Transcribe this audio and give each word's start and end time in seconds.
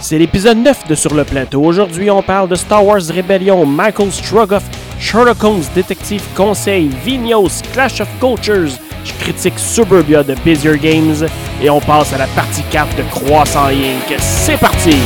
C'est 0.00 0.18
l'épisode 0.18 0.58
9 0.58 0.88
de 0.88 0.94
Sur 0.94 1.14
le 1.14 1.24
plateau. 1.24 1.62
Aujourd'hui, 1.62 2.10
on 2.10 2.22
parle 2.22 2.48
de 2.48 2.54
Star 2.54 2.84
Wars 2.84 3.02
Rebellion, 3.14 3.66
Michael 3.66 4.10
Strogoff, 4.10 4.64
Sherlock 4.98 5.42
Holmes, 5.44 5.62
Détective 5.74 6.22
Conseil, 6.34 6.88
Vignos, 7.04 7.62
Clash 7.72 8.00
of 8.00 8.08
Cultures. 8.18 8.78
Je 9.04 9.12
critique 9.20 9.58
Suburbia 9.58 10.22
de 10.22 10.34
Busier 10.44 10.78
Games 10.78 11.26
et 11.62 11.68
on 11.70 11.80
passe 11.80 12.12
à 12.12 12.18
la 12.18 12.26
partie 12.28 12.62
4 12.70 12.96
de 12.96 13.02
Croissant 13.10 13.66
Inc. 13.66 14.14
C'est 14.18 14.58
parti! 14.58 14.96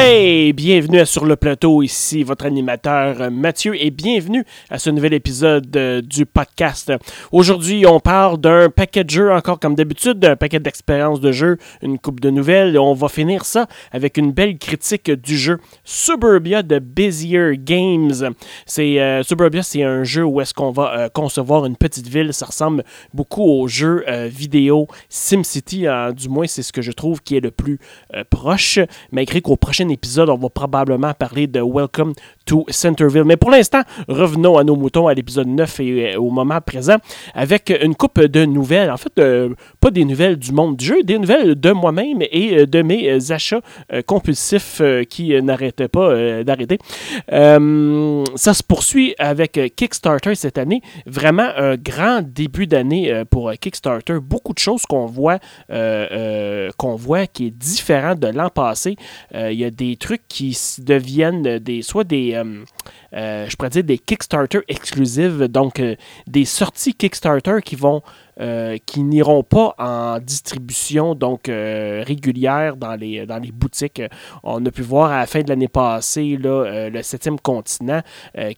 Hey, 0.00 0.52
bienvenue 0.52 1.04
Sur 1.06 1.24
le 1.24 1.34
plateau, 1.34 1.82
ici 1.82 2.22
votre 2.22 2.46
animateur 2.46 3.20
euh, 3.20 3.30
Mathieu 3.30 3.74
et 3.74 3.90
bienvenue 3.90 4.44
à 4.70 4.78
ce 4.78 4.90
nouvel 4.90 5.12
épisode 5.12 5.76
euh, 5.76 6.00
du 6.00 6.24
podcast. 6.24 6.92
Aujourd'hui, 7.32 7.84
on 7.84 7.98
parle 7.98 8.38
d'un 8.38 8.70
paquet 8.70 9.02
de 9.02 9.10
jeux, 9.10 9.32
encore 9.32 9.58
comme 9.58 9.74
d'habitude, 9.74 10.20
d'un 10.20 10.36
paquet 10.36 10.60
d'expériences 10.60 11.18
de 11.18 11.32
jeu, 11.32 11.56
une 11.82 11.98
coupe 11.98 12.20
de 12.20 12.30
nouvelles 12.30 12.76
et 12.76 12.78
on 12.78 12.94
va 12.94 13.08
finir 13.08 13.44
ça 13.44 13.66
avec 13.90 14.18
une 14.18 14.30
belle 14.30 14.56
critique 14.58 15.10
du 15.10 15.36
jeu 15.36 15.58
Suburbia 15.82 16.62
de 16.62 16.78
Busier 16.78 17.54
Games. 17.58 18.32
C'est 18.66 19.00
euh, 19.00 19.24
Suburbia, 19.24 19.64
c'est 19.64 19.82
un 19.82 20.04
jeu 20.04 20.22
où 20.22 20.40
est-ce 20.40 20.54
qu'on 20.54 20.70
va 20.70 21.08
concevoir 21.08 21.66
une 21.66 21.76
petite 21.76 22.06
ville, 22.06 22.32
ça 22.32 22.46
ressemble 22.46 22.84
beaucoup 23.12 23.42
au 23.42 23.66
jeu 23.66 24.04
vidéo 24.28 24.86
SimCity, 25.08 25.86
du 26.14 26.28
moins 26.28 26.46
c'est 26.46 26.62
ce 26.62 26.72
que 26.72 26.82
je 26.82 26.92
trouve 26.92 27.20
qui 27.20 27.36
est 27.36 27.40
le 27.40 27.50
plus 27.50 27.80
proche, 28.30 28.78
malgré 29.10 29.40
qu'au 29.40 29.56
prochain 29.56 29.87
épisode, 29.88 30.30
on 30.30 30.36
va 30.36 30.48
probablement 30.48 31.14
parler 31.14 31.46
de 31.46 31.60
Welcome 31.60 32.12
to 32.48 32.64
Centerville. 32.70 33.24
Mais 33.24 33.36
pour 33.36 33.50
l'instant, 33.50 33.82
revenons 34.08 34.56
à 34.56 34.64
nos 34.64 34.74
moutons 34.74 35.06
à 35.06 35.14
l'épisode 35.14 35.48
9 35.48 35.80
et 35.80 36.14
euh, 36.14 36.18
au 36.18 36.30
moment 36.30 36.60
présent 36.62 36.96
avec 37.34 37.72
une 37.82 37.94
coupe 37.94 38.20
de 38.20 38.46
nouvelles. 38.46 38.90
En 38.90 38.96
fait, 38.96 39.12
euh, 39.18 39.50
pas 39.80 39.90
des 39.90 40.04
nouvelles 40.04 40.36
du 40.36 40.52
monde 40.52 40.76
du 40.76 40.86
jeu, 40.86 41.02
des 41.02 41.18
nouvelles 41.18 41.60
de 41.60 41.70
moi-même 41.72 42.22
et 42.22 42.60
euh, 42.60 42.66
de 42.66 42.80
mes 42.80 43.30
achats 43.30 43.60
compulsifs 44.06 44.80
qui 45.10 45.40
n'arrêtaient 45.42 45.88
pas 45.88 46.42
d'arrêter. 46.42 46.78
ça 47.28 48.54
se 48.54 48.62
poursuit 48.62 49.14
avec 49.18 49.60
Kickstarter 49.76 50.34
cette 50.34 50.56
année. 50.56 50.80
Vraiment 51.04 51.48
un 51.56 51.76
grand 51.76 52.22
début 52.22 52.66
d'année 52.66 53.24
pour 53.30 53.52
Kickstarter. 53.60 54.18
Beaucoup 54.22 54.54
de 54.54 54.58
choses 54.58 54.82
qu'on 54.86 55.06
voit, 55.06 55.38
qu'on 55.68 56.96
voit 56.96 57.26
qui 57.26 57.48
est 57.48 57.50
différent 57.50 58.14
de 58.14 58.28
l'an 58.28 58.48
passé. 58.48 58.96
Il 59.34 59.58
y 59.58 59.64
a 59.64 59.70
des 59.70 59.96
trucs 59.96 60.26
qui 60.28 60.56
deviennent 60.78 61.58
des, 61.58 61.82
soit 61.82 62.04
des, 62.04 62.37
je 63.12 63.56
pourrais 63.56 63.70
dire 63.70 63.84
des 63.84 63.98
Kickstarter 63.98 64.60
exclusives, 64.68 65.44
donc 65.48 65.80
euh, 65.80 65.96
des 66.26 66.44
sorties 66.44 66.94
Kickstarter 66.94 67.58
qui 67.64 67.76
vont 67.76 68.02
euh, 68.40 68.78
qui 68.86 69.02
n'iront 69.02 69.42
pas 69.42 69.74
en 69.78 70.20
distribution 70.20 71.16
donc 71.16 71.48
euh, 71.48 72.04
régulière 72.06 72.76
dans 72.76 72.94
les, 72.94 73.26
dans 73.26 73.38
les 73.38 73.50
boutiques. 73.50 74.00
On 74.44 74.64
a 74.64 74.70
pu 74.70 74.82
voir 74.82 75.10
à 75.10 75.18
la 75.18 75.26
fin 75.26 75.42
de 75.42 75.48
l'année 75.48 75.66
passée 75.66 76.36
là, 76.40 76.48
euh, 76.48 76.90
le 76.90 77.02
septième 77.02 77.40
continent 77.40 78.00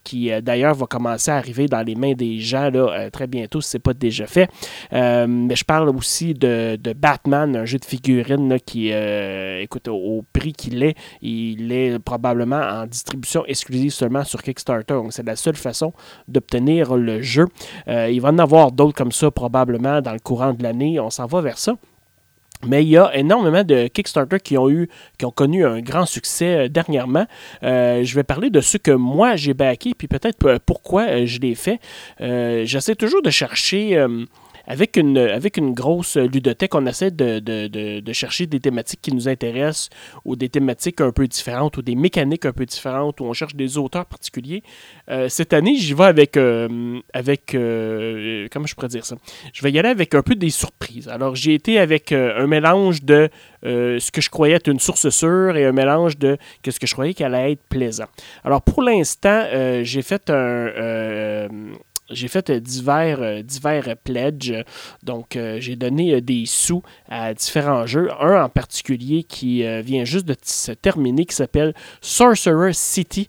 qui 0.04 0.30
d'ailleurs 0.42 0.74
va 0.74 0.86
commencer 0.86 1.30
à 1.30 1.36
arriver 1.36 1.66
dans 1.66 1.82
les 1.82 1.94
mains 1.94 2.12
des 2.12 2.38
gens 2.40 2.70
là, 2.70 3.10
très 3.10 3.26
bientôt 3.26 3.60
si 3.60 3.70
ce 3.70 3.76
n'est 3.76 3.80
pas 3.80 3.94
déjà 3.94 4.26
fait. 4.26 4.50
mais 4.92 5.56
je 5.56 5.64
parle 5.64 5.88
aussi 5.88 6.34
de, 6.34 6.76
de, 6.76 6.92
Batman, 6.92 7.56
un 7.56 7.64
jeu 7.64 7.78
de 7.78 7.84
figurines 7.84 8.58
qui, 8.64 8.90
écoute, 8.90 9.88
au, 9.88 10.24
prix 10.32 10.52
qu'il 10.52 10.82
est, 10.82 10.96
il 11.22 11.72
est 11.72 11.98
probablement 11.98 12.60
en 12.60 12.86
distribution 12.86 13.44
exclusive 13.46 13.92
seulement 13.92 14.24
sur 14.24 14.42
Kickstarter. 14.42 14.94
Donc 14.94 15.12
c'est 15.12 15.26
la 15.26 15.36
seule 15.36 15.56
façon 15.56 15.92
d'obtenir 16.28 16.96
le 16.96 17.22
jeu. 17.22 17.46
il 17.86 18.20
va 18.20 18.28
en 18.28 18.38
avoir 18.38 18.72
d'autres 18.72 18.94
comme 18.94 19.12
ça 19.12 19.30
probablement 19.30 19.69
dans 19.78 20.12
le 20.12 20.18
courant 20.18 20.52
de 20.52 20.62
l'année. 20.62 21.00
On 21.00 21.10
s'en 21.10 21.26
va 21.26 21.40
vers 21.40 21.58
ça. 21.58 21.74
Mais 22.66 22.84
il 22.84 22.90
y 22.90 22.98
a 22.98 23.16
énormément 23.16 23.64
de 23.64 23.86
Kickstarter 23.86 24.38
qui 24.38 24.58
ont 24.58 24.68
eu, 24.68 24.88
qui 25.18 25.24
ont 25.24 25.30
connu 25.30 25.64
un 25.64 25.80
grand 25.80 26.04
succès 26.04 26.66
euh, 26.66 26.68
dernièrement. 26.68 27.26
Euh, 27.62 28.04
je 28.04 28.14
vais 28.14 28.22
parler 28.22 28.50
de 28.50 28.60
ceux 28.60 28.78
que 28.78 28.90
moi 28.90 29.36
j'ai 29.36 29.54
backé, 29.54 29.94
puis 29.96 30.08
peut-être 30.08 30.58
pourquoi 30.66 31.04
euh, 31.04 31.26
je 31.26 31.40
l'ai 31.40 31.54
fait. 31.54 31.80
J'essaie 32.20 32.94
toujours 32.94 33.22
de 33.22 33.30
chercher 33.30 34.06
avec 34.66 34.96
une, 34.96 35.72
grosse 35.72 36.16
ludothèque, 36.16 36.74
on 36.74 36.86
essaie 36.86 37.10
de, 37.10 38.12
chercher 38.12 38.46
des 38.46 38.60
thématiques 38.60 39.00
qui 39.02 39.14
nous 39.14 39.28
intéressent 39.28 39.88
ou 40.24 40.36
des 40.36 40.48
thématiques 40.48 41.00
un 41.00 41.12
peu 41.12 41.26
différentes 41.26 41.76
ou 41.76 41.82
des 41.82 41.94
mécaniques 41.94 42.46
un 42.46 42.52
peu 42.52 42.66
différentes 42.66 43.20
ou 43.20 43.24
on 43.24 43.32
cherche 43.32 43.54
des 43.54 43.78
auteurs 43.78 44.06
particuliers. 44.06 44.62
Euh, 45.08 45.28
cette 45.28 45.52
année, 45.52 45.76
j'y 45.76 45.94
vais 45.94 46.04
avec, 46.04 46.36
euh, 46.36 47.00
avec 47.12 47.54
euh, 47.54 48.48
comment 48.52 48.66
je 48.66 48.74
pourrais 48.74 48.88
dire 48.88 49.04
ça? 49.04 49.16
Je 49.52 49.62
vais 49.62 49.70
y 49.72 49.78
aller 49.78 49.88
avec 49.88 50.14
un 50.14 50.22
peu 50.22 50.34
des 50.34 50.50
surprises. 50.50 51.08
Alors, 51.08 51.34
j'ai 51.34 51.54
été 51.54 51.78
avec 51.78 52.12
un 52.12 52.46
mélange 52.46 53.02
de 53.02 53.28
ce 53.62 54.10
que 54.10 54.20
je 54.20 54.30
croyais 54.30 54.54
être 54.54 54.68
une 54.68 54.80
source 54.80 55.08
sûre 55.10 55.56
et 55.56 55.64
un 55.64 55.72
mélange 55.72 56.18
de 56.18 56.38
ce 56.66 56.78
que 56.78 56.86
je 56.86 56.92
croyais 56.92 57.14
qu'elle 57.14 57.34
allait 57.34 57.52
être 57.52 57.64
plaisant. 57.68 58.06
Alors, 58.44 58.62
pour 58.62 58.82
l'instant, 58.82 59.46
j'ai 59.82 60.02
fait 60.02 60.30
un 60.30 61.48
j'ai 62.10 62.28
fait 62.28 62.50
euh, 62.50 62.60
divers, 62.60 63.20
euh, 63.20 63.42
divers 63.42 63.96
pledges. 64.02 64.64
Donc, 65.02 65.36
euh, 65.36 65.58
j'ai 65.60 65.76
donné 65.76 66.20
des 66.20 66.44
sous 66.46 66.82
à 67.08 67.34
différents 67.34 67.86
jeux. 67.86 68.08
Un 68.20 68.42
en 68.44 68.48
particulier 68.48 69.24
qui 69.24 69.62
vient 69.82 70.04
juste 70.04 70.26
de 70.26 70.36
se 70.42 70.72
terminer, 70.72 71.24
qui 71.24 71.34
s'appelle 71.34 71.74
Sorcerer 72.00 72.72
City. 72.72 73.28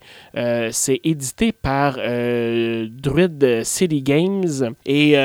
c'est 0.72 1.00
édité 1.04 1.52
par 1.52 1.96
Druid 1.96 3.64
City 3.64 4.02
Games 4.02 4.74
et 4.86 5.16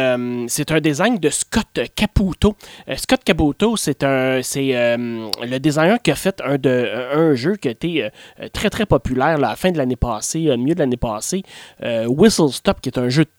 c'est 0.48 0.72
un 0.72 0.80
design 0.80 1.18
de 1.18 1.28
Scott 1.30 1.80
Caputo. 1.94 2.56
Scott 2.96 3.22
Caputo, 3.24 3.76
c'est 3.76 4.02
un, 4.04 4.40
c'est 4.42 4.72
le 4.96 5.58
designer 5.58 6.00
qui 6.00 6.10
a 6.10 6.16
fait 6.16 6.40
un, 6.44 6.58
de, 6.58 6.88
un 7.14 7.34
jeu 7.34 7.56
qui 7.56 7.68
a 7.68 7.72
été 7.72 8.08
très 8.52 8.70
très 8.70 8.86
populaire 8.86 9.36
à 9.36 9.38
la 9.38 9.56
fin 9.56 9.70
de 9.70 9.78
l'année 9.78 9.96
passée, 9.96 10.50
au 10.50 10.56
milieu 10.56 10.74
de 10.74 10.80
l'année 10.80 10.96
passée. 10.96 11.42
Whistle 11.82 12.52
Stop, 12.52 12.80
qui 12.80 12.88
est 12.88 12.98
un 12.98 13.08
jeu 13.08 13.24
de 13.24 13.30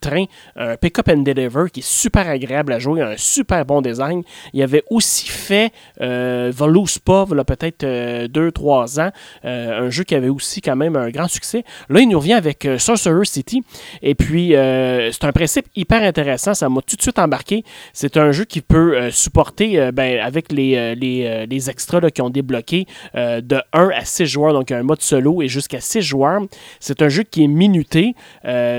un 0.56 0.76
pick-up 0.78 1.10
and 1.10 1.24
deliver 1.24 1.70
qui 1.72 1.80
est 1.82 1.88
super 1.88 2.28
agréable 2.28 2.74
à 2.74 2.80
jouer, 2.80 3.02
un 3.02 3.18
super 3.18 3.66
bon 3.66 3.82
design. 3.82 4.24
Il 4.54 4.62
avait 4.62 4.84
aussi 4.90 5.28
fait 5.28 5.72
euh, 6.02 6.52
Voluspa, 6.56 7.26
il 7.32 7.40
a 7.40 7.44
peut-être 7.44 7.84
2-3 7.86 7.86
euh, 7.86 9.02
ans, 9.02 9.12
euh, 9.46 9.88
un 9.88 9.90
jeu 9.90 10.04
qui 10.04 10.16
avait 10.16 10.30
aussi 10.30 10.62
quand 10.62 10.76
même 10.76 10.96
un 10.96 11.10
grand 11.10 11.28
succès. 11.28 11.64
Là, 11.90 12.00
il 12.00 12.10
nous 12.10 12.20
revient 12.20 12.34
avec 12.34 12.66
euh, 12.66 12.78
Sorcerer 12.78 13.26
City. 13.26 13.64
Et 14.02 14.16
puis, 14.16 14.50
c'est 14.50 15.24
un 15.24 15.32
principe 15.32 15.66
hyper 15.76 16.04
intéressant. 16.04 16.54
Ça 16.54 16.70
m'a 16.70 16.82
tout 16.82 16.96
de 16.96 17.02
suite 17.02 17.20
embarqué. 17.20 17.64
C'est 17.94 18.18
un 18.18 18.32
jeu 18.32 18.46
qui 18.46 18.62
peut 18.62 19.12
supporter, 19.12 19.92
ben, 19.92 20.20
avec 20.20 20.52
les, 20.52 20.96
les, 20.96 21.70
extras 21.70 22.10
qui 22.12 22.22
ont 22.22 22.30
débloqué, 22.30 22.86
de 23.14 23.62
1 23.74 23.90
à 23.90 24.06
6 24.06 24.26
joueurs, 24.26 24.54
donc 24.54 24.72
un 24.72 24.84
mode 24.84 25.02
solo 25.02 25.42
et 25.42 25.48
jusqu'à 25.48 25.80
6 25.80 26.02
joueurs. 26.02 26.42
C'est 26.80 27.02
un 27.02 27.10
jeu 27.10 27.24
qui 27.24 27.44
est 27.44 27.48
minuté. 27.48 28.16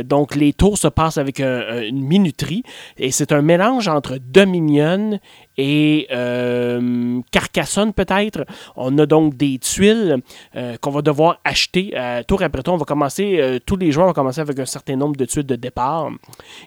donc, 0.05 0.35
les 0.35 0.53
tours 0.53 0.79
se 0.79 0.89
passent 0.89 1.18
avec 1.19 1.41
une 1.41 2.05
minuterie. 2.05 2.63
Et 2.97 3.11
c'est 3.11 3.33
un 3.33 3.43
mélange 3.43 3.89
entre 3.89 4.19
Dominion 4.19 5.19
et 5.59 6.07
euh, 6.13 7.21
Carcassonne 7.33 7.93
peut-être. 7.93 8.47
On 8.77 8.97
a 8.99 9.07
donc 9.07 9.37
des 9.37 9.59
tuiles 9.59 10.19
euh, 10.55 10.77
qu'on 10.81 10.91
va 10.91 11.03
devoir 11.03 11.41
acheter 11.45 11.93
euh, 11.97 12.23
tour 12.23 12.43
après 12.43 12.63
tour. 12.63 12.75
On 12.75 12.79
va 12.79 12.85
commencer, 12.85 13.61
tous 13.67 13.77
les 13.77 13.91
joueurs 13.91 14.07
vont 14.07 14.13
commencer 14.13 14.41
avec 14.41 14.59
un 14.59 14.65
certain 14.65 14.95
nombre 14.95 15.17
de 15.17 15.25
tuiles 15.25 15.47
de 15.47 15.57
départ. 15.57 16.11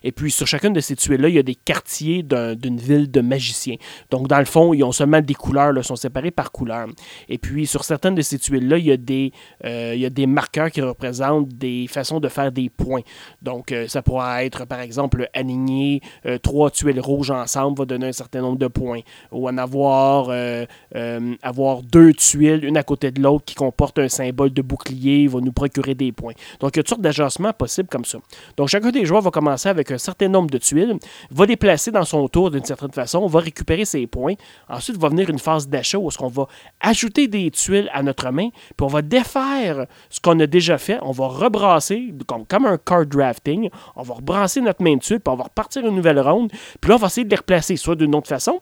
Et 0.03 0.12
puis 0.12 0.29
sur 0.29 0.46
chacune 0.46 0.74
de 0.74 0.81
ces 0.81 0.97
tuiles-là, 0.97 1.29
il 1.29 1.35
y 1.35 1.40
a 1.40 1.44
des 1.44 1.56
quartiers 1.56 2.22
d'une 2.22 2.78
ville 2.78 3.09
de 3.09 3.22
magiciens. 3.22 3.78
Donc 4.09 4.28
dans 4.28 4.40
le 4.40 4.46
fond, 4.46 4.74
ils 4.74 4.84
ont 4.84 4.91
seulement 4.91 5.22
des 5.22 5.34
couleurs, 5.34 5.72
là, 5.72 5.81
sont 5.84 5.96
séparés 5.96 6.31
par 6.31 6.52
couleurs. 6.52 6.88
Et 7.29 7.38
puis 7.38 7.66
sur 7.66 7.85
certaines 7.85 8.16
de 8.16 8.22
ces 8.22 8.38
tuiles-là, 8.38 8.78
il, 8.78 8.85
y 8.85 8.91
a 8.91 8.97
des, 8.97 9.31
il 9.63 10.00
y 10.00 10.06
a 10.06 10.09
des 10.09 10.28
marqueurs 10.28 10.70
qui 10.70 10.82
représentent 10.82 11.47
des 11.47 11.87
façons 11.87 12.20
de 12.20 12.28
faire 12.28 12.52
des 12.52 12.70
points. 12.70 13.02
Donc 13.41 13.73
ça 13.87 14.02
pourra 14.02 14.44
être 14.44 14.66
par 14.66 14.82
exemple 14.82 15.29
aligner 15.34 16.02
trois 16.44 16.70
tuiles 16.72 16.99
rouges 16.99 17.32
ensemble 17.32 17.79
va 17.79 17.85
donner 17.85 18.08
un 18.08 18.11
certain 18.11 18.41
nombre 18.41 18.58
de 18.58 18.67
points 18.67 18.81
ou 19.32 19.48
en 19.48 19.58
avoir, 19.58 20.28
euh, 20.30 20.66
euh, 20.96 21.36
avoir 21.42 21.82
deux 21.82 22.14
tuiles, 22.14 22.66
une 22.66 22.78
à 22.78 22.84
côté 22.84 23.12
de 23.12 23.22
l'autre, 23.22 23.46
qui 23.46 23.56
comportent 23.56 24.00
un 24.00 24.10
symbole 24.10 24.52
de 24.52 24.62
bouclier, 24.62 25.28
va 25.28 25.40
nous 25.40 25.52
procurer 25.52 25.96
des 25.96 26.12
points. 26.12 26.34
Donc, 26.60 26.76
il 26.76 26.78
y 26.78 26.80
a 26.80 26.84
toutes 26.84 26.90
sortes 26.90 27.02
d'ajustements 27.02 27.54
possibles 27.54 27.90
comme 27.90 28.06
ça. 28.06 28.20
Donc, 28.58 28.68
chacun 28.70 28.92
des 28.92 29.06
joueurs 29.06 29.22
va 29.22 29.32
commencer 29.32 29.70
avec 29.70 29.92
un 29.92 29.98
certain 29.98 30.28
nombre 30.28 30.50
de 30.50 30.58
tuiles, 30.58 30.98
va 31.30 31.46
les 31.46 31.58
placer 31.58 31.92
dans 31.92 32.06
son 32.06 32.28
tour 32.28 32.52
d'une 32.52 32.64
certaine 32.64 32.92
façon, 32.92 33.26
va 33.28 33.40
récupérer 33.40 33.86
ses 33.86 34.08
points. 34.08 34.34
Ensuite, 34.70 34.98
va 34.98 35.10
venir 35.10 35.30
une 35.30 35.40
phase 35.40 35.68
d'achat 35.68 35.98
où 35.98 36.10
on 36.20 36.28
va 36.28 36.48
ajouter 36.80 37.28
des 37.28 37.52
tuiles 37.52 37.90
à 37.94 38.04
notre 38.04 38.30
main, 38.32 38.50
puis 38.50 38.86
on 38.86 38.88
va 38.88 39.02
défaire 39.02 39.86
ce 40.10 40.20
qu'on 40.20 40.40
a 40.40 40.48
déjà 40.48 40.78
fait. 40.78 41.00
On 41.02 41.12
va 41.12 41.28
rebrasser, 41.28 42.14
comme, 42.28 42.46
comme 42.46 42.66
un 42.66 42.78
card 42.78 43.06
drafting, 43.06 43.70
on 43.96 44.04
va 44.04 44.16
rebrasser 44.16 44.62
notre 44.62 44.84
main 44.84 44.96
de 44.96 45.02
tuile, 45.02 45.20
puis 45.20 45.32
on 45.32 45.38
va 45.38 45.46
repartir 45.46 45.86
une 45.86 45.96
nouvelle 45.96 46.20
ronde, 46.20 46.52
puis 46.80 46.90
là, 46.90 46.96
on 46.96 47.00
va 47.00 47.08
essayer 47.08 47.26
de 47.26 47.30
les 47.30 47.36
replacer, 47.38 47.76
soit 47.76 47.96
d'une 47.96 48.16
autre 48.16 48.28
façon, 48.28 48.62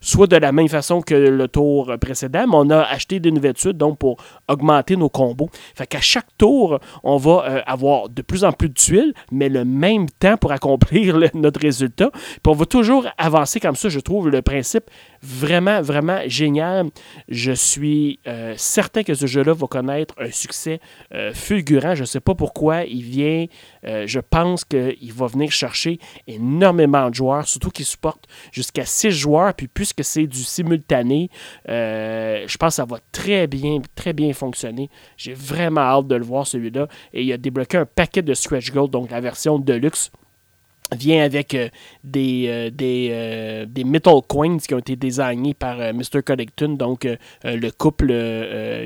soit 0.00 0.26
de 0.26 0.36
la 0.36 0.52
même 0.52 0.68
façon 0.68 1.02
que 1.02 1.14
le 1.14 1.48
tour 1.48 1.92
précédent, 2.00 2.46
mais 2.46 2.56
on 2.56 2.70
a 2.70 2.80
acheté 2.80 3.20
des 3.20 3.30
nouvelles 3.30 3.54
tuiles 3.54 3.74
donc 3.74 3.98
pour 3.98 4.16
augmenter 4.48 4.96
nos 4.96 5.08
combos. 5.08 5.50
Fait 5.74 5.86
qu'à 5.86 6.00
chaque 6.00 6.26
tour, 6.38 6.80
on 7.02 7.16
va 7.16 7.44
euh, 7.46 7.60
avoir 7.66 8.08
de 8.08 8.22
plus 8.22 8.44
en 8.44 8.52
plus 8.52 8.68
de 8.68 8.74
tuiles, 8.74 9.14
mais 9.30 9.48
le 9.48 9.64
même 9.64 10.08
temps 10.08 10.36
pour 10.36 10.52
accomplir 10.52 11.18
notre 11.34 11.60
résultat. 11.60 12.10
Puis 12.12 12.40
on 12.46 12.52
va 12.52 12.66
toujours 12.66 13.06
avancer 13.18 13.60
comme 13.60 13.76
ça. 13.76 13.88
Je 13.88 14.00
trouve 14.00 14.28
le 14.28 14.42
principe 14.42 14.84
vraiment, 15.22 15.82
vraiment 15.82 16.20
génial. 16.26 16.86
Je 17.28 17.52
suis 17.52 18.20
euh, 18.26 18.54
certain 18.56 19.02
que 19.02 19.14
ce 19.14 19.26
jeu-là 19.26 19.52
va 19.52 19.66
connaître 19.66 20.14
un 20.18 20.30
succès 20.30 20.80
euh, 21.12 21.32
fulgurant. 21.34 21.94
Je 21.94 22.02
ne 22.02 22.06
sais 22.06 22.20
pas 22.20 22.34
pourquoi. 22.34 22.84
Il 22.84 23.02
vient, 23.02 23.46
je 23.82 24.18
pense 24.18 24.64
qu'il 24.64 25.12
va 25.12 25.26
venir 25.26 25.50
chercher 25.50 25.98
énormément 26.26 27.10
de 27.10 27.14
joueurs, 27.14 27.46
surtout 27.46 27.70
qu'il 27.70 27.84
supporte 27.84 28.26
jusqu'à 28.52 28.84
6 28.84 29.10
joueurs. 29.10 29.54
Puis 29.54 29.68
puisque 29.92 30.10
c'est 30.10 30.26
du 30.26 30.42
simultané, 30.42 31.30
je 31.66 32.56
pense 32.56 32.72
que 32.72 32.76
ça 32.76 32.84
va 32.84 32.98
très 33.12 33.46
bien, 33.46 33.80
très 33.94 34.12
bien 34.12 34.32
fonctionner. 34.32 34.90
J'ai 35.16 35.34
vraiment 35.34 35.80
hâte 35.80 36.06
de 36.06 36.16
le 36.16 36.24
voir 36.24 36.46
celui-là. 36.46 36.88
Et 37.12 37.22
il 37.22 37.32
a 37.32 37.36
débloqué 37.36 37.76
un 37.76 37.86
paquet 37.86 38.22
de 38.22 38.34
Stretch 38.34 38.70
Gold, 38.72 38.90
donc 38.90 39.10
la 39.10 39.20
version 39.20 39.58
de 39.58 39.72
luxe 39.74 40.10
vient 40.92 41.24
avec 41.24 41.54
euh, 41.54 41.68
des, 42.04 42.46
euh, 42.48 42.70
des, 42.70 43.08
euh, 43.12 43.66
des, 43.66 43.84
metal 43.84 44.20
coins 44.26 44.58
qui 44.58 44.74
ont 44.74 44.78
été 44.78 44.96
désignés 44.96 45.54
par 45.54 45.76
Mr. 45.78 46.22
Connecton, 46.24 46.70
donc 46.70 47.06
le 47.44 47.70
couple 47.70 48.12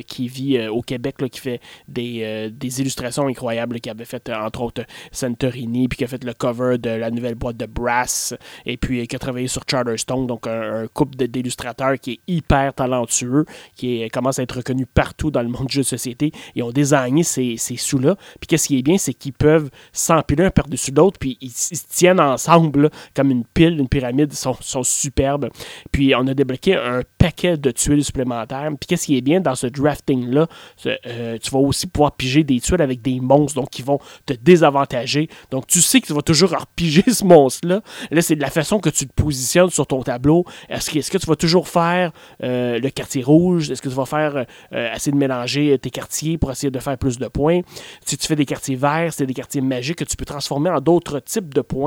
qui 0.07 0.29
vit 0.29 0.67
au 0.69 0.83
Québec, 0.83 1.21
là, 1.21 1.29
qui 1.29 1.41
fait 1.41 1.61
des, 1.89 2.51
des, 2.53 2.81
illustrations 2.81 3.27
incroyables, 3.27 3.81
qui 3.81 3.91
avait 3.91 4.05
fait 4.05 4.31
entre 4.31 4.63
autres 4.63 4.85
Santorini, 5.13 5.89
puis 5.89 5.99
qui 5.99 6.05
a 6.05 6.07
fait 6.07 6.23
le 6.25 6.33
cover 6.33 6.79
de 6.79 6.91
la 6.91 7.11
nouvelle 7.11 7.35
boîte 7.35 7.57
de 7.57 7.67
Brass, 7.67 8.35
et 8.67 8.77
puis 8.77 9.07
qui 9.07 9.17
a 9.17 9.19
travaillé 9.19 9.47
sur 9.47 9.63
Charterstone, 9.69 10.27
donc 10.27 10.47
un, 10.47 10.87
couple 10.93 11.17
d'illustrateurs 11.27 11.99
qui 11.99 12.13
est 12.13 12.21
hyper 12.27 12.75
talentueux, 12.75 13.45
qui 13.77 14.09
commence 14.11 14.39
à 14.39 14.43
être 14.43 14.57
reconnu 14.57 14.87
partout 14.87 15.31
dans 15.31 15.43
le 15.43 15.49
monde 15.49 15.67
du 15.67 15.75
jeu 15.75 15.83
de 15.83 15.87
société. 15.87 16.33
Ils 16.55 16.63
ont 16.63 16.73
désigné 16.73 17.23
ces, 17.23 17.57
ces 17.57 17.77
sous-là. 17.77 18.17
Puis 18.41 18.47
qu'est-ce 18.49 18.69
qui 18.69 18.79
est 18.79 18.83
bien, 18.83 18.99
c'est 18.99 19.15
qu'ils 19.15 19.33
peuvent 19.33 19.71
s'empiler 19.93 20.45
un 20.45 20.51
par-dessus 20.51 20.93
l'autre, 21.05 21.19
puis 21.19 21.39
ils, 21.41 21.49
ils 21.49 21.77
tiennent 21.95 22.21
ensemble 22.21 22.91
comme 23.15 23.31
une 23.31 23.45
pile, 23.45 23.79
une 23.79 23.89
pyramide, 23.89 24.33
sont, 24.33 24.57
sont 24.61 24.83
superbes. 24.83 25.49
Puis 25.93 26.15
on 26.15 26.27
a 26.27 26.35
débloqué 26.35 26.77
un 26.77 27.03
paquet 27.19 27.57
de 27.57 27.71
tuiles 27.71 28.05
supplémentaires. 28.05 28.69
Puis 28.81 28.87
qu'est-ce 28.89 29.07
qui 29.07 29.17
est 29.17 29.23
bien 29.23 29.41
dans 29.41 29.55
ce 29.55 29.67
drafting-là, 29.67 30.47
euh, 30.87 31.39
tu 31.41 31.51
vas 31.51 31.59
aussi 31.59 31.87
pouvoir 31.87 32.13
piger 32.13 32.45
des 32.45 32.61
tuiles 32.61 32.83
avec 32.83 33.03
des 33.03 33.21
monstres, 33.21 33.61
donc 33.61 33.71
qui 33.71 33.83
vont 33.83 33.99
te 34.27 34.33
désavantager. 34.33 35.29
Donc 35.51 35.67
tu 35.67 35.81
sais 35.81 36.01
que 36.01 36.07
tu 36.07 36.13
vas 36.13 36.23
toujours 36.23 36.51
repiger 36.51 37.05
ce 37.07 37.25
monstre-là. 37.25 37.81
Là, 38.11 38.23
c'est 38.23 38.37
de 38.37 38.41
la 38.41 38.51
façon 38.51 38.79
que 38.79 38.91
tu 38.91 39.07
te 39.07 39.13
positionnes 39.13 39.71
sur 39.71 39.87
ton 39.87 40.03
tableau. 40.03 40.45
Est-ce 40.69 40.91
que, 40.91 40.99
est 40.99 41.11
que 41.11 41.19
tu 41.19 41.27
vas 41.27 41.37
toujours 41.37 41.69
faire 41.69 42.13
euh, 42.43 42.79
le 42.79 42.91
quartier 42.91 43.23
rouge? 43.23 43.71
Est-ce 43.71 43.83
que 43.83 43.89
tu 43.89 43.95
vas 43.95 44.07
faire 44.07 44.45
euh, 44.73 44.95
essayer 44.95 45.13
de 45.13 45.17
mélanger 45.17 45.79
tes 45.79 45.91
quartiers 45.91 46.39
pour 46.39 46.51
essayer 46.51 46.71
de 46.71 46.79
faire 46.79 46.99
plus 46.99 47.19
de 47.19 47.29
points? 47.29 47.61
Si 48.05 48.17
tu 48.17 48.27
fais 48.27 48.37
des 48.37 48.47
quartiers 48.47 48.77
verts, 48.77 49.13
c'est 49.13 49.27
des 49.27 49.35
quartiers 49.35 49.61
magiques 49.61 49.99
que 49.99 50.05
tu 50.05 50.17
peux 50.17 50.25
transformer 50.25 50.71
en 50.71 50.81
d'autres 50.81 51.21
types 51.21 51.53
de 51.53 51.61
points 51.61 51.84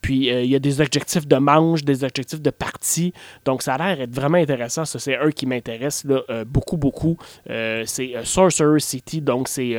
puis 0.00 0.30
euh, 0.30 0.42
il 0.42 0.50
y 0.50 0.56
a 0.56 0.58
des 0.58 0.80
objectifs 0.80 1.26
de 1.26 1.36
manche, 1.36 1.82
des 1.84 2.04
objectifs 2.04 2.40
de 2.40 2.50
partie. 2.50 3.12
Donc 3.44 3.62
ça 3.62 3.74
a 3.74 3.78
l'air 3.78 3.96
d'être 3.98 4.14
vraiment 4.14 4.38
intéressant. 4.38 4.84
Ça, 4.84 4.98
c'est 4.98 5.16
un 5.16 5.30
qui 5.30 5.46
m'intéresse 5.46 6.04
euh, 6.08 6.44
beaucoup, 6.44 6.76
beaucoup. 6.76 7.16
Euh, 7.50 7.82
c'est 7.86 8.14
Sorcerer 8.24 8.80
City. 8.80 9.20
Donc 9.20 9.48
c'est 9.48 9.76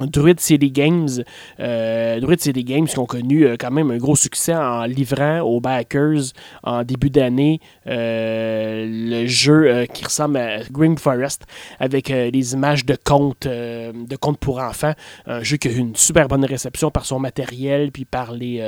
Druid 0.00 0.40
City 0.40 0.70
Games, 0.70 1.22
euh, 1.60 2.20
Druid 2.20 2.40
City 2.40 2.64
Games 2.64 2.86
qui 2.86 2.98
ont 2.98 3.06
connu 3.06 3.46
euh, 3.46 3.56
quand 3.58 3.70
même 3.70 3.90
un 3.90 3.96
gros 3.96 4.16
succès 4.16 4.54
en 4.54 4.84
livrant 4.84 5.40
aux 5.40 5.60
backers 5.60 6.32
en 6.64 6.82
début 6.82 7.10
d'année 7.10 7.60
euh, 7.86 8.84
le 8.88 9.26
jeu 9.26 9.86
qui 9.92 10.04
ressemble 10.04 10.38
à 10.38 10.58
Green 10.70 10.98
Forest 10.98 11.44
avec 11.78 12.08
les 12.08 12.52
images 12.54 12.84
de 12.84 12.96
contes 12.96 13.46
de 13.46 14.16
pour 14.40 14.58
enfants, 14.58 14.94
un 15.26 15.42
jeu 15.42 15.58
qui 15.58 15.68
a 15.68 15.70
eu 15.70 15.76
une 15.76 15.94
super 15.94 16.26
bonne 16.26 16.44
réception 16.44 16.90
par 16.90 17.04
son 17.04 17.20
matériel 17.20 17.92
puis 17.92 18.04
par 18.04 18.32
les 18.32 18.62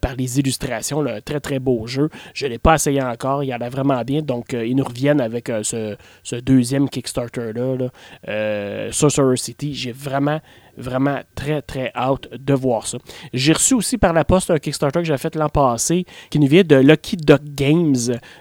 par 0.00 0.14
les 0.14 0.38
illustrations, 0.38 1.04
un 1.06 1.20
très 1.20 1.40
très 1.40 1.58
beau 1.58 1.86
jeu. 1.86 2.10
Je 2.34 2.44
ne 2.46 2.50
l'ai 2.50 2.58
pas 2.58 2.74
essayé 2.74 3.02
encore, 3.02 3.42
il 3.42 3.48
y 3.48 3.54
en 3.54 3.60
a 3.60 3.68
vraiment 3.68 4.02
bien, 4.02 4.20
donc 4.20 4.52
ils 4.52 4.76
nous 4.76 4.84
reviennent 4.84 5.20
avec 5.20 5.50
ce, 5.62 5.96
ce, 6.22 6.36
deuxième 6.36 6.88
Kickstarter 6.88 7.52
là, 7.54 8.92
Sorcerer 8.92 9.36
City. 9.36 9.74
Vraiment 9.96 10.40
vraiment 10.76 11.20
très, 11.34 11.62
très 11.62 11.92
hâte 11.94 12.28
de 12.32 12.54
voir 12.54 12.86
ça. 12.86 12.98
J'ai 13.32 13.52
reçu 13.52 13.74
aussi 13.74 13.98
par 13.98 14.12
la 14.12 14.24
poste 14.24 14.50
un 14.50 14.58
Kickstarter 14.58 15.00
que 15.00 15.06
j'ai 15.06 15.16
fait 15.16 15.34
l'an 15.36 15.48
passé 15.48 16.04
qui 16.30 16.38
nous 16.38 16.46
vient 16.46 16.62
de 16.62 16.76
Lucky 16.76 17.16
Duck 17.16 17.42
Games. 17.44 17.96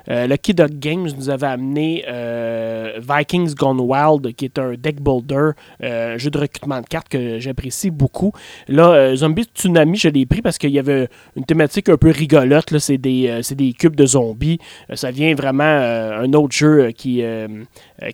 Euh, 0.10 0.28
Lucky 0.28 0.54
Duck 0.54 0.72
Games 0.72 1.10
nous 1.18 1.30
avait 1.30 1.48
amené 1.48 2.04
euh, 2.08 3.00
Vikings 3.00 3.54
Gone 3.54 3.80
Wild, 3.80 4.36
qui 4.36 4.46
est 4.46 4.60
un 4.60 4.74
deck 4.74 5.02
builder, 5.02 5.52
euh, 5.84 6.18
jeu 6.18 6.30
de 6.30 6.38
recrutement 6.38 6.82
de 6.82 6.86
cartes 6.88 7.10
que 7.10 7.40
j'apprécie 7.40 7.92
beaucoup. 7.92 8.32
Là, 8.68 9.16
Zombie 9.16 9.46
Tsunami, 9.56 9.98
je 9.98 10.10
l'ai 10.10 10.26
pris 10.26 10.42
parce 10.42 10.58
qu'il 10.58 10.72
y 10.72 10.80
avait 10.80 11.10
une 11.36 11.46
thématique 11.46 11.90
un 11.90 11.98
peu 11.98 12.10
rigolote. 12.10 12.78
C'est 12.80 12.98
des, 12.98 13.42
des, 13.52 13.74
cubes 13.74 13.96
de 13.96 14.06
zombies. 14.06 14.60
ça 14.94 15.12
vient 15.12 15.34
vraiment 15.36 15.64
un 15.64 16.32
autre 16.34 16.56
jeu 16.56 16.92
qui, 16.92 17.24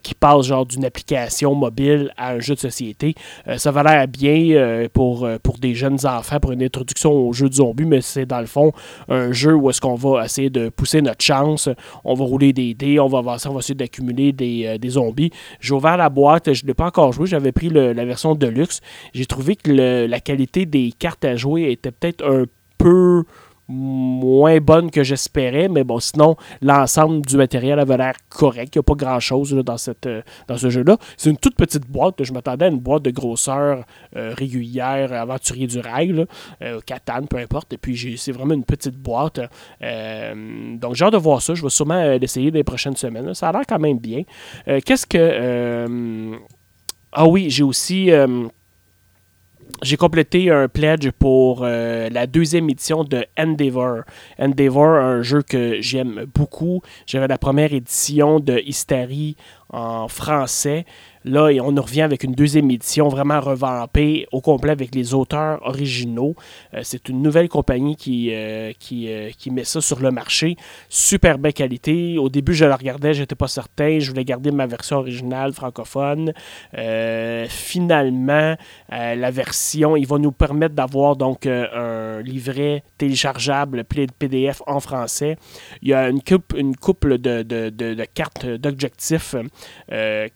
qui 0.04 0.14
passe 0.16 0.46
genre 0.46 0.66
d'une 0.66 0.86
application 0.86 1.56
mobile 1.56 2.14
à 2.18 2.34
un 2.34 2.40
jeu 2.40 2.56
de 2.56 2.60
société. 2.60 3.16
ça 3.58 3.72
va 3.72 3.84
l'air 3.84 4.08
bien 4.12 4.52
euh, 4.52 4.88
pour, 4.92 5.26
euh, 5.26 5.38
pour 5.42 5.58
des 5.58 5.74
jeunes 5.74 6.06
enfants, 6.06 6.40
pour 6.40 6.52
une 6.52 6.64
introduction 6.64 7.12
au 7.12 7.34
jeu 7.34 7.50
de 7.50 7.56
zombies, 7.56 7.86
mais 7.86 8.02
c'est 8.02 8.26
dans 8.26 8.40
le 8.40 8.46
fond 8.46 8.72
un 9.10 9.32
jeu 9.32 9.54
où 9.56 9.70
est-ce 9.70 9.82
qu'on 9.82 9.96
va 9.96 10.26
essayer 10.26 10.50
de 10.50 10.70
pousser 10.70 11.02
notre 11.02 11.24
chance. 11.24 11.70
On 12.04 12.14
va 12.14 12.26
rouler 12.26 12.54
des 12.54 12.74
dés, 12.74 13.00
on 13.00 13.08
va 13.08 13.20
avancer, 13.20 13.48
on 13.48 13.54
va 13.54 13.60
essayer 13.60 13.76
d'accumuler 13.76 14.32
des, 14.32 14.66
euh, 14.66 14.78
des, 14.78 14.90
zombies. 14.90 15.32
J'ai 15.60 15.74
ouvert 15.74 15.98
la 15.98 16.10
boîte, 16.10 16.54
je 16.54 16.64
ne 16.64 16.68
l'ai 16.68 16.74
pas 16.74 16.86
encore 16.86 17.14
joué, 17.14 17.28
j'avais 17.28 17.52
pris 17.52 17.70
la 17.70 18.06
version 18.06 18.36
de 18.36 18.48
luxe. 18.48 18.82
J'ai 19.14 19.26
trouvé 19.26 19.56
que 19.56 19.72
la 19.72 20.20
qualité 20.20 20.66
des 20.66 20.92
cartes 20.98 21.24
à 21.26 21.36
jouer 21.36 21.72
était 21.72 21.92
peut-être 21.92 22.26
un 22.26 22.46
peu 22.78 23.24
moins 23.68 24.60
bonne 24.60 24.92
que 24.92 25.04
j'espérais, 25.04 25.68
mais 25.70 25.84
bon, 25.84 26.00
sinon, 26.00 26.36
l'ensemble 26.62 27.26
du 27.26 27.38
matériel 27.38 27.80
avait 27.80 27.98
l'air 27.98 28.16
correct. 28.30 28.76
Il 28.76 28.80
n'y 28.80 28.82
a 28.82 28.84
pas 28.84 28.96
grand-chose 28.96 29.54
euh, 29.54 29.64
dans 29.64 29.78
ce 30.58 30.70
jeu-là. 30.70 30.98
C'est 31.18 31.30
une 31.30 31.38
toute 31.38 31.56
petite 31.56 31.88
boîte. 31.88 32.24
Je 32.24 32.34
m'attendais 32.34 32.66
à 32.66 32.68
une 32.68 32.80
boîte 32.80 33.04
de 33.04 33.12
grosseur 33.12 33.86
euh, 34.16 34.34
régulière, 34.38 35.14
aventurier 35.14 35.68
du 35.68 35.80
rail, 35.80 36.12
là, 36.12 36.26
euh, 36.62 36.80
peu 37.30 37.38
importe. 37.38 37.74
Et 37.74 37.78
puis, 37.78 38.18
c'est 38.18 38.32
vraiment 38.32 38.54
une 38.54 38.66
petite 38.66 38.96
boîte. 38.96 39.40
donc, 39.80 40.96
j'ai 40.96 41.06
hâte 41.06 41.14
de 41.14 41.18
voir 41.18 41.42
ça. 41.42 41.54
Je 41.54 41.64
vais 41.64 41.70
sûrement 41.70 42.18
l'essayer 42.18 42.52
les 42.52 42.64
prochaines 42.64 42.96
semaines. 42.96 43.34
Ça 43.34 43.50
a 43.50 43.52
l'air 43.52 43.64
quand 43.68 43.80
même 43.80 44.00
bien. 44.00 44.24
Qu'est-ce 44.66 45.06
que... 45.06 46.38
ah 47.12 47.28
oui, 47.28 47.50
j'ai 47.50 47.64
aussi 47.64 48.12
j'ai 49.82 49.98
complété 49.98 50.50
un 50.50 50.68
pledge 50.68 51.12
pour 51.12 51.62
euh, 51.64 52.10
la 52.10 52.28
deuxième 52.28 52.70
édition 52.70 53.04
de 53.04 53.26
Endeavor. 53.38 54.04
Endeavor, 54.40 54.96
un 54.96 55.22
jeu 55.22 55.42
que 55.42 55.82
j'aime 55.82 56.26
beaucoup. 56.34 56.82
J'avais 57.06 57.28
la 57.28 57.38
première 57.38 57.74
édition 57.74 58.40
de 58.40 58.60
Hystary 58.66 59.36
en 59.70 60.08
français. 60.08 60.86
Là, 61.24 61.50
on 61.62 61.76
revient 61.76 62.02
avec 62.02 62.24
une 62.24 62.34
deuxième 62.34 62.72
édition 62.72 63.08
vraiment 63.08 63.40
revampée 63.40 64.28
au 64.32 64.42
complet 64.42 64.72
avec 64.72 64.96
les 64.96 65.14
auteurs 65.14 65.60
originaux. 65.62 66.36
Euh, 66.74 66.80
c'est 66.84 67.10
une 67.10 67.22
nouvelle 67.22 67.48
compagnie 67.48 67.96
qui, 67.96 68.34
euh, 68.34 68.72
euh, 68.92 69.30
qui, 69.38 69.52
met 69.52 69.64
ça 69.64 69.82
sur 69.82 70.00
le 70.00 70.10
marché. 70.10 70.56
Super 70.90 71.38
belle 71.38 71.54
qualité. 71.54 72.18
Au 72.18 72.30
début, 72.30 72.56
je 72.56 72.66
la 72.66 72.76
regardais, 72.76 73.14
j'étais 73.14 73.36
pas 73.36 73.48
certain. 73.48 74.00
Je 74.00 74.10
voulais 74.10 74.26
garder 74.26 74.52
ma 74.52 74.66
version 74.66 74.98
originale 74.98 75.54
francophone. 75.54 76.34
finalement, 77.50 78.56
la 78.90 79.32
version, 79.32 79.96
il 79.96 80.08
va 80.08 80.18
nous 80.18 80.32
permettre 80.32 80.76
d'avoir 80.76 81.16
donc 81.16 81.46
un 81.46 82.22
livret 82.22 82.84
téléchargeable 82.98 83.84
PDF 83.84 84.62
en 84.66 84.80
français. 84.80 85.38
Il 85.82 85.90
y 85.90 85.94
a 85.94 86.10
une, 86.10 86.76
couple 86.76 87.18
de, 87.20 88.06
cartes 88.14 88.46
d'objectifs 88.46 89.36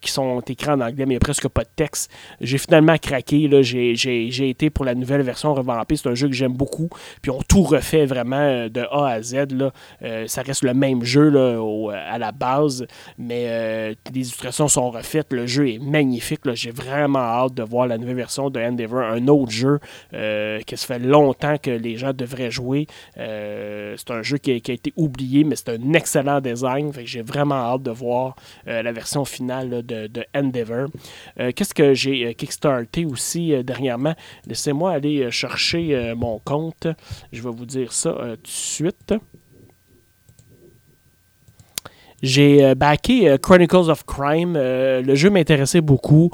qui 0.00 0.10
sont 0.10 0.40
écrits 0.40 0.75
en 0.76 0.80
anglais, 0.80 1.06
mais 1.06 1.14
il 1.14 1.16
n'y 1.16 1.16
a 1.16 1.20
presque 1.20 1.48
pas 1.48 1.62
de 1.62 1.70
texte. 1.74 2.10
J'ai 2.40 2.58
finalement 2.58 2.96
craqué. 2.98 3.48
J'ai 3.62 4.48
été 4.48 4.70
pour 4.70 4.84
la 4.84 4.94
nouvelle 4.94 5.22
version 5.22 5.54
revampée. 5.54 5.96
C'est 5.96 6.08
un 6.08 6.14
jeu 6.14 6.28
que 6.28 6.34
j'aime 6.34 6.52
beaucoup. 6.52 6.88
Puis 7.22 7.30
on 7.30 7.40
tout 7.42 7.62
refait 7.62 8.06
vraiment 8.06 8.36
euh, 8.36 8.68
de 8.68 8.82
A 8.90 9.08
à 9.08 9.22
Z. 9.22 9.52
Là. 9.52 9.72
Euh, 10.02 10.26
ça 10.26 10.42
reste 10.42 10.64
le 10.64 10.74
même 10.74 11.02
jeu 11.02 11.28
là, 11.28 11.60
à 12.08 12.18
la 12.18 12.32
base, 12.32 12.86
mais 13.18 13.46
euh, 13.48 13.94
les 14.12 14.20
illustrations 14.20 14.68
sont 14.68 14.90
refaites. 14.90 15.32
Le 15.32 15.46
jeu 15.46 15.68
est 15.68 15.78
magnifique. 15.78 16.40
J'ai 16.54 16.70
vraiment 16.70 17.18
hâte 17.18 17.54
de 17.54 17.62
voir 17.62 17.86
la 17.86 17.98
nouvelle 17.98 18.16
version 18.16 18.50
de 18.50 18.60
Endeavor, 18.60 19.00
un 19.00 19.26
autre 19.28 19.50
jeu 19.50 19.78
que 20.12 20.76
ça 20.76 20.86
fait 20.86 20.98
longtemps 20.98 21.56
que 21.58 21.70
les 21.70 21.96
gens 21.96 22.12
devraient 22.12 22.50
jouer. 22.50 22.86
c'est 23.16 24.10
un 24.10 24.22
jeu 24.22 24.38
qui 24.38 24.50
a, 24.52 24.54
été 24.54 24.92
oublié, 24.96 25.44
mais 25.44 25.56
c'est 25.56 25.70
un 25.70 25.92
excellent 25.92 26.40
design. 26.40 26.92
J'ai 27.04 27.22
vraiment 27.22 27.54
hâte 27.54 27.82
de 27.82 27.90
voir 27.90 28.36
la 28.66 28.92
version 28.92 29.24
finale 29.24 29.82
de, 29.84 30.06
de 30.06 30.24
Endeavor. 30.34 30.65
Euh, 30.70 31.52
qu'est-ce 31.54 31.74
que 31.74 31.94
j'ai 31.94 32.26
euh, 32.26 32.32
kickstarté 32.32 33.04
aussi 33.04 33.52
euh, 33.52 33.62
dernièrement? 33.62 34.14
Laissez-moi 34.46 34.92
aller 34.92 35.30
chercher 35.30 36.14
mon 36.16 36.38
compte. 36.38 36.86
Je 37.32 37.42
vais 37.42 37.50
vous 37.50 37.66
dire 37.66 37.92
ça 37.92 38.12
tout 38.12 38.42
de 38.42 38.48
suite. 38.48 39.14
J'ai 42.22 42.74
backé 42.74 43.36
Chronicles 43.42 43.90
of 43.90 44.04
Crime. 44.06 44.54
Le 44.54 45.14
jeu 45.14 45.30
m'intéressait 45.30 45.82
beaucoup. 45.82 46.30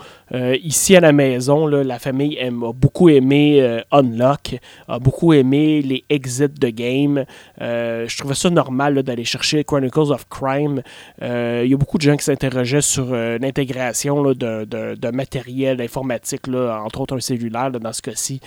Ici 0.62 0.96
à 0.96 1.00
la 1.00 1.12
maison, 1.12 1.66
la 1.66 1.98
famille 1.98 2.38
a 2.38 2.50
beaucoup 2.50 3.08
aimé 3.08 3.82
Unlock, 3.90 4.56
a 4.88 4.98
beaucoup 4.98 5.32
aimé 5.32 5.82
les 5.82 6.04
exits 6.08 6.48
de 6.48 6.68
game. 6.68 7.24
je 7.60 8.16
trouvais 8.16 8.34
ça 8.34 8.50
normal 8.50 9.02
d'aller 9.02 9.24
chercher 9.24 9.62
Chronicles 9.64 10.10
of 10.10 10.26
Crime. 10.28 10.82
Il 11.20 11.66
y 11.66 11.74
a 11.74 11.76
beaucoup 11.76 11.98
de 11.98 12.02
gens 12.02 12.16
qui 12.16 12.24
s'interrogeaient 12.24 12.80
sur 12.80 13.12
l'intégration 13.12 14.32
de, 14.32 15.10
matériel 15.10 15.80
informatique, 15.82 16.48
entre 16.48 17.00
autres 17.02 17.16
un 17.16 17.20
cellulaire 17.20 17.70
dans 17.70 17.92
ce 17.92 18.02
cas-ci, 18.02 18.40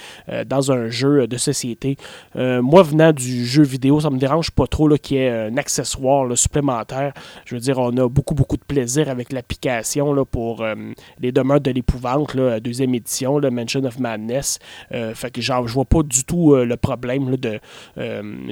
dans 0.45 0.71
un 0.71 0.89
jeu 0.89 1.27
de 1.27 1.37
société. 1.37 1.97
moi, 2.35 2.83
venant 2.83 3.11
du 3.11 3.45
jeu 3.45 3.63
vidéo, 3.63 3.99
ça 3.99 4.09
me 4.09 4.17
dérange 4.17 4.51
pas 4.51 4.67
trop 4.67 4.89
qu'il 4.97 5.17
y 5.17 5.19
ait 5.21 5.29
un 5.29 5.57
accessoire 5.57 6.35
supplémentaire 6.37 6.65
je 7.45 7.55
veux 7.55 7.61
dire, 7.61 7.77
on 7.77 7.95
a 7.97 8.07
beaucoup, 8.07 8.35
beaucoup 8.35 8.57
de 8.57 8.63
plaisir 8.63 9.09
avec 9.09 9.31
l'application 9.31 10.25
pour 10.25 10.61
euh, 10.61 10.75
les 11.19 11.31
demeures 11.31 11.61
de 11.61 11.71
l'épouvante, 11.75 12.35
deuxième 12.61 12.95
édition, 12.95 13.37
le 13.37 13.51
Mansion 13.51 13.83
of 13.83 13.99
Madness. 13.99 14.59
Euh, 14.91 15.13
fait 15.13 15.31
que 15.31 15.41
genre, 15.41 15.67
je 15.67 15.73
vois 15.73 15.85
pas 15.85 16.01
du 16.03 16.23
tout 16.23 16.53
euh, 16.53 16.65
le 16.65 16.77
problème 16.77 17.35
de, 17.37 17.59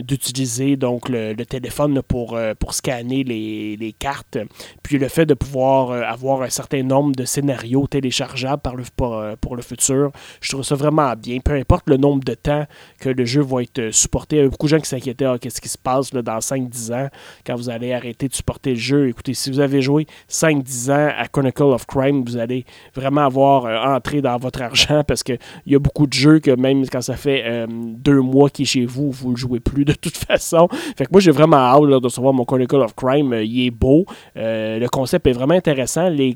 d'utiliser 0.01 0.75
donc 0.75 1.09
le, 1.09 1.33
téléphone 1.43 2.01
pour, 2.01 2.37
pour 2.59 2.73
scanner 2.73 3.23
les, 3.23 3.95
cartes. 3.97 4.37
Puis 4.81 4.97
le 4.97 5.07
fait 5.07 5.25
de 5.25 5.33
pouvoir 5.33 5.91
avoir 5.91 6.41
un 6.41 6.49
certain 6.49 6.83
nombre 6.83 7.15
de 7.15 7.25
scénarios 7.25 7.87
téléchargeables 7.87 8.61
le, 8.75 8.83
pour, 8.95 9.55
le 9.55 9.61
futur, 9.61 10.11
je 10.41 10.49
trouve 10.51 10.63
ça 10.63 10.75
vraiment 10.75 11.13
bien. 11.15 11.39
Peu 11.39 11.53
importe 11.53 11.89
le 11.89 11.97
nombre 11.97 12.23
de 12.23 12.33
temps 12.33 12.65
que 12.99 13.09
le 13.09 13.25
jeu 13.25 13.41
va 13.41 13.63
être 13.63 13.91
supporté. 13.91 14.37
Il 14.37 14.41
y 14.41 14.45
a 14.45 14.49
beaucoup 14.49 14.65
de 14.65 14.71
gens 14.71 14.79
qui 14.79 14.89
s'inquiétaient 14.89 15.25
ah, 15.25 15.37
qu'est-ce 15.39 15.61
qui 15.61 15.69
se 15.69 15.77
passe 15.77 16.13
là, 16.13 16.21
dans 16.21 16.39
5-10 16.39 16.93
ans 16.93 17.09
quand 17.45 17.55
vous 17.55 17.69
allez 17.69 17.93
arrêter 17.93 18.27
de 18.27 18.33
supporter 18.33 18.71
le 18.71 18.79
jeu. 18.79 19.09
Écoutez, 19.09 19.33
si 19.33 19.51
vous 19.51 19.59
avez 19.59 19.81
joué 19.81 20.07
5-10 20.29 20.91
ans 20.91 21.13
à 21.17 21.27
Chronicle 21.27 21.63
of 21.63 21.85
Crime, 21.85 22.23
vous 22.23 22.37
allez 22.37 22.65
vraiment 22.95 23.02
avoir 23.05 23.65
euh, 23.65 23.95
entré 23.95 24.21
dans 24.21 24.37
votre 24.37 24.61
argent 24.61 25.03
parce 25.07 25.23
qu'il 25.23 25.39
y 25.65 25.75
a 25.75 25.79
beaucoup 25.79 26.07
de 26.07 26.13
jeux 26.13 26.39
que 26.39 26.51
même 26.51 26.85
quand 26.87 27.01
ça 27.01 27.15
fait 27.15 27.43
euh, 27.45 27.67
deux 27.69 28.21
mois 28.21 28.49
qu'il 28.49 28.63
est 28.63 28.67
chez 28.67 28.85
vous, 28.85 29.11
vous 29.11 29.29
ne 29.29 29.33
le 29.33 29.39
jouez 29.39 29.59
plus 29.59 29.85
de 29.85 29.93
toute 30.01 30.17
façon. 30.17 30.67
Fait 30.97 31.05
que 31.05 31.11
moi, 31.11 31.21
j'ai 31.21 31.31
vraiment 31.31 31.57
hâte 31.57 31.83
de 31.83 31.95
recevoir 31.95 32.33
mon 32.33 32.45
Chronicle 32.45 32.77
of 32.77 32.95
Crime. 32.95 33.33
Euh, 33.33 33.43
il 33.43 33.67
est 33.67 33.71
beau. 33.71 34.05
le 34.35 34.87
concept 34.87 35.27
est 35.27 35.33
vraiment 35.33 35.55
intéressant. 35.55 36.09
Les 36.09 36.35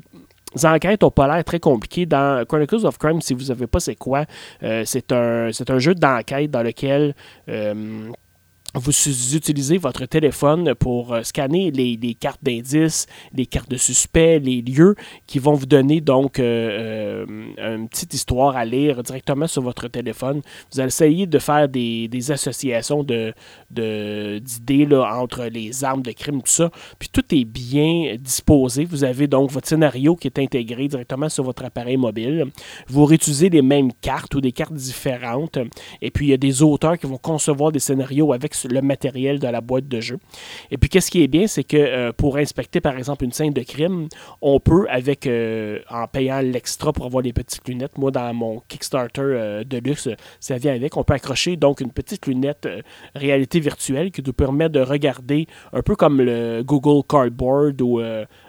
enquêtes 0.64 1.02
n'ont 1.02 1.10
pas 1.10 1.26
l'air 1.26 1.44
très 1.44 1.60
compliquées. 1.60 2.06
Dans 2.06 2.44
Chronicles 2.46 2.86
of 2.86 2.98
Crime, 2.98 3.20
si 3.20 3.34
vous 3.34 3.40
ne 3.40 3.46
savez 3.46 3.66
pas 3.66 3.80
c'est 3.80 3.96
quoi, 3.96 4.24
c'est 4.84 5.12
un, 5.12 5.50
un 5.68 5.78
jeu 5.78 5.94
d'enquête 5.94 6.50
dans 6.50 6.62
lequel 6.62 7.14
vous 8.74 8.90
utilisez 9.34 9.78
votre 9.78 10.04
téléphone 10.04 10.74
pour 10.74 11.14
euh, 11.14 11.22
scanner 11.22 11.70
les, 11.70 12.14
cartes 12.14 12.44
d'indices, 12.44 13.06
les 13.32 13.46
cartes 13.46 13.70
de 13.70 13.78
suspect, 13.78 14.38
les 14.40 14.60
lieux 14.60 14.94
qui 15.26 15.38
vont 15.38 15.54
vous 15.54 15.64
donner 15.64 16.02
donc 16.02 16.38
euh, 16.38 17.24
euh, 17.58 17.76
une 17.76 17.88
petite 17.88 18.12
histoire 18.12 18.56
à 18.56 18.66
lire 18.66 19.02
directement 19.02 19.46
sur 19.46 19.62
votre 19.62 19.88
téléphone. 19.88 20.42
Vous 20.70 20.80
allez 20.80 20.88
essayer 20.88 21.26
de 21.26 21.38
faire 21.38 21.66
des, 21.66 22.10
associations 22.30 23.04
d'idées 23.70 24.86
entre 24.92 25.44
les 25.44 25.82
armes 25.82 26.02
de 26.02 26.12
crime, 26.12 26.42
tout 26.42 26.52
ça. 26.52 26.70
Puis 26.98 27.08
tout 27.10 27.24
est 27.34 27.46
bien 27.46 28.16
disposé. 28.20 28.84
Vous 28.84 29.02
avez 29.02 29.28
donc 29.28 29.50
votre 29.50 29.66
scénario 29.66 30.14
qui 30.14 30.26
est 30.28 30.38
intégré 30.38 30.88
directement 30.88 31.30
sur 31.30 31.42
votre 31.42 31.64
appareil 31.64 31.96
mobile. 31.96 32.44
Vous 32.86 33.06
réutilisez 33.06 33.48
les 33.48 33.62
mêmes 33.62 33.92
cartes 34.02 34.34
ou 34.34 34.42
des 34.42 34.52
cartes 34.52 34.74
différentes. 34.74 35.58
Et 36.02 36.10
puis 36.10 36.26
il 36.26 36.30
y 36.30 36.34
a 36.34 36.38
des 36.38 36.62
auteurs 36.62 36.98
qui 36.98 37.06
vont 37.06 37.16
concevoir 37.16 37.72
des 37.72 37.78
scénarios 37.78 38.34
avec 38.34 38.54
le 38.70 38.82
matériel 38.82 39.38
de 39.38 39.48
la 39.48 39.60
boîte 39.60 39.88
de 39.88 40.00
jeu. 40.00 40.18
Et 40.70 40.78
puis, 40.78 40.88
qu'est-ce 40.88 41.10
qui 41.10 41.22
est 41.22 41.28
bien, 41.28 41.46
c'est 41.46 41.64
que 41.64 41.76
euh, 41.76 42.12
pour 42.12 42.36
inspecter, 42.36 42.80
par 42.80 42.96
exemple, 42.96 43.24
une 43.24 43.32
scène 43.32 43.52
de 43.52 43.62
crime, 43.62 44.08
on 44.40 44.60
peut, 44.60 44.86
avec 44.88 45.26
euh, 45.26 45.80
en 45.90 46.06
payant 46.06 46.40
l'extra 46.40 46.92
pour 46.92 47.06
avoir 47.06 47.22
les 47.22 47.32
petites 47.32 47.66
lunettes, 47.68 47.98
moi, 47.98 48.10
dans 48.10 48.32
mon 48.34 48.62
Kickstarter 48.68 49.22
euh, 49.22 49.64
de 49.64 49.78
luxe, 49.78 50.08
ça 50.40 50.56
vient 50.56 50.74
avec, 50.74 50.96
on 50.96 51.04
peut 51.04 51.14
accrocher 51.14 51.56
donc 51.56 51.80
une 51.80 51.92
petite 51.92 52.26
lunette 52.26 52.68
réalité 53.14 53.60
virtuelle 53.60 54.10
qui 54.10 54.22
nous 54.22 54.32
permet 54.32 54.68
de 54.68 54.80
regarder 54.80 55.46
un 55.72 55.82
peu 55.82 55.96
comme 55.96 56.20
le 56.20 56.62
Google 56.62 57.06
Cardboard 57.08 57.80
ou 57.80 58.00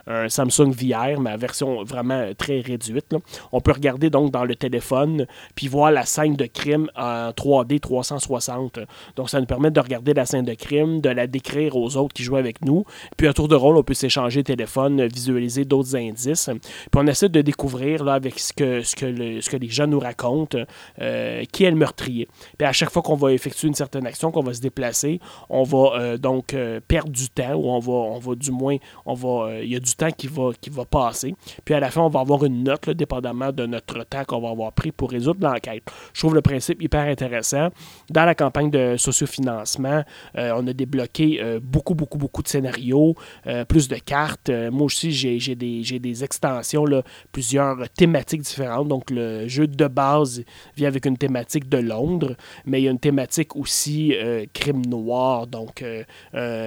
un 0.09 0.27
Samsung 0.27 0.71
VR, 0.71 1.19
mais 1.19 1.37
version 1.37 1.83
vraiment 1.83 2.33
très 2.37 2.59
réduite. 2.59 3.15
On 3.51 3.61
peut 3.61 3.71
regarder 3.71 4.09
donc 4.09 4.31
dans 4.31 4.43
le 4.43 4.55
téléphone, 4.55 5.27
puis 5.55 5.67
voir 5.67 5.91
la 5.91 6.05
scène 6.05 6.35
de 6.35 6.45
crime 6.45 6.89
en 6.95 7.29
3D 7.29 7.79
360. 7.79 8.79
Donc, 9.15 9.29
ça 9.29 9.39
nous 9.39 9.45
permet 9.45 9.71
de 9.71 9.79
regarder 9.79 10.13
la 10.13 10.25
scène 10.25 10.45
de 10.45 10.53
crime, 10.55 10.99
de 10.99 11.09
la 11.09 11.27
décrire 11.27 11.75
aux 11.75 11.95
autres 11.95 12.13
qui 12.13 12.23
jouent 12.23 12.37
avec 12.37 12.63
nous. 12.65 12.85
Puis, 13.17 13.27
à 13.27 13.33
tour 13.33 13.47
de 13.47 13.55
rôle, 13.55 13.77
on 13.77 13.83
peut 13.83 13.93
s'échanger 13.93 14.43
téléphone, 14.43 15.05
visualiser 15.07 15.63
d'autres 15.63 15.95
indices. 15.95 16.49
Puis, 16.49 16.89
on 16.95 17.07
essaie 17.07 17.29
de 17.29 17.41
découvrir 17.41 18.03
là, 18.03 18.13
avec 18.13 18.39
ce 18.39 18.51
que, 18.51 18.81
ce, 18.81 18.95
que 18.95 19.41
ce 19.41 19.49
que 19.49 19.57
les 19.57 19.69
gens 19.69 19.87
nous 19.87 19.99
racontent, 19.99 20.57
euh, 21.01 21.43
qui 21.51 21.63
est 21.65 21.69
le 21.69 21.77
meurtrier. 21.77 22.27
Puis, 22.57 22.67
à 22.67 22.73
chaque 22.73 22.89
fois 22.89 23.03
qu'on 23.03 23.15
va 23.15 23.31
effectuer 23.31 23.67
une 23.67 23.75
certaine 23.75 24.07
action, 24.07 24.31
qu'on 24.31 24.43
va 24.43 24.53
se 24.53 24.61
déplacer, 24.61 25.19
on 25.49 25.63
va 25.63 25.99
euh, 25.99 26.17
donc 26.17 26.53
euh, 26.53 26.79
perdre 26.87 27.11
du 27.11 27.29
temps, 27.29 27.53
ou 27.53 27.69
on 27.69 27.79
va, 27.79 27.91
on 27.91 28.19
va 28.19 28.35
du 28.35 28.51
moins, 28.51 28.77
on 29.05 29.13
va, 29.13 29.59
il 29.61 29.69
y 29.69 29.75
a 29.75 29.79
du 29.79 29.93
temps 29.99 30.11
qui 30.11 30.27
va, 30.27 30.51
qui 30.59 30.69
va 30.69 30.85
passer. 30.85 31.35
Puis 31.65 31.73
à 31.73 31.79
la 31.79 31.91
fin, 31.91 32.01
on 32.01 32.09
va 32.09 32.21
avoir 32.21 32.43
une 32.45 32.63
note, 32.63 32.89
dépendamment 32.89 33.51
de 33.51 33.65
notre 33.65 34.03
temps 34.05 34.23
qu'on 34.25 34.39
va 34.39 34.49
avoir 34.49 34.71
pris 34.71 34.91
pour 34.91 35.11
résoudre 35.11 35.47
l'enquête. 35.47 35.83
Je 36.13 36.19
trouve 36.19 36.35
le 36.35 36.41
principe 36.41 36.81
hyper 36.81 37.01
intéressant. 37.01 37.69
Dans 38.09 38.25
la 38.25 38.35
campagne 38.35 38.71
de 38.71 38.95
sociofinancement, 38.97 40.03
euh, 40.37 40.53
on 40.55 40.65
a 40.67 40.73
débloqué 40.73 41.39
euh, 41.41 41.59
beaucoup, 41.61 41.95
beaucoup, 41.95 42.17
beaucoup 42.17 42.41
de 42.41 42.47
scénarios, 42.47 43.15
euh, 43.47 43.65
plus 43.65 43.87
de 43.87 43.95
cartes. 43.97 44.49
moi 44.71 44.85
aussi, 44.85 45.11
j'ai 45.11 45.55
des, 45.55 45.99
des, 45.99 46.23
extensions, 46.23 46.85
plusieurs 47.31 47.89
thématiques 47.89 48.41
différentes. 48.41 48.87
Donc, 48.87 49.11
le 49.11 49.47
jeu 49.47 49.67
de 49.67 49.87
base 49.87 50.43
vient 50.75 50.87
avec 50.87 51.05
une 51.05 51.17
thématique 51.17 51.67
de 51.67 51.77
Londres, 51.77 52.35
mais 52.65 52.81
il 52.81 52.85
y 52.85 52.87
a 52.87 52.91
une 52.91 52.99
thématique 52.99 53.55
aussi 53.55 54.13
crime 54.53 54.85
noir, 54.85 55.47
donc 55.47 55.83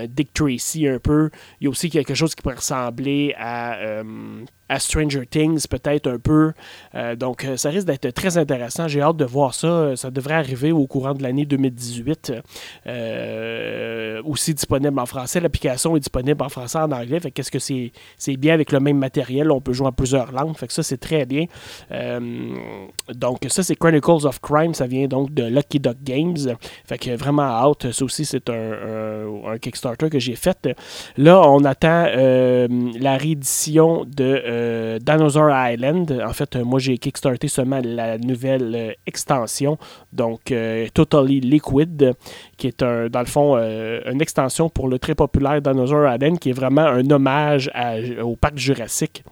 Dick 0.08 0.32
Tracy 0.34 0.86
un 0.86 0.98
peu. 0.98 1.30
Il 1.60 1.64
y 1.64 1.66
a 1.66 1.70
aussi 1.70 1.90
quelque 1.90 2.14
chose 2.14 2.34
qui 2.34 2.42
pourrait 2.42 2.56
ressembler 2.56 3.21
er 3.30 4.00
um, 4.00 4.48
Stranger 4.78 5.26
Things, 5.26 5.66
peut-être 5.66 6.08
un 6.08 6.18
peu. 6.18 6.52
Euh, 6.94 7.16
donc, 7.16 7.44
euh, 7.44 7.56
ça 7.56 7.70
risque 7.70 7.86
d'être 7.86 8.10
très 8.10 8.38
intéressant. 8.38 8.88
J'ai 8.88 9.00
hâte 9.00 9.16
de 9.16 9.24
voir 9.24 9.54
ça. 9.54 9.96
Ça 9.96 10.10
devrait 10.10 10.34
arriver 10.34 10.72
au 10.72 10.86
courant 10.86 11.14
de 11.14 11.22
l'année 11.22 11.46
2018. 11.46 12.32
Euh, 12.86 14.22
aussi 14.24 14.54
disponible 14.54 14.98
en 14.98 15.06
français. 15.06 15.40
L'application 15.40 15.96
est 15.96 16.00
disponible 16.00 16.42
en 16.42 16.48
français 16.48 16.78
en 16.78 16.90
anglais. 16.92 17.20
Fait 17.20 17.30
qu'est-ce 17.30 17.50
que 17.50 17.58
c'est, 17.58 17.92
c'est 18.18 18.36
bien 18.36 18.54
avec 18.54 18.72
le 18.72 18.80
même 18.80 18.98
matériel? 18.98 19.50
On 19.50 19.60
peut 19.60 19.72
jouer 19.72 19.88
en 19.88 19.92
plusieurs 19.92 20.32
langues. 20.32 20.56
Fait 20.56 20.66
que 20.66 20.72
ça, 20.72 20.82
c'est 20.82 20.98
très 20.98 21.26
bien. 21.26 21.46
donc, 23.14 23.40
ça, 23.48 23.62
c'est 23.62 23.76
Chronicles 23.76 24.26
of 24.26 24.40
Crime. 24.40 24.74
Ça 24.74 24.86
vient 24.86 25.06
donc 25.06 25.32
de 25.34 25.44
Lucky 25.44 25.80
Duck 25.80 25.98
Games. 26.02 26.36
Fait 26.86 26.98
que 26.98 27.16
vraiment 27.16 27.42
hâte. 27.42 27.92
Ça 27.92 28.04
aussi, 28.04 28.24
c'est 28.24 28.48
un, 28.48 29.26
un 29.46 29.58
Kickstarter 29.58 30.08
que 30.08 30.18
j'ai 30.18 30.36
fait. 30.36 30.68
Là, 31.16 31.40
on 31.48 31.64
attend 31.64 32.06
la 32.06 33.16
réédition 33.16 34.04
de 34.04 34.61
euh, 34.62 34.98
Dinosaur 34.98 35.50
Island. 35.50 36.22
En 36.26 36.32
fait, 36.32 36.56
moi, 36.56 36.78
j'ai 36.78 36.98
kickstarté 36.98 37.48
seulement 37.48 37.80
la 37.84 38.18
nouvelle 38.18 38.74
euh, 38.74 38.92
extension, 39.06 39.78
donc 40.12 40.50
euh, 40.50 40.86
Totally 40.94 41.40
Liquid, 41.40 42.14
qui 42.56 42.68
est 42.68 42.82
un, 42.82 43.08
dans 43.08 43.20
le 43.20 43.26
fond 43.26 43.56
une 43.56 44.20
extension 44.20 44.68
pour 44.68 44.88
le 44.88 44.98
très 44.98 45.14
populaire 45.14 45.60
Dinosaur 45.60 46.12
Island, 46.12 46.38
qui 46.38 46.50
est 46.50 46.54
vraiment 46.54 46.82
un 46.82 47.08
hommage 47.10 47.70
au 48.22 48.36
parc 48.36 48.56
jurassique 48.56 49.24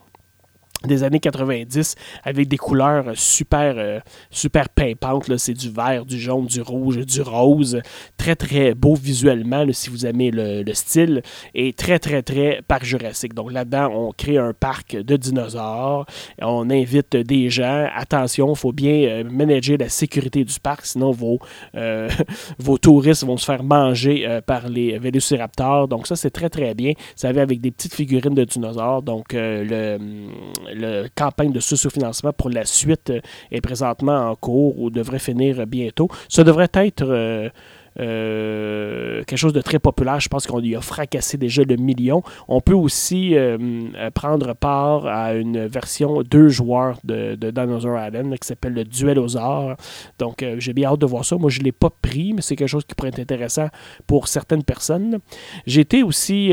des 0.87 1.03
années 1.03 1.21
90 1.21 1.95
avec 2.25 2.49
des 2.49 2.57
couleurs 2.57 3.05
super 3.15 3.75
euh, 3.77 4.01
super 4.31 4.69
pimpantes 4.71 5.37
c'est 5.37 5.53
du 5.53 5.71
vert 5.71 6.07
du 6.07 6.19
jaune 6.19 6.47
du 6.47 6.63
rouge 6.63 7.05
du 7.05 7.21
rose. 7.21 7.81
Très 8.17 8.35
très 8.35 8.75
beau 8.75 8.95
visuellement 8.95 9.67
si 9.73 9.91
vous 9.91 10.07
aimez 10.07 10.31
le, 10.31 10.65
style. 10.73 11.23
Et 11.55 11.73
très 11.73 11.99
très 11.99 12.23
très 12.23 12.63
parc 12.67 12.85
jurassique 12.85 13.35
donc 13.35 13.53
là-dedans 13.53 13.91
on 13.93 14.13
crée 14.13 14.39
un 14.39 14.55
parc 14.55 14.97
de 14.97 15.17
dinosaures. 15.17 16.07
On 16.41 16.71
invite 16.71 17.15
des 17.17 17.51
gens. 17.51 17.89
Attention 17.95 18.53
il 18.55 18.57
faut 18.57 18.73
bien 18.73 19.09
euh, 19.09 19.25
manager 19.25 19.77
la 19.79 19.89
sécurité 19.89 20.45
du 20.45 20.61
parc 20.61 20.87
sinon 20.87 21.11
vos 21.11 21.39
euh, 21.75 22.09
vos 22.59 22.79
touristes 22.79 23.25
vont 23.25 23.37
se 23.37 23.45
faire 23.45 23.63
manger 23.63 24.41
par 24.47 24.69
les 24.69 24.99
vélociraptors. 24.99 25.89
Donc 25.89 26.07
ça 26.07 26.17
c'est 26.17 26.31
très 26.31 26.49
très 26.49 26.75
bien. 26.75 26.93
Ça 27.17 27.33
va 27.33 27.43
avec 27.43 27.61
des 27.61 27.71
petites 27.71 27.95
figurines 27.95 28.35
de 28.35 28.45
dinosaures. 28.45 29.03
Donc 29.03 29.35
le 29.35 29.99
la 30.75 31.09
campagne 31.15 31.53
de 31.53 31.61
sous-financement 31.61 32.33
pour 32.33 32.51
la 32.51 32.65
suite 32.65 33.11
euh, 33.11 33.21
est 33.51 33.61
présentement 33.61 34.31
en 34.31 34.37
cours 34.37 34.79
ou 34.81 34.91
devrait 34.91 35.19
finir 35.19 35.67
bientôt. 35.67 36.09
Ça 36.29 36.45
devrait 36.45 36.71
être 36.75 37.51
euh, 37.99 39.23
quelque 39.25 39.39
chose 39.39 39.53
de 39.53 39.61
très 39.61 39.79
populaire. 39.79 40.21
Je 40.21 40.29
pense 40.29 40.47
qu'on 40.47 40.61
y 40.61 40.77
a 40.77 40.81
fracassé 40.81 41.37
déjà 41.37 41.63
le 41.63 41.77
million. 41.77 42.23
On 42.49 42.61
peut 42.61 42.75
aussi 42.75 43.35
prendre 44.15 44.55
part 44.55 45.07
à 45.07 45.35
une 45.35 45.67
version 45.67 46.23
deux 46.23 46.49
joueurs 46.49 46.99
de, 47.05 47.35
Dinosaur 47.35 47.99
Island 47.99 48.39
qui 48.39 48.47
s'appelle 48.47 48.75
le 48.75 48.85
Duel 48.85 49.19
aux 49.19 49.37
arts. 49.37 49.77
Donc, 50.19 50.45
j'ai 50.59 50.73
bien 50.73 50.91
hâte 50.91 51.01
de 51.01 51.07
voir 51.07 51.25
ça. 51.25 51.37
Moi, 51.37 51.51
je 51.51 51.61
ne 51.61 51.65
l'ai 51.65 51.73
pas 51.73 51.91
pris, 51.91 52.33
mais 52.33 52.43
c'est 52.43 52.57
quelque 52.57 52.69
chose 52.69 52.85
qui 52.85 52.95
pourrait 52.95 53.11
être 53.11 53.21
intéressant 53.21 53.69
pour 54.07 54.29
certaines 54.29 54.63
personnes. 54.63 55.19
J'ai 55.67 55.83
été 55.83 56.03
aussi 56.03 56.53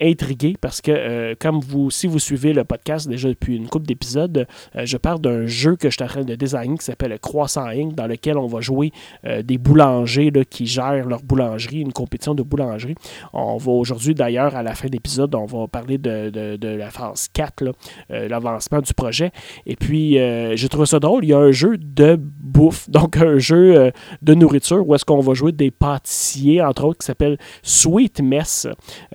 intrigué 0.00 0.56
parce 0.60 0.80
que, 0.80 1.34
comme 1.34 1.60
vous, 1.60 1.90
si 1.90 2.06
vous 2.06 2.18
suivez 2.18 2.52
le 2.52 2.64
podcast 2.64 3.08
déjà 3.08 3.28
depuis 3.28 3.56
une 3.56 3.68
couple 3.68 3.86
d'épisodes, 3.86 4.46
je 4.74 4.96
parle 4.96 5.20
d'un 5.20 5.46
jeu 5.46 5.76
que 5.76 5.90
je 5.90 5.94
suis 5.96 6.04
en 6.04 6.08
train 6.08 6.24
de 6.24 6.34
designer 6.34 6.78
qui 6.78 6.84
s'appelle 6.84 7.18
Croissant 7.18 7.66
Inc., 7.66 7.94
dans 7.94 8.06
lequel 8.06 8.38
on 8.38 8.46
va 8.46 8.60
jouer 8.60 8.92
euh, 9.24 9.42
des 9.42 9.58
boulangers 9.58 10.30
qui 10.54 10.66
gèrent 10.66 11.08
leur 11.08 11.20
boulangerie, 11.22 11.80
une 11.80 11.92
compétition 11.92 12.32
de 12.32 12.44
boulangerie. 12.44 12.94
On 13.32 13.56
va 13.56 13.72
aujourd'hui, 13.72 14.14
d'ailleurs, 14.14 14.54
à 14.54 14.62
la 14.62 14.74
fin 14.74 14.86
de 14.86 14.92
l'épisode, 14.92 15.34
on 15.34 15.46
va 15.46 15.66
parler 15.66 15.98
de, 15.98 16.56
la 16.62 16.90
phase 16.90 17.26
4, 17.32 17.64
euh, 18.10 18.28
l'avancement 18.28 18.80
du 18.80 18.94
projet. 18.94 19.32
Et 19.66 19.74
puis, 19.74 20.18
euh, 20.18 20.54
j'ai 20.54 20.68
trouvé 20.68 20.86
ça 20.86 21.00
drôle. 21.00 21.24
Il 21.24 21.30
y 21.30 21.34
a 21.34 21.38
un 21.38 21.50
jeu 21.50 21.76
de 21.76 22.16
bouffe, 22.16 22.88
donc 22.98 23.16
un 23.16 23.38
jeu 23.38 23.90
de 24.22 24.34
nourriture 24.34 24.86
où 24.86 24.94
est-ce 24.94 25.04
qu'on 25.04 25.18
va 25.20 25.34
jouer 25.34 25.50
des 25.50 25.72
pâtissiers, 25.72 26.62
entre 26.62 26.84
autres, 26.84 26.98
qui 27.00 27.06
s'appelle 27.06 27.36
Sweet 27.62 28.20
Mess. 28.20 28.68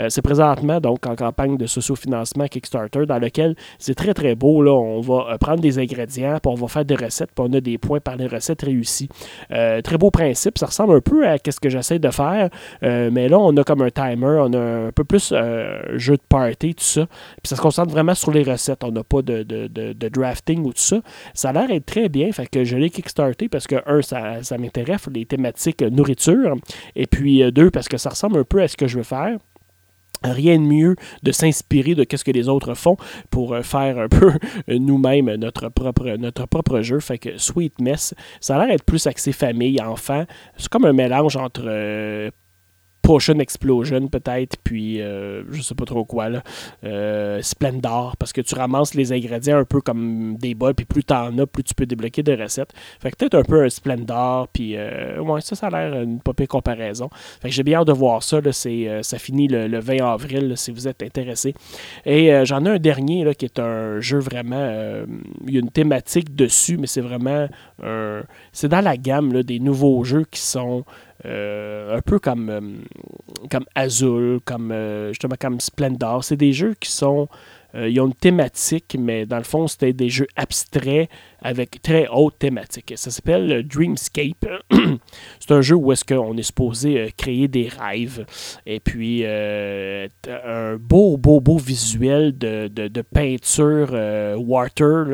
c'est 0.10 0.22
présentement 0.22 0.82
donc 0.82 1.08
en 1.08 1.16
campagne 1.16 1.56
de 1.56 1.66
socio-financement 1.66 2.48
Kickstarter, 2.48 3.06
dans 3.06 3.20
lequel 3.20 3.56
c'est 3.78 3.96
très 3.96 4.14
très 4.14 4.36
beau. 4.36 4.62
Là. 4.62 4.74
On 4.74 5.00
va 5.00 5.38
prendre 5.38 5.62
des 5.62 5.80
ingrédients, 5.80 6.38
puis 6.42 6.52
on 6.52 6.56
va 6.56 6.68
faire 6.68 6.86
des 6.86 6.96
recettes, 6.96 7.32
puis 7.34 7.46
on 7.48 7.54
a 7.54 7.62
des 7.62 7.78
points 7.78 8.02
par 8.02 8.18
les 8.18 8.28
recettes 8.28 8.64
réussies. 8.64 9.10
Euh, 9.52 9.82
très 9.82 9.98
beau 9.98 10.12
principe, 10.12 10.58
ça 10.58 10.66
ressemble 10.66 10.96
un 10.96 11.02
peu 11.02 11.28
à 11.28 11.29
ce 11.46 11.60
que 11.60 11.70
j'essaie 11.70 12.00
de 12.00 12.10
faire, 12.10 12.50
euh, 12.84 13.10
mais 13.12 13.30
là, 13.30 13.40
on 13.40 13.56
a 13.58 13.64
comme 13.64 13.82
un 13.82 13.90
timer, 13.90 14.40
on 14.42 14.54
a 14.54 14.88
un 14.88 14.92
peu 14.92 15.04
plus 15.04 15.32
euh, 15.34 15.98
jeu 15.98 16.16
de 16.16 16.22
party, 16.28 16.76
tout 16.76 16.84
ça. 16.84 17.06
Puis 17.42 17.50
ça 17.50 17.56
se 17.56 17.62
concentre 17.62 17.92
vraiment 17.92 18.16
sur 18.16 18.32
les 18.32 18.44
recettes, 18.44 18.84
on 18.84 18.92
n'a 18.92 19.04
pas 19.04 19.22
de, 19.22 20.10
drafting 20.10 20.64
ou 20.64 20.74
tout 20.74 20.82
ça. 20.82 21.02
Ça 21.34 21.50
a 21.50 21.54
l'air 21.54 21.68
d'être 21.68 21.86
très 21.86 22.10
bien, 22.10 22.32
fait 22.32 22.48
que 22.48 22.64
je 22.64 22.78
l'ai 22.78 22.90
kickstarté 22.90 23.50
parce 23.50 23.68
que, 23.68 23.76
un, 23.86 24.02
ça, 24.02 24.44
ça 24.44 24.58
m'intéresse, 24.58 25.08
les 25.14 25.26
thématiques 25.26 25.82
nourriture, 25.82 26.56
et 26.96 27.08
puis 27.08 27.52
deux, 27.52 27.72
parce 27.72 27.88
que 27.88 27.98
ça 27.98 28.10
ressemble 28.10 28.40
un 28.40 28.44
peu 28.44 28.62
à 28.62 28.68
ce 28.68 28.78
que 28.78 28.88
je 28.88 28.98
veux 28.98 29.04
faire 29.04 29.38
rien 30.24 30.58
de 30.58 30.64
mieux 30.64 30.96
de 31.24 31.32
s'inspirer 31.32 31.96
de 31.96 32.06
ce 32.10 32.24
que 32.24 32.32
les 32.32 32.50
autres 32.50 32.74
font 32.74 32.98
pour 33.30 33.54
euh, 33.54 33.62
faire 33.62 33.98
un 34.00 34.08
peu 34.10 34.32
nous-mêmes 34.68 35.36
notre 35.36 35.70
propre, 35.70 36.10
notre 36.18 36.48
propre 36.48 36.82
jeu. 36.82 37.00
Fait 37.00 37.18
que 37.18 37.38
Sweet 37.38 37.80
Mess, 37.80 38.14
ça 38.40 38.56
a 38.56 38.60
l'air 38.60 38.68
d'être 38.70 38.86
plus 38.86 39.06
axé 39.08 39.32
famille, 39.32 39.82
enfant. 39.82 40.26
C'est 40.58 40.70
comme 40.70 40.86
un 40.86 40.94
mélange 40.94 41.38
entre 41.38 41.64
euh, 41.66 42.30
Potion 43.02 43.40
Explosion 43.40 44.08
peut-être, 44.08 44.58
puis 44.64 45.02
euh, 45.02 45.44
je 45.52 45.62
sais 45.62 45.76
pas 45.76 45.86
trop 45.86 46.06
quoi, 46.06 46.30
là. 46.30 46.44
Euh, 46.84 47.42
Splendor, 47.42 48.16
parce 48.18 48.34
que 48.34 48.42
tu 48.42 48.56
ramasses 48.56 48.94
les 48.94 49.12
ingrédients 49.12 49.58
un 49.58 49.66
peu 49.66 49.82
comme 49.82 50.36
des 50.38 50.54
bols, 50.54 50.76
puis 50.76 50.86
plus 50.86 51.04
t'en 51.04 51.38
as, 51.38 51.48
plus 51.48 51.64
tu 51.64 51.74
peux 51.74 51.86
débloquer 51.86 52.24
de 52.24 52.36
recettes. 52.36 52.74
Fait 53.00 53.12
que 53.12 53.18
peut-être 53.18 53.36
un 53.36 53.44
peu 53.44 53.64
un 53.64 53.70
Splendor, 53.70 54.48
puis 54.50 54.76
euh, 54.78 55.40
ça, 55.40 55.56
ça 55.56 55.68
a 55.68 55.70
l'air 55.70 56.02
une 56.02 56.20
pas 56.20 56.34
comparaison. 56.48 57.10
Fait 57.42 57.50
que 57.50 57.54
j'ai 57.54 57.64
bien 57.64 57.80
hâte 57.80 57.88
de 57.88 57.94
voir 57.94 58.24
ça, 58.24 58.42
là, 58.42 58.52
ça 58.52 59.20
finit 59.20 59.48
le, 59.48 59.80
20 59.80 60.06
avril, 60.06 60.54
si 60.56 60.72
vous 60.72 60.88
êtes 60.88 61.02
intéressé. 61.04 61.54
Et 62.06 62.32
j'en 62.46 62.66
ai 62.66 62.70
un 62.70 62.80
dernier, 62.80 63.24
là, 63.24 63.34
qui 63.34 63.46
est 63.46 63.60
un 63.60 64.00
jeu 64.00 64.20
vraiment, 64.20 65.04
il 65.48 65.54
y 65.54 65.58
a 65.58 65.60
une 65.60 65.72
thématique 65.72 66.36
dessus, 66.36 66.78
mais 66.78 66.88
c'est 66.88 67.02
vraiment 67.02 67.48
c'est 68.52 68.68
dans 68.68 68.82
la 68.82 68.98
gamme 68.98 69.44
des 69.44 69.60
nouveaux 69.60 70.04
jeux 70.04 70.26
qui 70.30 70.42
sont 70.42 70.84
euh, 71.26 71.98
un 71.98 72.02
peu 72.02 72.20
comme, 72.20 72.50
euh, 72.50 72.62
comme 73.52 73.66
Azul, 73.76 74.40
comme 74.46 74.72
euh, 74.72 75.10
justement 75.10 75.36
comme 75.40 75.60
Splendor. 75.60 76.24
C'est 76.24 76.38
des 76.38 76.54
jeux 76.54 76.76
qui 76.80 76.92
sont 76.92 77.28
euh, 77.76 77.90
ils 77.90 78.00
ont 78.00 78.08
une 78.08 78.14
thématique, 78.14 78.96
mais 79.00 79.26
dans 79.26 79.38
le 79.38 79.44
fond, 79.44 79.68
c'était 79.68 79.94
des 79.94 80.10
jeux 80.10 80.28
abstraits 80.36 81.10
avec 81.42 81.82
très 81.82 82.08
haute 82.12 82.38
thématique. 82.40 82.94
Ça 82.96 83.12
s'appelle 83.12 83.66
Dreamscape. 83.68 84.46
c'est 85.40 85.52
un 85.52 85.62
jeu 85.62 85.76
où 85.76 85.92
est-ce 85.92 86.04
qu'on 86.04 86.36
est 86.38 86.44
supposé 86.44 87.00
euh, 87.00 87.08
créer 87.16 87.48
des 87.48 87.68
rêves. 87.68 88.26
Et 88.66 88.80
puis, 88.80 89.22
euh, 89.24 90.08
un 90.28 90.76
beau, 90.78 91.18
beau, 91.18 91.40
beau 91.40 91.58
visuel 91.58 92.38
de, 92.38 92.68
de, 92.68 93.02
peinture 93.02 93.92
water, 94.38 95.06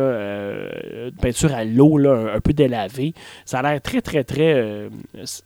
peinture 1.22 1.54
à 1.54 1.64
l'eau, 1.64 2.00
un, 2.08 2.40
peu 2.40 2.54
délavé. 2.54 3.14
Ça 3.46 3.60
a 3.60 3.62
l'air 3.72 3.82
très, 3.82 4.02
très, 4.02 4.24
très... 4.24 4.90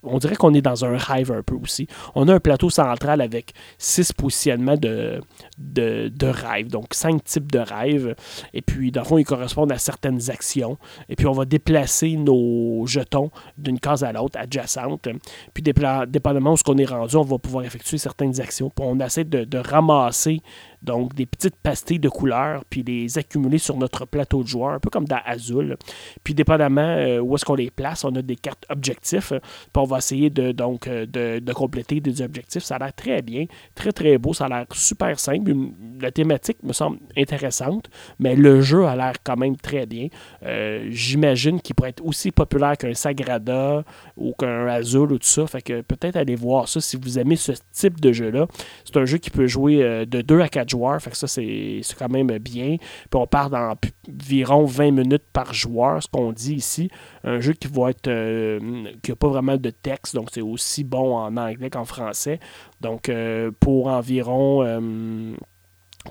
on 0.03 0.17
dirait 0.17 0.35
qu'on 0.35 0.53
est 0.53 0.61
dans 0.61 0.85
un 0.85 0.97
rêve 0.97 1.31
un 1.31 1.43
peu 1.43 1.55
aussi. 1.55 1.87
On 2.15 2.27
a 2.27 2.35
un 2.35 2.39
plateau 2.39 2.69
central 2.69 3.21
avec 3.21 3.53
six 3.77 4.13
positionnements 4.13 4.77
de, 4.77 5.21
de, 5.57 6.09
de 6.13 6.27
rêves. 6.27 6.67
Donc, 6.67 6.93
cinq 6.99 7.23
types 7.23 7.51
de 7.51 7.59
rêves. 7.59 8.15
Et 8.53 8.61
puis, 8.61 8.91
dans 8.91 9.01
le 9.01 9.07
fond, 9.07 9.17
ils 9.17 9.25
correspondent 9.25 9.71
à 9.71 9.77
certaines 9.77 10.29
actions. 10.29 10.77
Et 11.07 11.15
puis, 11.15 11.27
on 11.27 11.31
va 11.31 11.45
déplacer 11.45 12.15
nos 12.15 12.85
jetons 12.85 13.31
d'une 13.57 13.79
case 13.79 14.03
à 14.03 14.11
l'autre, 14.11 14.37
adjacente. 14.39 15.07
Puis, 15.53 15.63
dépendamment 15.63 16.53
de 16.53 16.57
ce 16.57 16.63
qu'on 16.63 16.77
est 16.77 16.85
rendu, 16.85 17.15
on 17.15 17.23
va 17.23 17.37
pouvoir 17.37 17.65
effectuer 17.65 17.97
certaines 17.97 18.39
actions. 18.39 18.69
Puis, 18.69 18.85
on 18.87 18.99
essaie 18.99 19.23
de, 19.23 19.43
de 19.43 19.57
ramasser 19.57 20.41
donc 20.81 21.13
des 21.13 21.25
petites 21.25 21.55
pastilles 21.57 21.99
de 21.99 22.09
couleurs, 22.09 22.63
puis 22.69 22.83
les 22.83 23.17
accumuler 23.17 23.57
sur 23.57 23.77
notre 23.77 24.05
plateau 24.05 24.43
de 24.43 24.47
joueur, 24.47 24.71
un 24.71 24.79
peu 24.79 24.89
comme 24.89 25.05
dans 25.05 25.19
Azul. 25.25 25.77
Puis 26.23 26.33
dépendamment 26.33 26.81
euh, 26.81 27.19
où 27.19 27.35
est-ce 27.35 27.45
qu'on 27.45 27.55
les 27.55 27.69
place, 27.69 28.05
on 28.05 28.15
a 28.15 28.21
des 28.21 28.35
cartes 28.35 28.65
objectifs, 28.69 29.29
puis 29.29 29.41
on 29.75 29.83
va 29.83 29.97
essayer 29.97 30.29
de, 30.29 30.51
donc, 30.51 30.87
euh, 30.87 31.05
de, 31.05 31.53
compléter 31.53 31.99
des 31.99 32.21
objectifs. 32.21 32.63
Ça 32.63 32.75
a 32.75 32.79
l'air 32.79 32.93
très 32.93 33.21
bien, 33.21 33.45
très 33.75 33.91
très 33.91 34.17
beau, 34.17 34.33
ça 34.33 34.45
a 34.45 34.49
l'air 34.49 34.65
super 34.71 35.19
simple. 35.19 35.51
La 35.99 36.11
thématique 36.11 36.57
me 36.63 36.71
semble 36.71 36.99
intéressante, 37.17 37.89
mais 38.19 38.35
le 38.35 38.61
jeu 38.61 38.85
a 38.85 38.95
l'air 38.95 39.13
quand 39.23 39.35
même 39.35 39.57
très 39.57 39.85
bien. 39.85 40.07
Euh, 40.43 40.87
j'imagine 40.89 41.59
qu'il 41.59 41.75
pourrait 41.75 41.89
être 41.89 42.05
aussi 42.05 42.31
populaire 42.31 42.77
qu'un 42.77 42.93
Sagrada 42.93 43.83
ou 44.15 44.33
qu'un 44.33 44.67
Azul 44.67 45.11
ou 45.11 45.17
tout 45.17 45.27
ça. 45.27 45.45
Fait 45.47 45.61
que 45.61 45.81
peut-être 45.81 46.15
aller 46.15 46.35
voir 46.35 46.69
ça 46.69 46.79
si 46.79 46.95
vous 46.95 47.19
aimez 47.19 47.35
ce 47.35 47.51
type 47.73 47.99
de 47.99 48.13
jeu-là. 48.13 48.47
C'est 48.85 48.97
un 48.97 49.05
jeu 49.05 49.17
qui 49.17 49.31
peut 49.31 49.47
jouer 49.47 50.05
de 50.05 50.21
2 50.21 50.39
à 50.39 50.47
4 50.47 50.68
joueurs. 50.69 51.01
Fait 51.01 51.09
que 51.09 51.17
ça, 51.17 51.27
c'est 51.27 51.81
quand 51.97 52.09
même 52.09 52.27
bien. 52.39 52.77
Puis 52.77 53.19
on 53.19 53.27
part 53.27 53.49
d'environ 53.49 54.65
20 54.65 54.91
minutes 54.91 55.25
par 55.33 55.53
joueur, 55.53 56.01
ce 56.01 56.07
qu'on 56.07 56.31
dit 56.31 56.55
ici. 56.55 56.89
Un 57.23 57.39
jeu 57.39 57.53
qui 57.53 57.67
va 57.67 57.89
être 57.89 58.07
euh, 58.07 58.59
qui 59.01 59.11
n'a 59.11 59.15
pas 59.15 59.27
vraiment 59.27 59.57
de 59.57 59.69
texte, 59.69 60.15
donc 60.15 60.29
c'est 60.31 60.41
aussi 60.41 60.83
bon 60.83 61.17
en 61.17 61.35
anglais 61.37 61.69
qu'en 61.69 61.85
français. 61.85 62.39
Donc 62.81 63.09
euh, 63.09 63.51
pour 63.59 63.87
environ 63.87 64.63
euh, 64.63 65.35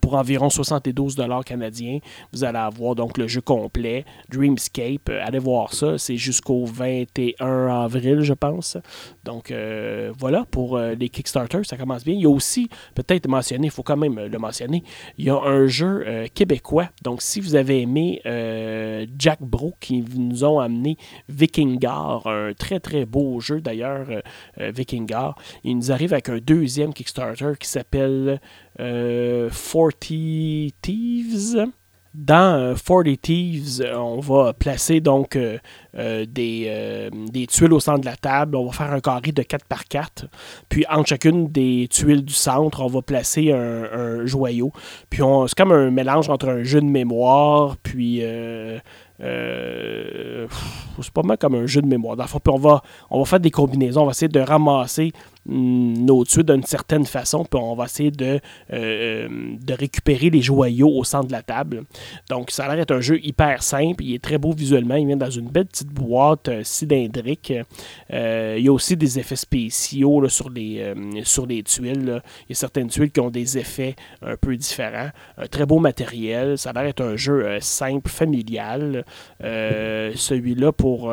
pour 0.03 0.14
environ 0.14 0.51
72 0.51 1.16
dollars 1.16 1.44
canadiens, 1.44 1.98
vous 2.33 2.44
allez 2.44 2.59
avoir 2.59 2.94
donc 2.94 3.16
le 3.16 3.27
jeu 3.27 3.40
complet, 3.40 4.05
Dreamscape. 4.29 5.09
Euh, 5.09 5.20
allez 5.24 5.38
voir 5.38 5.72
ça, 5.72 5.96
c'est 5.96 6.16
jusqu'au 6.16 6.66
21 6.66 7.68
avril, 7.85 8.20
je 8.20 8.35
pense. 8.35 8.77
Donc 9.24 9.51
euh, 9.51 10.12
voilà 10.18 10.44
pour 10.51 10.77
euh, 10.77 10.94
les 10.94 11.09
Kickstarter, 11.09 11.64
ça 11.64 11.79
commence 11.79 12.05
bien. 12.05 12.14
Il 12.14 12.20
y 12.20 12.27
a 12.27 12.31
aussi, 12.31 12.68
peut-être 12.94 13.27
mentionné, 13.29 13.68
il 13.68 13.70
faut 13.70 13.83
quand 13.83 13.96
même 13.96 14.20
le 14.20 14.38
mentionner, 14.38 14.85
il 15.16 15.24
y 15.24 15.31
a 15.31 15.37
un 15.37 15.66
jeu 15.66 16.05
québécois. 16.35 16.90
Donc 17.03 17.22
si 17.22 17.40
vous 17.40 17.55
avez 17.55 17.81
aimé 17.81 18.20
Jack 19.18 19.40
Bro 19.40 19.74
qui 19.81 20.05
nous 20.16 20.44
ont 20.44 20.61
amené 20.61 20.96
Vikingar, 21.29 22.27
un 22.27 22.53
très 22.53 22.79
très 22.79 23.07
beau 23.07 23.40
jeu 23.40 23.61
d'ailleurs, 23.61 24.07
Vikingar, 24.59 25.37
il 25.64 25.77
nous 25.77 25.92
arrive 25.92 26.12
avec 26.12 26.29
un 26.29 26.38
deuxième 26.38 26.92
Kickstarter 26.92 27.53
qui 27.59 27.68
s'appelle 27.68 28.40
40 28.79 30.73
Thieves. 30.81 31.69
Dans 32.14 32.75
40 32.75 33.21
Thieves, 33.21 33.85
on 33.95 34.19
va 34.21 34.53
placer 34.53 35.01
donc 35.01 35.37
euh, 35.37 35.59
euh, 35.97 36.25
des, 36.27 36.64
euh, 36.67 37.11
tuiles 37.47 37.73
au 37.73 37.81
centre 37.81 38.01
de 38.01 38.07
la 38.07 38.17
table. 38.17 38.57
On 38.57 38.67
va 38.67 38.73
faire 38.73 38.93
un 38.93 39.01
carré 39.01 39.31
de 39.31 39.43
4 39.43 39.67
par 39.67 39.85
4. 39.85 40.27
Puis 40.69 40.85
entre 40.91 41.09
chacune 41.09 41.49
des 41.49 41.87
tuiles 41.91 42.25
du 42.25 42.33
centre, 42.33 42.81
on 42.81 42.87
va 42.87 43.03
placer 43.03 43.53
un, 43.53 44.25
joyau. 44.27 44.73
Puis 45.11 45.23
c'est 45.47 45.55
comme 45.55 45.73
un 45.73 45.91
mélange 45.91 46.31
entre 46.31 46.49
un 46.49 46.62
jeu 46.62 46.81
de 46.81 46.87
mémoire, 46.87 47.77
puis 47.83 48.23
c'est 49.21 50.41
pas 51.12 51.23
mal 51.23 51.37
comme 51.37 51.57
un 51.57 51.67
jeu 51.67 51.83
de 51.83 51.87
mémoire. 51.87 52.17
Puis 52.17 52.53
on 52.53 52.59
va, 52.59 52.83
on 53.11 53.19
va 53.21 53.25
faire 53.27 53.41
des 53.41 53.51
combinaisons. 53.51 54.03
On 54.03 54.07
va 54.07 54.11
essayer 54.12 54.29
de 54.29 54.41
ramasser 54.41 55.12
nos 55.49 56.25
tuiles 56.25 56.45
d'une 56.45 56.63
certaine 56.63 57.07
façon, 57.07 57.45
puis 57.45 57.61
on 57.61 57.75
va 57.75 57.85
essayer 57.85 58.11
de, 58.11 58.41
euh, 58.73 59.29
de 59.29 59.75
récupérer 59.75 60.31
les 60.31 60.43
joyaux 60.43 60.91
au 60.91 61.05
centre 61.05 61.29
de 61.29 61.33
la 61.33 61.43
table. 61.43 61.85
Donc, 62.29 62.51
ça 62.51 62.65
a 62.65 62.69
l'air 62.69 62.77
d'être 62.77 62.95
un 62.95 63.01
jeu 63.01 63.19
hyper 63.23 63.63
simple. 63.63 64.05
Il 64.05 64.15
est 64.15 64.23
très 64.23 64.39
beau 64.39 64.53
visuellement. 64.53 64.97
Il 64.97 65.07
vient 65.07 65.17
dans 65.17 65.31
une 65.31 65.49
belle 65.49 65.67
petite 65.67 65.89
boîte 65.89 66.49
euh, 66.49 66.61
cylindrique. 66.65 67.53
Euh, 68.13 68.57
il 68.59 68.65
y 68.65 68.69
a 68.69 68.73
aussi 68.73 68.97
des 68.97 69.19
effets 69.19 69.37
spéciaux 69.37 70.29
sur, 70.29 70.51
les, 70.51 70.95
sur 71.25 71.47
les 71.47 71.63
tuiles. 71.63 72.23
Il 72.49 72.51
y 72.51 72.53
a 72.53 72.55
certaines 72.55 72.89
tuiles 72.89 73.11
qui 73.11 73.21
ont 73.21 73.31
des 73.31 73.57
effets 73.59 73.97
un 74.23 74.37
peu 74.37 74.57
différents. 74.57 75.11
Un 75.39 75.47
très 75.47 75.65
beau 75.65 75.79
matériel. 75.79 76.59
Ça 76.59 76.71
a 76.71 76.73
l'air 76.75 76.85
d'être 76.85 77.03
un 77.03 77.17
jeu 77.17 77.59
simple, 77.61 78.11
familial. 78.11 79.05
Celui-là, 79.41 80.73
pour 80.73 81.13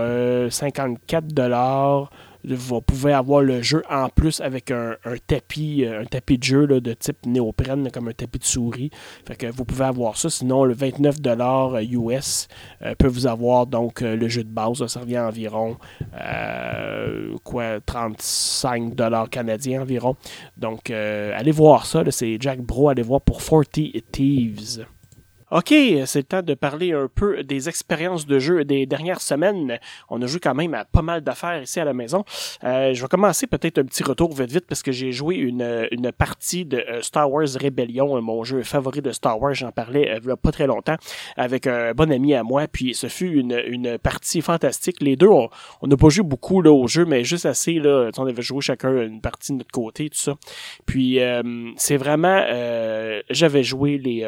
54 0.50 1.28
dollars 1.28 2.12
vous 2.47 2.81
pouvez 2.81 3.13
avoir 3.13 3.41
le 3.41 3.62
jeu 3.62 3.81
en 3.89 4.10
plus 4.10 4.41
avec 4.41 4.71
un, 4.71 4.95
tapis, 5.27 5.86
un 5.86 6.05
tapis 6.05 6.38
de 6.38 6.43
jeu 6.43 6.67
de 6.67 6.93
type 6.93 7.25
néoprène, 7.25 7.89
comme 7.91 8.08
un 8.08 8.13
tapis 8.13 8.39
de 8.39 8.45
souris. 8.45 8.91
Fait 9.27 9.36
que 9.36 9.47
vous 9.47 9.65
pouvez 9.65 9.86
avoir 9.86 10.17
ça. 10.17 10.29
Sinon, 10.29 10.63
le 10.63 10.75
29$ 10.75 11.84
US 11.91 12.47
peut 12.97 13.08
vous 13.08 13.27
avoir 13.27 13.67
donc 13.67 14.01
le 14.01 14.27
jeu 14.27 14.43
de 14.43 14.49
base. 14.49 14.86
Ça 14.88 14.99
revient 14.99 15.17
à 15.17 15.27
environ 15.27 15.77
quoi 17.43 17.77
35$ 17.79 19.29
canadiens 19.29 19.81
environ. 19.81 20.15
Donc, 20.58 20.89
allez 20.89 21.51
voir 21.51 21.86
ça. 21.86 22.03
C'est 22.10 22.38
Jack 22.39 22.62
Bro. 22.62 22.89
Allez 22.89 23.03
voir 23.03 23.21
pour 23.21 23.43
40 23.43 23.65
Thieves. 24.12 24.86
OK, 25.51 25.67
c'est 26.05 26.15
le 26.15 26.23
temps 26.23 26.41
de 26.41 26.55
parler 26.55 26.91
un 26.93 27.08
peu 27.08 27.43
des 27.43 27.69
expériences 27.69 28.25
de 28.25 28.39
jeu 28.39 28.65
des 28.65 28.88
dernières 28.88 29.21
semaines. 29.21 29.77
On 30.10 30.19
a 30.23 30.25
joué 30.25 30.39
quand 30.39 30.55
même 30.55 30.73
à 30.73 30.86
pas 30.86 31.03
mal 31.03 31.21
d'affaires 31.21 31.62
ici 31.62 31.79
à 31.79 31.86
la 31.86 31.93
maison. 31.93 32.25
Euh, 32.63 32.95
je 32.95 33.01
vais 33.03 33.08
commencer 33.08 33.45
peut-être 33.45 33.77
un 33.77 33.84
petit 33.84 34.01
retour 34.01 34.34
vite 34.34 34.51
vite 34.51 34.65
parce 34.67 34.81
que 34.81 34.91
j'ai 34.91 35.12
joué 35.12 35.36
une, 35.36 35.88
une 35.91 36.12
partie 36.12 36.65
de 36.65 36.77
euh, 36.77 37.03
Star 37.03 37.31
Wars 37.31 37.47
Rebellion, 37.62 38.19
mon 38.23 38.43
jeu 38.43 38.63
favori 38.63 39.03
de 39.03 39.12
Star 39.12 39.39
Wars. 39.39 39.53
J'en 39.53 39.71
parlais 39.71 40.10
euh, 40.10 40.19
il 40.23 40.31
a 40.31 40.36
pas 40.36 40.51
très 40.51 40.65
longtemps 40.65 40.95
avec 41.38 41.67
un 41.67 41.93
bon 41.93 42.12
ami 42.12 42.34
à 42.34 42.41
moi. 42.41 42.67
Puis 42.67 42.95
ce 42.95 43.05
fut 43.05 43.29
une, 43.29 43.62
une 43.67 43.99
partie 43.99 44.41
fantastique. 44.41 44.99
Les 44.99 45.15
deux, 45.15 45.29
on 45.29 45.49
n'a 45.84 45.95
pas 45.95 46.10
joué 46.10 46.23
beaucoup 46.23 46.63
là, 46.63 46.71
au 46.71 46.88
jeu, 46.88 47.05
mais 47.05 47.23
juste 47.23 47.45
assez. 47.45 47.73
Là, 47.75 48.10
on 48.17 48.25
avait 48.25 48.41
joué 48.41 48.62
chacun 48.62 49.03
une 49.03 49.21
partie 49.21 49.51
de 49.51 49.58
notre 49.60 49.71
côté, 49.71 50.10
tout 50.10 50.17
ça. 50.17 50.34
Puis 50.88 51.19
c'est 51.77 51.97
vraiment... 51.97 52.43
J'avais 53.29 53.63
joué 53.63 53.99
les 53.99 54.27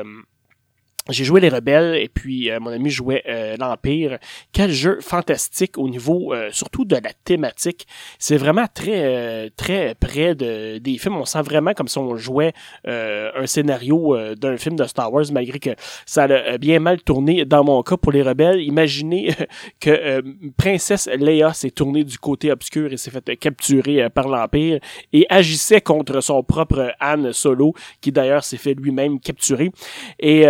j'ai 1.09 1.23
joué 1.23 1.39
les 1.39 1.49
rebelles 1.49 1.95
et 1.95 2.09
puis 2.09 2.49
euh, 2.49 2.59
mon 2.59 2.71
ami 2.71 2.89
jouait 2.89 3.23
euh, 3.27 3.55
l'Empire. 3.59 4.17
Quel 4.51 4.71
jeu 4.71 4.99
fantastique 5.01 5.77
au 5.77 5.87
niveau 5.87 6.33
euh, 6.33 6.49
surtout 6.51 6.85
de 6.85 6.95
la 6.95 7.13
thématique. 7.23 7.87
C'est 8.19 8.37
vraiment 8.37 8.65
très 8.73 9.49
très 9.55 9.95
près 9.95 10.35
de, 10.35 10.77
des 10.79 10.97
films. 10.97 11.17
On 11.17 11.25
sent 11.25 11.41
vraiment 11.41 11.73
comme 11.73 11.87
si 11.87 11.97
on 11.97 12.15
jouait 12.15 12.53
un 12.85 13.45
scénario 13.45 14.17
d'un 14.35 14.57
film 14.57 14.75
de 14.75 14.83
Star 14.85 15.11
Wars 15.11 15.25
malgré 15.31 15.59
que 15.59 15.71
ça 16.05 16.23
a 16.23 16.57
bien 16.57 16.79
mal 16.79 17.01
tourné 17.01 17.45
dans 17.45 17.63
mon 17.63 17.81
cas 17.83 17.97
pour 17.97 18.11
les 18.11 18.21
rebelles. 18.21 18.61
Imaginez 18.61 19.33
que 19.79 20.23
princesse 20.57 21.07
Leia 21.07 21.53
s'est 21.53 21.71
tournée 21.71 22.03
du 22.03 22.17
côté 22.17 22.51
obscur 22.51 22.91
et 22.91 22.97
s'est 22.97 23.11
fait 23.11 23.35
capturer 23.37 24.09
par 24.09 24.27
l'Empire 24.27 24.79
et 25.13 25.25
agissait 25.29 25.81
contre 25.81 26.21
son 26.21 26.43
propre 26.43 26.93
Han 27.01 27.31
Solo 27.33 27.73
qui 28.01 28.11
d'ailleurs 28.11 28.43
s'est 28.43 28.57
fait 28.57 28.73
lui-même 28.73 29.19
capturer. 29.19 29.71
Et 30.19 30.45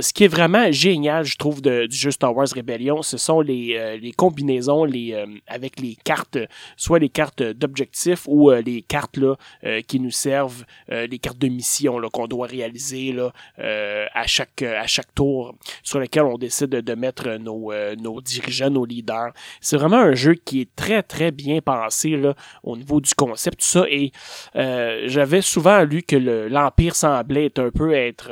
ce 0.00 0.12
qui 0.12 0.24
est 0.24 0.28
vraiment 0.28 0.70
génial, 0.72 1.24
je 1.24 1.36
trouve, 1.36 1.60
du 1.60 1.86
jeu 1.90 2.10
Star 2.10 2.34
Wars 2.34 2.48
Rebellion, 2.54 3.02
ce 3.02 3.16
sont 3.16 3.40
les, 3.40 3.76
euh, 3.76 3.98
combinaisons 4.16 4.84
les, 4.84 5.12
euh, 5.12 5.26
avec 5.46 5.80
les 5.80 5.96
cartes, 6.02 6.38
soit 6.76 6.98
les 6.98 7.08
cartes 7.08 7.42
d'objectifs 7.42 8.24
ou 8.26 8.50
euh, 8.50 8.62
les 8.62 8.82
cartes 8.82 9.16
là, 9.16 9.36
qui 9.86 10.00
nous 10.00 10.10
servent, 10.10 10.64
les 10.88 11.18
cartes 11.18 11.38
de 11.38 11.48
mission 11.48 12.00
qu'on 12.12 12.26
doit 12.26 12.46
réaliser 12.46 13.12
là, 13.12 13.32
à, 13.58 14.26
chaque, 14.26 14.62
à 14.62 14.86
chaque 14.86 15.14
tour 15.14 15.54
sur 15.82 15.98
lequel 15.98 16.24
on 16.24 16.38
décide 16.38 16.70
de 16.70 16.94
mettre 16.94 17.36
nos, 17.38 17.72
nos 17.96 18.20
dirigeants, 18.20 18.70
nos 18.70 18.84
leaders. 18.84 19.32
C'est 19.60 19.76
vraiment 19.76 19.98
un 19.98 20.14
jeu 20.14 20.34
qui 20.34 20.62
est 20.62 20.74
très, 20.76 21.02
très 21.02 21.30
bien 21.30 21.60
pensé 21.60 22.10
là, 22.10 22.34
au 22.62 22.76
niveau 22.76 23.00
du 23.00 23.14
concept, 23.14 23.60
tout 23.60 23.66
ça. 23.66 23.84
Et 23.88 24.12
j'avais 24.54 25.42
souvent 25.42 25.82
lu 25.82 26.02
que 26.02 26.16
l'Empire 26.16 26.94
semblait 26.94 27.52
un 27.58 27.70
peu 27.70 27.92
être 27.94 28.30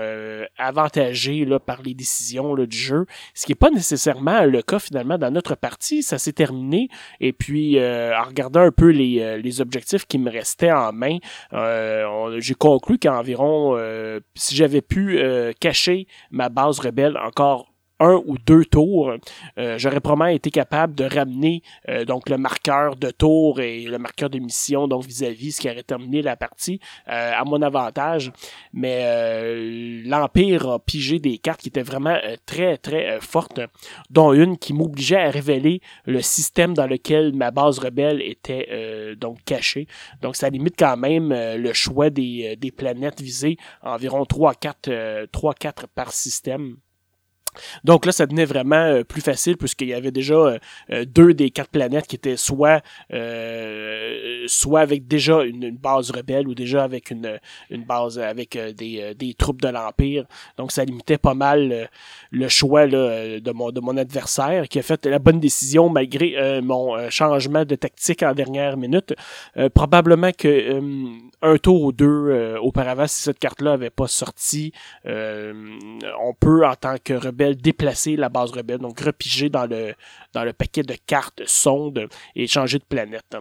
avantagé 0.59 1.44
là, 1.45 1.59
par 1.59 1.83
les 1.83 1.95
décisions 1.95 2.55
du 2.55 2.77
jeu, 2.77 3.07
ce 3.35 3.47
qui 3.47 3.53
n'est 3.53 3.57
pas 3.57 3.71
nécessairement 3.71 4.45
le 4.45 4.63
cas 4.63 4.79
finalement 4.79 5.19
dans 5.19 5.31
notre 5.31 5.55
partie. 5.55 6.03
Ça 6.03 6.19
s'est 6.19 6.33
terminé 6.33 6.89
et 7.21 7.33
puis 7.33 7.79
euh, 7.79 8.17
en 8.19 8.25
regardant 8.25 8.61
un 8.61 8.71
peu 8.71 8.91
les, 8.91 9.21
euh, 9.21 9.37
les 9.37 9.61
objectifs 9.61 10.07
qui 10.07 10.19
me 10.19 10.31
restaient 10.31 10.73
en 10.73 10.93
main, 10.93 11.19
euh, 11.53 12.37
j'ai 12.41 12.55
conclu 12.55 12.99
qu'environ, 12.99 13.77
si 14.35 14.57
j'avais 14.57 14.83
pu 14.83 15.21
cacher 15.61 16.07
ma 16.31 16.49
base 16.49 16.81
rebelle 16.81 17.17
encore 17.19 17.74
un 18.01 18.21
ou 18.27 18.37
deux 18.39 18.65
tours, 18.65 19.13
euh, 19.59 19.79
j'aurais 19.79 20.01
probablement 20.01 20.35
été 20.35 20.51
capable 20.51 20.95
de 20.95 21.05
ramener 21.05 21.63
euh, 21.89 22.05
donc 22.05 22.29
le 22.29 22.39
marqueur 22.39 22.97
de 22.97 23.11
tour 23.11 23.61
et 23.61 23.85
le 23.85 23.99
marqueur 23.99 24.31
de 24.31 24.39
mission 24.39 24.89
donc 24.89 25.05
vis-à-vis 25.05 25.53
ce 25.53 25.61
qui 25.61 25.71
aurait 25.71 25.83
terminé 25.83 26.21
la 26.21 26.37
partie 26.37 26.81
euh, 27.09 27.33
à 27.35 27.45
mon 27.45 27.63
avantage. 27.63 28.33
Mais 28.73 30.03
l'Empire 30.05 30.69
a 30.69 30.79
pigé 30.79 31.19
des 31.19 31.39
cartes 31.39 31.61
qui 31.61 31.69
étaient 31.69 31.83
vraiment 31.83 32.19
très 32.47 32.77
très 32.77 33.21
fortes, 33.21 33.61
dont 34.11 34.33
une 34.33 34.59
qui 34.59 34.73
m'obligeait 34.73 35.17
à 35.17 35.31
révéler 35.31 35.81
le 36.05 36.21
système 36.21 36.75
dans 36.75 36.87
lequel 36.87 37.35
ma 37.35 37.51
base 37.51 37.79
rebelle 37.79 38.21
était 38.21 39.15
donc 39.17 39.39
cachée. 39.45 39.87
Donc 40.23 40.37
ça 40.37 40.51
limite 40.51 40.75
quand 40.79 40.97
même 40.97 41.33
le 41.33 41.73
choix 41.73 42.11
des, 42.11 42.57
des 42.57 42.73
planètes 42.73 43.21
visées, 43.21 43.57
environ 43.83 44.25
3-4 44.25 45.27
3-4 45.31 45.87
par 45.95 46.13
système. 46.13 46.77
Donc 47.85 48.07
là, 48.07 48.13
ça 48.13 48.27
devenait 48.27 48.45
vraiment 48.45 48.77
euh, 48.77 49.05
plus 49.05 49.21
facile 49.21 49.57
puisqu'il 49.57 49.89
y 49.89 49.95
avait 49.95 50.11
déjà 50.11 50.35
euh, 50.35 50.59
euh, 50.91 51.05
deux 51.05 51.35
des 51.35 51.51
quatre 51.51 51.71
planètes 51.71 52.07
qui 52.07 52.17
étaient 52.17 52.37
soit 52.37 52.83
soit 54.47 54.81
avec 54.81 55.07
déjà 55.07 55.43
une, 55.43 55.71
base 55.77 56.11
rebelle 56.11 56.49
ou 56.49 56.55
déjà 56.55 56.85
avec 56.85 57.11
une, 57.11 57.39
une 57.71 57.85
base 57.85 58.19
avec 58.19 58.59
des, 58.77 59.15
des 59.15 59.35
troupes 59.35 59.61
de 59.61 59.69
l'Empire. 59.69 60.25
Donc 60.57 60.73
ça 60.73 60.85
limitait 60.85 61.19
pas 61.19 61.35
mal 61.35 61.89
le 62.31 62.49
choix 62.49 62.87
de, 62.87 63.53
mon, 63.53 63.71
de 63.71 63.81
mon 63.81 63.97
adversaire 63.97 64.69
qui 64.69 64.79
a 64.79 64.83
fait 64.83 65.07
la 65.07 65.19
bonne 65.19 65.41
décision 65.41 65.89
malgré 65.89 66.61
mon 66.61 67.11
changement 67.11 67.65
de 67.65 67.75
tactique 67.75 68.23
en 68.23 68.35
dernière 68.35 68.77
minute. 68.77 69.15
probablement 69.75 70.33
que 70.33 70.81
un 71.43 71.57
tour 71.59 71.83
ou 71.83 71.93
deux 71.93 72.57
auparavant, 72.61 73.07
si 73.07 73.23
cette 73.23 73.39
carte-là 73.39 73.73
avait 73.73 73.91
pas 73.91 74.09
sorti, 74.09 74.73
on 75.05 76.35
peut 76.39 76.67
en 76.67 76.75
tant 76.75 76.97
que 77.03 77.15
rebelle 77.15 77.44
déplacer 77.53 78.17
la 78.17 78.29
base 78.29 78.51
rebelle, 78.51 78.79
donc 78.79 79.01
repiger 79.01 79.49
dans 79.49 79.67
le, 79.67 79.95
dans 80.33 80.45
le 80.45 80.53
paquet 80.53 80.83
de 80.83 80.95
cartes 81.07 81.43
sondes 81.47 82.09
et 82.35 82.47
changer 82.47 82.79
de 82.79 82.85
planète. 82.85 83.37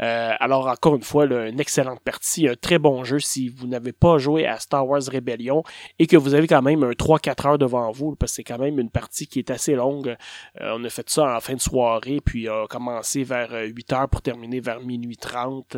Euh, 0.00 0.32
alors 0.38 0.66
encore 0.66 0.96
une 0.96 1.02
fois, 1.02 1.24
une 1.24 1.60
excellente 1.60 2.00
partie, 2.00 2.48
un 2.48 2.54
très 2.54 2.78
bon 2.78 3.04
jeu 3.04 3.18
si 3.18 3.48
vous 3.48 3.66
n'avez 3.66 3.92
pas 3.92 4.18
joué 4.18 4.46
à 4.46 4.58
Star 4.58 4.86
Wars 4.86 5.02
Rebellion 5.12 5.62
et 5.98 6.06
que 6.06 6.16
vous 6.16 6.34
avez 6.34 6.46
quand 6.46 6.62
même 6.62 6.82
un 6.84 6.92
3-4 6.92 7.48
heures 7.48 7.58
devant 7.58 7.90
vous, 7.90 8.14
parce 8.16 8.32
que 8.32 8.36
c'est 8.36 8.44
quand 8.44 8.58
même 8.58 8.78
une 8.78 8.90
partie 8.90 9.26
qui 9.26 9.38
est 9.38 9.50
assez 9.50 9.74
longue. 9.74 10.16
Euh, 10.60 10.74
on 10.76 10.84
a 10.84 10.88
fait 10.88 11.08
ça 11.08 11.36
en 11.36 11.40
fin 11.40 11.54
de 11.54 11.60
soirée, 11.60 12.20
puis 12.24 12.48
a 12.48 12.66
commencé 12.68 13.24
vers 13.24 13.52
8 13.52 13.92
heures 13.92 14.08
pour 14.08 14.22
terminer 14.22 14.60
vers 14.60 14.80
minuit 14.80 15.16
30. 15.16 15.76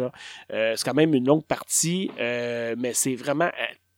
Euh, 0.52 0.74
c'est 0.76 0.84
quand 0.84 0.94
même 0.94 1.14
une 1.14 1.26
longue 1.26 1.44
partie, 1.44 2.10
mais 2.18 2.92
c'est 2.92 3.14
vraiment 3.14 3.50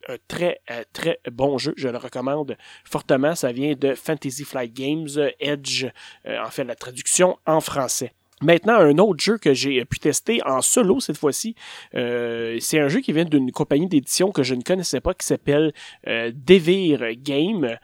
un 0.08 0.16
très, 0.28 0.60
euh, 0.70 0.82
très 0.92 1.20
bon 1.30 1.58
jeu. 1.58 1.74
Je 1.76 1.88
le 1.88 1.98
recommande 1.98 2.56
fortement. 2.84 3.34
Ça 3.34 3.52
vient 3.52 3.74
de 3.74 3.94
Fantasy 3.94 4.44
Flight 4.44 4.72
Games, 4.72 5.08
Edge, 5.40 5.86
euh, 6.26 6.42
en 6.44 6.50
fait, 6.50 6.64
la 6.64 6.74
traduction 6.74 7.38
en 7.46 7.60
français. 7.60 8.12
Maintenant, 8.42 8.74
un 8.74 8.98
autre 8.98 9.24
jeu 9.24 9.38
que 9.38 9.54
j'ai 9.54 9.82
pu 9.86 9.98
tester 9.98 10.42
en 10.44 10.60
solo 10.60 11.00
cette 11.00 11.16
fois-ci, 11.16 11.54
euh, 11.94 12.58
c'est 12.60 12.78
un 12.78 12.88
jeu 12.88 13.00
qui 13.00 13.14
vient 13.14 13.24
d'une 13.24 13.50
compagnie 13.50 13.86
d'édition 13.86 14.30
que 14.30 14.42
je 14.42 14.54
ne 14.54 14.60
connaissais 14.60 15.00
pas 15.00 15.14
qui 15.14 15.24
s'appelle 15.24 15.72
euh, 16.06 16.30
Devir 16.34 17.00
Game. 17.14 17.78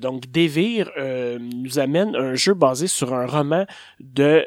Donc 0.00 0.28
Devir 0.28 0.90
nous 1.38 1.78
amène 1.78 2.16
un 2.16 2.34
jeu 2.34 2.54
basé 2.54 2.88
sur 2.88 3.14
un 3.14 3.26
roman 3.26 3.64
de 4.00 4.44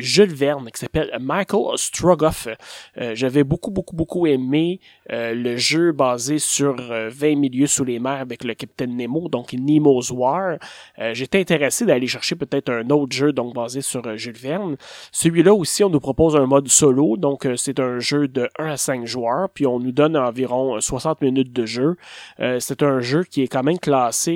Jules 0.00 0.34
Verne 0.34 0.68
qui 0.72 0.80
s'appelle 0.80 1.16
Michael 1.20 1.76
Strogoff. 1.78 2.48
J'avais 2.96 3.44
beaucoup 3.44 3.70
beaucoup 3.70 3.94
beaucoup 3.94 4.26
aimé 4.26 4.80
le 5.10 5.56
jeu 5.56 5.92
basé 5.92 6.38
sur 6.38 6.76
20 6.76 7.36
milieux 7.36 7.66
sous 7.66 7.84
les 7.84 7.98
mers 7.98 8.20
avec 8.20 8.44
le 8.44 8.54
capitaine 8.54 8.96
Nemo, 8.96 9.28
donc 9.28 9.52
Nemo's 9.52 10.10
War. 10.10 10.56
J'étais 11.12 11.40
intéressé 11.40 11.84
d'aller 11.84 12.06
chercher 12.06 12.36
peut-être 12.36 12.70
un 12.70 12.88
autre 12.90 13.14
jeu 13.14 13.32
donc 13.32 13.54
basé 13.54 13.80
sur 13.80 14.16
Jules 14.16 14.30
celui-là 15.12 15.54
aussi, 15.54 15.84
on 15.84 15.90
nous 15.90 16.00
propose 16.00 16.36
un 16.36 16.46
mode 16.46 16.68
solo, 16.68 17.16
donc 17.16 17.46
euh, 17.46 17.56
c'est 17.56 17.80
un 17.80 17.98
jeu 17.98 18.28
de 18.28 18.48
1 18.58 18.70
à 18.70 18.76
5 18.76 19.06
joueurs, 19.06 19.48
puis 19.52 19.66
on 19.66 19.78
nous 19.78 19.92
donne 19.92 20.16
environ 20.16 20.80
60 20.80 21.22
euh, 21.22 21.26
minutes 21.26 21.52
de 21.52 21.66
jeu. 21.66 21.96
Euh, 22.40 22.58
c'est 22.60 22.82
un 22.82 23.00
jeu 23.00 23.24
qui 23.24 23.42
est 23.42 23.48
quand 23.48 23.62
même 23.62 23.78
classé, 23.78 24.32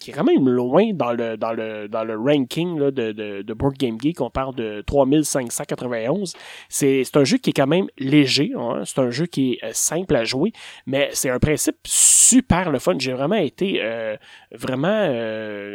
qui 0.00 0.10
est 0.10 0.14
quand 0.14 0.24
même 0.24 0.48
loin 0.48 0.92
dans 0.92 1.12
le 1.12 1.36
dans 1.36 1.52
le 1.52 1.88
dans 1.88 2.04
le 2.04 2.16
ranking 2.16 2.78
de, 2.78 2.90
de, 2.90 3.42
de, 3.42 3.54
Board 3.54 3.76
Game 3.76 4.00
Geek. 4.00 4.20
On 4.20 4.30
parle 4.30 4.54
de 4.54 4.82
3591. 4.86 6.34
C'est 6.68 7.04
un 7.14 7.24
jeu 7.24 7.38
qui 7.38 7.50
est 7.50 7.54
quand 7.54 7.66
même 7.66 7.86
léger. 7.98 8.52
Hein. 8.56 8.82
C'est 8.84 9.00
un 9.00 9.10
jeu 9.10 9.26
qui 9.26 9.33
est 9.38 9.72
simple 9.72 10.16
à 10.16 10.24
jouer, 10.24 10.52
mais 10.86 11.10
c'est 11.12 11.30
un 11.30 11.38
principe 11.38 11.76
super 11.86 12.70
le 12.70 12.78
fun. 12.78 12.94
J'ai 12.98 13.12
vraiment 13.12 13.36
été 13.36 13.82
vraiment 14.52 15.08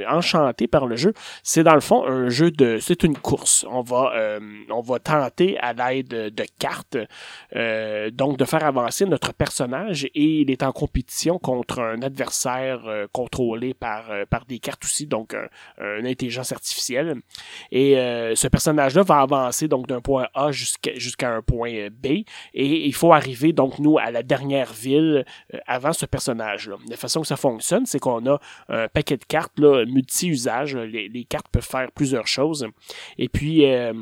enchanté 0.10 0.68
par 0.68 0.88
le 0.88 0.96
jeu. 0.96 1.14
C'est 1.44 1.64
dans 1.64 1.76
le 1.76 1.82
fond 1.82 2.06
un 2.06 2.30
jeu 2.30 2.52
de, 2.52 2.78
c'est 2.80 3.04
une 3.04 3.18
course. 3.18 3.66
On 3.70 3.82
va, 3.82 4.40
on 4.70 4.82
va 4.82 5.00
tenter 5.00 5.58
à 5.60 5.74
l'aide 5.74 6.08
de, 6.08 6.46
cartes, 6.60 6.98
donc 8.14 8.38
de 8.38 8.46
faire 8.46 8.66
avancer 8.66 9.06
notre 9.06 9.34
personnage 9.34 10.06
et 10.06 10.42
il 10.42 10.52
est 10.52 10.64
en 10.64 10.72
compétition 10.72 11.40
contre 11.40 11.80
un 11.80 12.02
adversaire 12.02 12.82
contrôlé 13.12 13.74
par 13.74 14.10
par 14.30 14.46
des 14.46 14.60
cartes 14.60 14.84
aussi, 14.86 15.06
donc 15.06 15.36
une 15.80 16.08
intelligence 16.08 16.52
artificielle. 16.52 17.16
Et 17.72 17.94
ce 18.36 18.48
personnage-là 18.48 19.04
va 19.04 19.22
avancer 19.22 19.68
donc 19.68 19.88
d'un 19.88 20.02
point 20.02 20.28
A 20.34 20.52
jusqu'à 20.52 21.32
un 21.32 21.42
point 21.42 21.90
B 21.92 22.06
et 22.54 22.88
il 22.88 22.94
faut 22.94 23.14
arriver 23.14 23.49
donc 23.54 23.80
nous 23.80 23.98
à 23.98 24.12
la 24.12 24.24
dernière 24.24 24.74
ville 24.74 25.26
avant 25.68 25.94
ce 25.94 26.06
personnage-là. 26.06 26.76
La 26.90 26.98
façon 26.98 27.22
que 27.22 27.28
ça 27.28 27.38
fonctionne, 27.38 27.86
c'est 27.86 28.00
qu'on 28.00 28.26
a 28.28 28.40
un 28.70 28.88
paquet 28.88 29.18
de 29.18 29.26
cartes 29.26 29.60
multi-usage. 29.60 30.76
Les, 30.76 31.26
cartes 31.26 31.48
peuvent 31.52 31.66
faire 31.66 31.92
plusieurs 31.92 32.28
choses. 32.28 32.68
Et 33.18 33.30
puis 33.30 33.66
euh, 33.66 33.94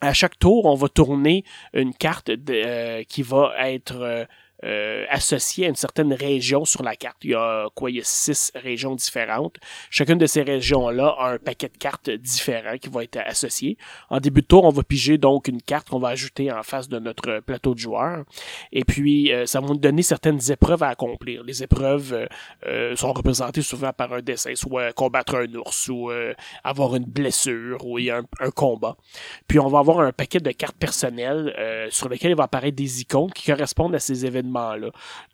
à 0.00 0.12
chaque 0.12 0.38
tour, 0.38 0.66
on 0.66 0.74
va 0.74 0.88
tourner 0.88 1.44
une 1.72 1.94
carte 1.94 2.30
euh, 2.30 3.02
qui 3.04 3.22
va 3.22 3.52
être 3.58 3.96
euh, 3.96 4.16
euh, 4.16 4.24
associé 4.62 5.66
à 5.66 5.68
une 5.68 5.76
certaine 5.76 6.12
région 6.12 6.64
sur 6.64 6.82
la 6.82 6.96
carte. 6.96 7.18
Il 7.22 7.30
y 7.30 7.34
a 7.34 7.68
quoi 7.74 7.90
Il 7.90 7.96
y 7.96 8.00
a 8.00 8.04
six 8.04 8.52
régions 8.54 8.94
différentes. 8.94 9.56
Chacune 9.90 10.18
de 10.18 10.26
ces 10.26 10.42
régions-là 10.42 11.14
a 11.18 11.32
un 11.32 11.38
paquet 11.38 11.68
de 11.68 11.76
cartes 11.76 12.10
différents 12.10 12.78
qui 12.78 12.88
va 12.88 13.04
être 13.04 13.18
associé. 13.18 13.76
En 14.10 14.18
début 14.18 14.42
de 14.42 14.46
tour, 14.46 14.64
on 14.64 14.70
va 14.70 14.82
piger 14.82 15.18
donc 15.18 15.48
une 15.48 15.60
carte 15.60 15.90
qu'on 15.90 15.98
va 15.98 16.08
ajouter 16.08 16.50
en 16.50 16.62
face 16.62 16.88
de 16.88 16.98
notre 16.98 17.40
plateau 17.40 17.74
de 17.74 17.78
joueurs. 17.78 18.24
Et 18.72 18.84
puis, 18.84 19.32
euh, 19.32 19.46
ça 19.46 19.60
va 19.60 19.68
nous 19.68 19.76
donner 19.76 20.02
certaines 20.02 20.40
épreuves 20.50 20.82
à 20.82 20.88
accomplir. 20.88 21.42
Les 21.44 21.62
épreuves 21.62 22.26
euh, 22.66 22.96
sont 22.96 23.12
représentées 23.12 23.62
souvent 23.62 23.92
par 23.92 24.12
un 24.12 24.22
dessin, 24.22 24.54
soit 24.54 24.92
combattre 24.92 25.36
un 25.36 25.54
ours 25.54 25.88
ou 25.88 26.10
avoir 26.64 26.96
une 26.96 27.04
blessure 27.04 27.84
ou 27.84 27.98
a 27.98 28.22
un, 28.40 28.50
combat. 28.50 28.96
Puis, 29.48 29.58
on 29.58 29.68
va 29.68 29.80
avoir 29.80 30.00
un 30.00 30.12
paquet 30.12 30.40
de 30.40 30.50
cartes 30.50 30.76
personnelles 30.76 31.54
sur 31.90 32.08
lesquelles 32.08 32.30
il 32.30 32.36
va 32.36 32.44
apparaître 32.44 32.76
des 32.76 33.00
icônes 33.02 33.30
qui 33.32 33.50
correspondent 33.50 33.94
à 33.94 33.98
ces 33.98 34.24
événements 34.24 34.45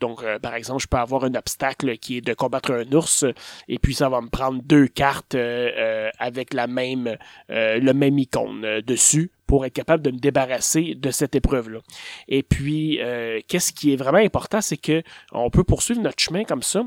Donc, 0.01 0.22
euh, 0.22 0.38
par 0.38 0.55
exemple, 0.55 0.83
je 0.83 0.88
peux 0.88 0.96
avoir 0.96 1.25
un 1.25 1.35
obstacle 1.35 1.96
qui 1.98 2.18
est 2.18 2.20
de 2.20 2.35
combattre 2.35 2.72
un 2.72 2.92
ours, 2.92 3.25
et 3.68 3.79
puis 3.79 3.94
ça 3.94 4.09
va 4.09 4.20
me 4.20 4.29
prendre 4.29 4.62
deux 4.62 4.88
cartes 4.88 5.35
euh, 5.35 5.70
euh, 5.77 6.11
avec 6.18 6.55
la 6.55 6.66
même 6.66 7.16
icône 7.48 8.81
dessus 8.81 9.31
pour 9.53 9.67
être 9.67 9.75
capable 9.75 10.03
de 10.03 10.11
me 10.11 10.17
débarrasser 10.17 10.95
de 10.95 11.11
cette 11.11 11.35
épreuve-là. 11.35 11.81
Et 12.27 12.43
puis, 12.43 12.99
qu'est-ce 13.49 13.71
qui 13.71 13.93
est 13.93 13.97
vraiment 13.97 14.17
important, 14.17 14.62
c'est 14.62 14.79
que 14.79 15.03
on 15.33 15.51
peut 15.51 15.62
poursuivre 15.62 16.01
notre 16.01 16.21
chemin 16.21 16.45
comme 16.45 16.62
ça. 16.62 16.83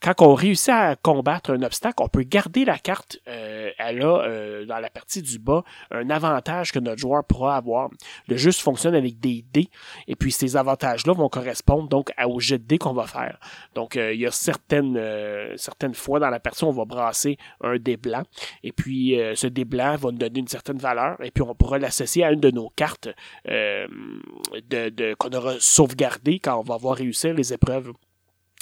Quand 0.00 0.14
on 0.22 0.32
réussit 0.32 0.70
à 0.70 0.96
combattre 0.96 1.52
un 1.52 1.62
obstacle, 1.62 2.02
on 2.02 2.08
peut 2.08 2.22
garder 2.22 2.64
la 2.64 2.78
carte. 2.78 3.18
elle 3.26 4.02
a, 4.02 4.64
dans 4.66 4.78
la 4.78 4.88
partie 4.88 5.20
du 5.20 5.38
bas, 5.38 5.62
un 5.90 6.08
avantage 6.08 6.72
que 6.72 6.78
notre 6.78 6.98
joueur 6.98 7.22
pourra 7.22 7.56
avoir. 7.56 7.90
Le 8.28 8.38
jeu 8.38 8.50
fonctionne 8.52 8.94
avec 8.94 9.20
des 9.20 9.44
dés, 9.52 9.68
et 10.08 10.16
puis 10.16 10.32
ces 10.32 10.56
avantages-là 10.56 11.12
vont 11.12 11.28
correspondre 11.28 11.88
donc 11.88 12.12
au 12.24 12.40
jet 12.40 12.58
de 12.58 12.64
dés 12.64 12.78
qu'on 12.78 12.92
va 12.92 13.06
faire. 13.06 13.38
Donc 13.74 13.96
euh, 13.96 14.14
il 14.14 14.20
y 14.20 14.26
a 14.26 14.30
certaines 14.30 14.96
euh, 14.96 15.54
certaines 15.56 15.94
fois 15.94 16.18
dans 16.18 16.30
la 16.30 16.40
partie 16.40 16.64
on 16.64 16.72
va 16.72 16.84
brasser 16.84 17.36
un 17.62 17.76
dé 17.76 17.96
blanc 17.96 18.22
et 18.62 18.72
puis 18.72 19.20
euh, 19.20 19.34
ce 19.34 19.46
dé 19.46 19.64
blanc 19.64 19.96
va 19.96 20.10
nous 20.10 20.18
donner 20.18 20.40
une 20.40 20.48
certaine 20.48 20.78
valeur 20.78 21.16
et 21.22 21.30
puis 21.30 21.42
on 21.42 21.54
pourra 21.54 21.78
l'associer 21.78 22.05
à 22.22 22.32
une 22.32 22.40
de 22.40 22.50
nos 22.50 22.70
cartes 22.70 23.08
de, 23.46 25.14
qu'on 25.14 25.30
aura 25.30 25.54
sauvegardé 25.60 26.38
quand 26.38 26.58
on 26.58 26.62
va 26.62 26.74
avoir 26.74 26.96
réussi 26.96 27.32
les 27.32 27.52
épreuves 27.52 27.92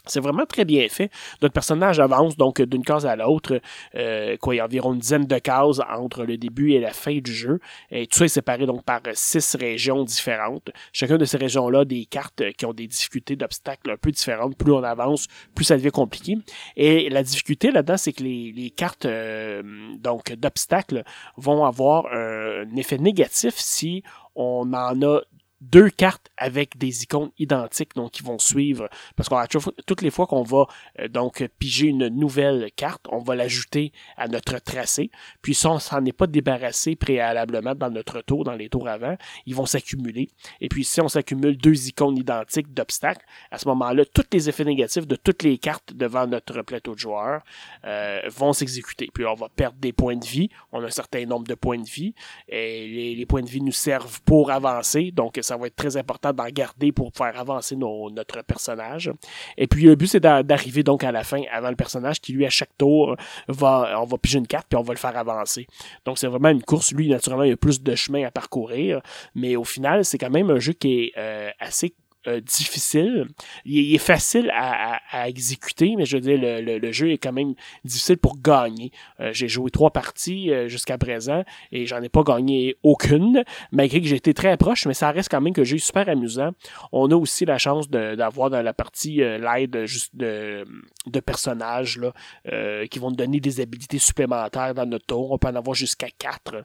c'est 0.06 0.20
vraiment 0.20 0.46
très 0.46 0.64
bien 0.64 0.86
fait. 0.88 1.10
Notre 1.42 1.52
personnage 1.52 2.00
avance 2.00 2.36
donc 2.36 2.60
d'une 2.60 2.84
case 2.84 3.06
à 3.06 3.16
l'autre, 3.16 3.60
euh, 3.94 4.36
quoi, 4.38 4.54
il 4.54 4.58
y 4.58 4.60
a 4.60 4.64
environ 4.64 4.92
une 4.92 5.00
dizaine 5.00 5.26
de 5.26 5.38
cases 5.38 5.80
entre 5.90 6.24
le 6.24 6.36
début 6.36 6.72
et 6.72 6.80
la 6.80 6.92
fin 6.92 7.18
du 7.18 7.32
jeu. 7.32 7.60
Et 7.90 8.06
tout 8.06 8.18
ça 8.18 8.24
est 8.26 8.28
séparé 8.28 8.66
donc 8.66 8.84
par 8.84 9.00
six 9.12 9.56
régions 9.56 10.04
différentes. 10.04 10.70
Chacune 10.92 11.16
de 11.16 11.24
ces 11.24 11.36
régions-là 11.36 11.84
des 11.84 12.04
cartes 12.04 12.42
qui 12.56 12.66
ont 12.66 12.74
des 12.74 12.86
difficultés 12.86 13.36
d'obstacles 13.36 13.90
un 13.90 13.96
peu 13.96 14.10
différentes. 14.10 14.56
Plus 14.56 14.72
on 14.72 14.82
avance, 14.82 15.26
plus 15.54 15.64
ça 15.64 15.76
devient 15.76 15.90
compliqué. 15.90 16.36
Et 16.76 17.08
la 17.08 17.22
difficulté 17.22 17.70
là-dedans, 17.70 17.96
c'est 17.96 18.12
que 18.12 18.22
les, 18.22 18.52
les 18.52 18.70
cartes 18.70 19.06
euh, 19.06 19.62
donc 19.98 20.32
d'obstacles 20.34 21.04
vont 21.36 21.64
avoir 21.64 22.06
un 22.12 22.76
effet 22.76 22.98
négatif 22.98 23.54
si 23.56 24.02
on 24.34 24.72
en 24.72 25.02
a 25.02 25.20
deux 25.70 25.90
cartes 25.90 26.30
avec 26.36 26.78
des 26.78 27.02
icônes 27.02 27.30
identiques 27.38 27.94
donc 27.94 28.12
qui 28.12 28.22
vont 28.22 28.38
suivre 28.38 28.88
parce 29.16 29.28
qu'on 29.28 29.42
toutes 29.86 30.02
les 30.02 30.10
fois 30.10 30.26
qu'on 30.26 30.42
va 30.42 30.66
euh, 31.00 31.08
donc 31.08 31.46
piger 31.58 31.88
une 31.88 32.08
nouvelle 32.08 32.70
carte, 32.76 33.06
on 33.10 33.18
va 33.18 33.34
l'ajouter 33.34 33.92
à 34.16 34.28
notre 34.28 34.58
tracé. 34.58 35.10
Puis 35.42 35.54
si 35.54 35.66
on 35.66 35.78
s'en 35.78 36.04
est 36.04 36.12
pas 36.12 36.26
débarrassé 36.26 36.96
préalablement 36.96 37.74
dans 37.74 37.90
notre 37.90 38.20
tour, 38.20 38.44
dans 38.44 38.54
les 38.54 38.68
tours 38.68 38.88
avant, 38.88 39.16
ils 39.46 39.54
vont 39.54 39.66
s'accumuler. 39.66 40.28
Et 40.60 40.68
puis 40.68 40.84
si 40.84 41.00
on 41.00 41.08
s'accumule 41.08 41.56
deux 41.56 41.88
icônes 41.88 42.16
identiques 42.16 42.72
d'obstacles, 42.72 43.24
à 43.50 43.58
ce 43.58 43.68
moment-là, 43.68 44.04
tous 44.04 44.24
les 44.32 44.48
effets 44.48 44.64
négatifs 44.64 45.06
de 45.06 45.16
toutes 45.16 45.42
les 45.42 45.58
cartes 45.58 45.94
devant 45.94 46.26
notre 46.26 46.62
plateau 46.62 46.94
de 46.94 46.98
joueurs 46.98 47.42
euh, 47.84 48.20
vont 48.28 48.52
s'exécuter. 48.52 49.08
Puis 49.12 49.24
on 49.24 49.34
va 49.34 49.48
perdre 49.48 49.78
des 49.78 49.92
points 49.92 50.16
de 50.16 50.24
vie. 50.24 50.50
On 50.72 50.82
a 50.82 50.86
un 50.86 50.90
certain 50.90 51.24
nombre 51.26 51.46
de 51.46 51.54
points 51.54 51.78
de 51.78 51.88
vie 51.88 52.14
et 52.48 53.14
les, 53.16 53.26
points 53.26 53.42
de 53.42 53.48
vie 53.48 53.62
nous 53.62 53.72
servent 53.72 54.20
pour 54.22 54.50
avancer. 54.50 55.10
Donc 55.10 55.38
ça 55.42 55.53
ça 55.54 55.60
va 55.60 55.66
être 55.68 55.76
très 55.76 55.96
important 55.96 56.32
d'en 56.32 56.48
garder 56.48 56.90
pour 56.90 57.12
faire 57.14 57.38
avancer 57.38 57.76
notre 57.76 58.42
personnage. 58.42 59.12
Et 59.56 59.66
puis 59.66 59.84
le 59.84 59.94
but 59.94 60.08
c'est 60.08 60.20
d'arriver 60.20 60.82
donc 60.82 61.04
à 61.04 61.12
la 61.12 61.22
fin 61.22 61.42
avant 61.52 61.70
le 61.70 61.76
personnage 61.76 62.20
qui 62.20 62.32
lui 62.32 62.44
à 62.44 62.50
chaque 62.50 62.76
tour 62.76 63.16
va 63.48 64.00
on 64.00 64.04
va 64.04 64.18
piger 64.18 64.38
une 64.38 64.46
carte 64.46 64.66
puis 64.68 64.76
on 64.76 64.82
va 64.82 64.92
le 64.92 64.98
faire 64.98 65.16
avancer. 65.16 65.66
Donc 66.04 66.18
c'est 66.18 66.26
vraiment 66.26 66.48
une 66.48 66.62
course. 66.62 66.92
Lui 66.92 67.08
naturellement 67.08 67.44
il 67.44 67.50
y 67.50 67.52
a 67.52 67.56
plus 67.56 67.82
de 67.82 67.94
chemin 67.94 68.26
à 68.26 68.30
parcourir, 68.30 69.00
mais 69.34 69.54
au 69.54 69.64
final 69.64 70.04
c'est 70.04 70.18
quand 70.18 70.30
même 70.30 70.50
un 70.50 70.58
jeu 70.58 70.72
qui 70.72 71.04
est 71.04 71.12
euh, 71.16 71.50
assez 71.60 71.94
euh, 72.26 72.40
difficile. 72.40 73.26
Il, 73.66 73.94
est 73.94 73.98
facile 73.98 74.50
à, 74.54 74.98
à, 75.10 75.28
exécuter, 75.28 75.94
mais 75.96 76.06
je 76.06 76.16
veux 76.16 76.22
dire, 76.22 76.38
le, 76.40 76.78
le, 76.78 76.92
jeu 76.92 77.12
est 77.12 77.18
quand 77.18 77.32
même 77.32 77.54
difficile 77.84 78.16
pour 78.16 78.40
gagner. 78.40 78.92
Euh, 79.20 79.30
j'ai 79.34 79.46
joué 79.46 79.70
trois 79.70 79.90
parties 79.90 80.50
euh, 80.50 80.66
jusqu'à 80.68 80.96
présent 80.96 81.44
et 81.70 81.84
j'en 81.84 82.00
ai 82.02 82.08
pas 82.08 82.22
gagné 82.22 82.76
aucune, 82.82 83.44
malgré 83.72 84.00
que 84.00 84.06
j'ai 84.06 84.16
été 84.16 84.32
très 84.32 84.56
proche, 84.56 84.86
mais 84.86 84.94
ça 84.94 85.10
reste 85.10 85.30
quand 85.30 85.42
même 85.42 85.52
que 85.52 85.64
j'ai 85.64 85.76
super 85.76 86.08
amusant. 86.08 86.52
On 86.92 87.10
a 87.10 87.14
aussi 87.14 87.44
la 87.44 87.58
chance 87.58 87.90
d'avoir 87.90 88.48
dans 88.48 88.62
la 88.62 88.72
partie 88.72 89.16
l'aide 89.16 89.84
juste 89.84 90.16
de, 90.16 90.66
de 91.06 91.20
personnages 91.20 91.98
là, 91.98 92.86
qui 92.86 92.98
vont 92.98 93.10
nous 93.10 93.16
donner 93.16 93.40
des 93.40 93.60
habilités 93.60 93.98
supplémentaires 93.98 94.74
dans 94.74 94.86
notre 94.86 95.06
tour. 95.06 95.30
On 95.32 95.38
peut 95.38 95.48
en 95.48 95.56
avoir 95.56 95.74
jusqu'à 95.74 96.08
quatre. 96.18 96.64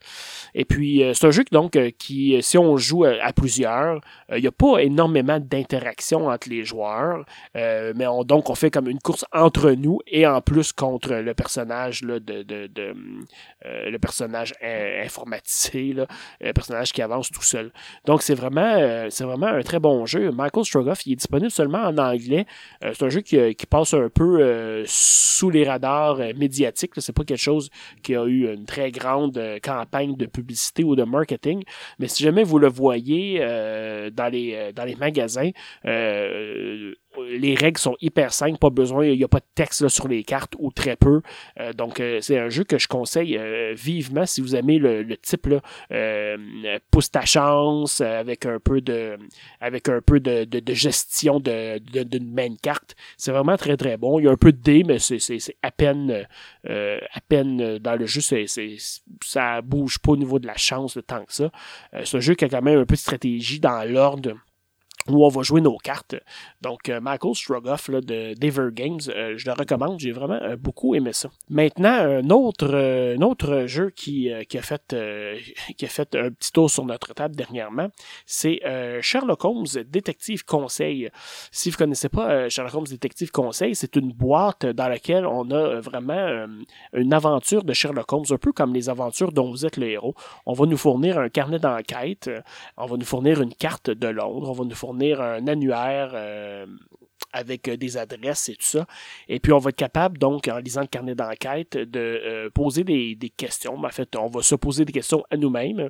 Et 0.55 0.63
puis, 0.63 1.03
c'est 1.13 1.27
un 1.27 1.31
jeu 1.31 1.43
donc 1.51 1.77
qui, 1.97 2.37
si 2.41 2.57
on 2.57 2.77
joue 2.77 3.03
à, 3.03 3.33
plusieurs, 3.33 3.99
il 4.33 4.41
n'y 4.41 4.47
a 4.47 4.51
pas 4.51 4.79
énormément 4.79 5.39
d'interaction 5.49 6.27
entre 6.27 6.49
les 6.49 6.63
joueurs. 6.63 7.25
Euh, 7.55 7.93
mais 7.95 8.07
on, 8.07 8.23
donc, 8.23 8.49
on 8.49 8.55
fait 8.55 8.71
comme 8.71 8.87
une 8.87 8.99
course 8.99 9.25
entre 9.31 9.71
nous 9.71 9.99
et 10.07 10.25
en 10.27 10.41
plus 10.41 10.71
contre 10.71 11.13
le 11.15 11.33
personnage 11.33 12.03
là, 12.03 12.19
de, 12.19 12.45
euh, 13.65 13.89
le 13.89 13.99
personnage 13.99 14.53
informatisé, 14.61 15.93
le 16.39 16.53
personnage 16.53 16.93
qui 16.93 17.01
avance 17.01 17.29
tout 17.31 17.43
seul. 17.43 17.71
Donc, 18.05 18.21
c'est 18.21 18.35
vraiment, 18.35 18.61
euh, 18.61 19.09
vraiment 19.19 19.47
un 19.47 19.61
très 19.61 19.79
bon 19.79 20.05
jeu. 20.05 20.31
Michael 20.31 20.65
Strogoff, 20.65 21.05
il 21.05 21.13
est 21.13 21.15
disponible 21.17 21.51
seulement 21.51 21.83
en 21.83 21.97
anglais. 21.97 22.45
c'est 22.81 23.03
un 23.03 23.09
jeu 23.09 23.21
qui, 23.21 23.55
qui, 23.55 23.65
passe 23.65 23.93
un 23.93 24.09
peu 24.09 24.83
sous 24.85 25.49
les 25.49 25.63
radars 25.63 26.17
médiatiques. 26.35 26.91
C'est 26.97 27.13
pas 27.13 27.23
quelque 27.23 27.37
chose 27.37 27.69
qui 28.01 28.15
a 28.15 28.25
eu 28.25 28.51
une 28.51 28.65
très 28.65 28.91
grande 28.91 29.39
campagne 29.63 30.15
de 30.15 30.25
publicité 30.25 30.83
ou 30.83 30.95
de 30.95 31.03
marketing. 31.03 31.63
Mais 31.99 32.07
si 32.07 32.23
jamais 32.23 32.43
vous 32.43 32.59
le 32.59 32.67
voyez 32.67 33.39
dans, 33.39 34.31
les, 34.31 34.71
dans 34.73 34.85
les 34.85 34.95
magasins, 34.95 35.38
euh, 35.85 36.93
les 37.31 37.55
règles 37.55 37.79
sont 37.79 37.95
hyper 38.01 38.33
simples, 38.33 38.57
pas 38.59 38.69
besoin, 38.69 39.05
il 39.05 39.17
n'y 39.17 39.23
a 39.23 39.27
pas 39.27 39.39
de 39.39 39.45
texte 39.55 39.87
sur 39.87 40.07
les 40.07 40.23
cartes 40.23 40.53
ou 40.59 40.71
très 40.71 40.95
peu. 40.95 41.21
Euh, 41.59 41.73
donc 41.73 41.99
euh, 41.99 42.19
c'est 42.21 42.37
un 42.37 42.49
jeu 42.49 42.63
que 42.63 42.77
je 42.77 42.87
conseille 42.87 43.39
vivement 43.73 44.25
si 44.25 44.41
vous 44.41 44.55
aimez 44.55 44.77
le, 44.77 45.17
type 45.17 45.47
là, 45.47 46.37
pousse 46.91 47.11
ta 47.11 47.25
chance 47.25 48.01
avec 48.01 48.45
un 48.45 48.59
peu 48.59 48.81
de 48.81 49.17
de, 49.61 50.73
gestion 50.73 51.39
de, 51.39 51.79
d'une 52.03 52.33
main 52.33 52.55
carte. 52.61 52.95
C'est 53.17 53.31
vraiment 53.31 53.57
très 53.57 53.75
très 53.75 53.97
bon. 53.97 54.19
Il 54.19 54.25
y 54.25 54.27
a 54.27 54.31
un 54.31 54.37
peu 54.37 54.51
de 54.51 54.61
dés, 54.61 54.83
mais 54.83 54.99
c'est, 54.99 55.39
à 55.61 55.71
peine 55.71 56.25
dans 56.63 57.95
le 57.95 58.05
jeu, 58.05 58.21
c'est, 58.21 58.45
ça 59.23 59.61
bouge 59.61 59.99
pas 59.99 60.11
au 60.11 60.17
niveau 60.17 60.39
de 60.39 60.47
la 60.47 60.57
chance 60.57 60.95
de 60.95 61.01
tant 61.01 61.25
que 61.25 61.33
ça. 61.33 61.51
c'est 62.03 62.17
un 62.17 62.21
jeu 62.21 62.35
qui 62.35 62.45
a 62.45 62.49
quand 62.49 62.61
même 62.61 62.79
un 62.79 62.85
peu 62.85 62.95
de 62.95 62.99
stratégie 62.99 63.59
dans 63.59 63.83
l'ordre 63.89 64.33
où 65.07 65.25
on 65.25 65.29
va 65.29 65.41
jouer 65.41 65.61
nos 65.61 65.77
cartes. 65.77 66.15
Donc, 66.61 66.89
euh, 66.89 66.99
Michael 66.99 67.35
Strogoff 67.35 67.89
de 67.89 68.33
Dever 68.39 68.69
Games, 68.73 68.99
euh, 69.07 69.33
je 69.37 69.45
le 69.45 69.53
recommande. 69.53 69.99
J'ai 69.99 70.11
vraiment 70.11 70.39
euh, 70.41 70.55
beaucoup 70.57 70.93
aimé 70.95 71.13
ça. 71.13 71.29
Maintenant, 71.49 71.89
un 71.89 72.29
autre, 72.29 72.75
un 72.75 73.21
autre 73.21 73.65
jeu 73.65 73.91
qui, 73.91 74.31
a 74.31 74.43
fait, 74.61 74.95
qui 75.77 75.85
a 75.85 75.87
fait 75.87 76.15
un 76.15 76.29
petit 76.31 76.51
tour 76.51 76.69
sur 76.69 76.85
notre 76.85 77.13
table 77.13 77.35
dernièrement, 77.35 77.89
c'est 78.25 78.59
Sherlock 79.01 79.45
Holmes 79.45 79.65
Détective 79.87 80.43
Conseil. 80.45 81.09
Si 81.51 81.69
vous 81.69 81.75
ne 81.75 81.77
connaissez 81.77 82.09
pas 82.09 82.49
Sherlock 82.49 82.75
Holmes 82.75 82.87
Détective 82.87 83.31
Conseil, 83.31 83.75
c'est 83.75 83.95
une 83.95 84.11
boîte 84.11 84.65
dans 84.65 84.87
laquelle 84.87 85.25
on 85.25 85.49
a 85.51 85.79
vraiment 85.79 86.47
une 86.93 87.13
aventure 87.13 87.63
de 87.63 87.73
Sherlock 87.73 88.11
Holmes, 88.11 88.25
un 88.29 88.37
peu 88.37 88.51
comme 88.51 88.73
les 88.73 88.89
aventures 88.89 89.31
dont 89.31 89.49
vous 89.49 89.65
êtes 89.65 89.77
le 89.77 89.89
héros. 89.89 90.15
On 90.45 90.53
va 90.53 90.65
nous 90.65 90.77
fournir 90.77 91.17
un 91.17 91.29
carnet 91.29 91.59
d'enquête, 91.59 92.29
on 92.77 92.85
va 92.85 92.97
nous 92.97 93.05
fournir 93.05 93.41
une 93.41 93.53
carte 93.53 93.89
de 93.89 94.07
Londres, 94.07 94.49
on 94.49 94.53
va 94.53 94.65
nous 94.65 94.75
fournir 94.75 94.88
un 94.91 95.47
annuaire 95.47 96.11
euh, 96.13 96.65
avec 97.31 97.67
euh, 97.67 97.77
des 97.77 97.97
adresses 97.97 98.49
et 98.49 98.55
tout 98.55 98.65
ça. 98.65 98.87
Et 99.27 99.39
puis, 99.39 99.53
on 99.53 99.59
va 99.59 99.69
être 99.69 99.75
capable, 99.75 100.17
donc, 100.17 100.47
en 100.47 100.57
lisant 100.57 100.81
le 100.81 100.87
carnet 100.87 101.15
d'enquête, 101.15 101.77
de 101.77 101.99
euh, 101.99 102.49
poser 102.49 102.83
des, 102.83 103.17
questions. 103.37 103.77
En 103.77 103.89
fait, 103.89 104.15
on 104.15 104.27
va 104.27 104.41
se 104.41 104.55
poser 104.55 104.85
des 104.85 104.91
questions 104.91 105.23
à 105.29 105.37
nous-mêmes 105.37 105.89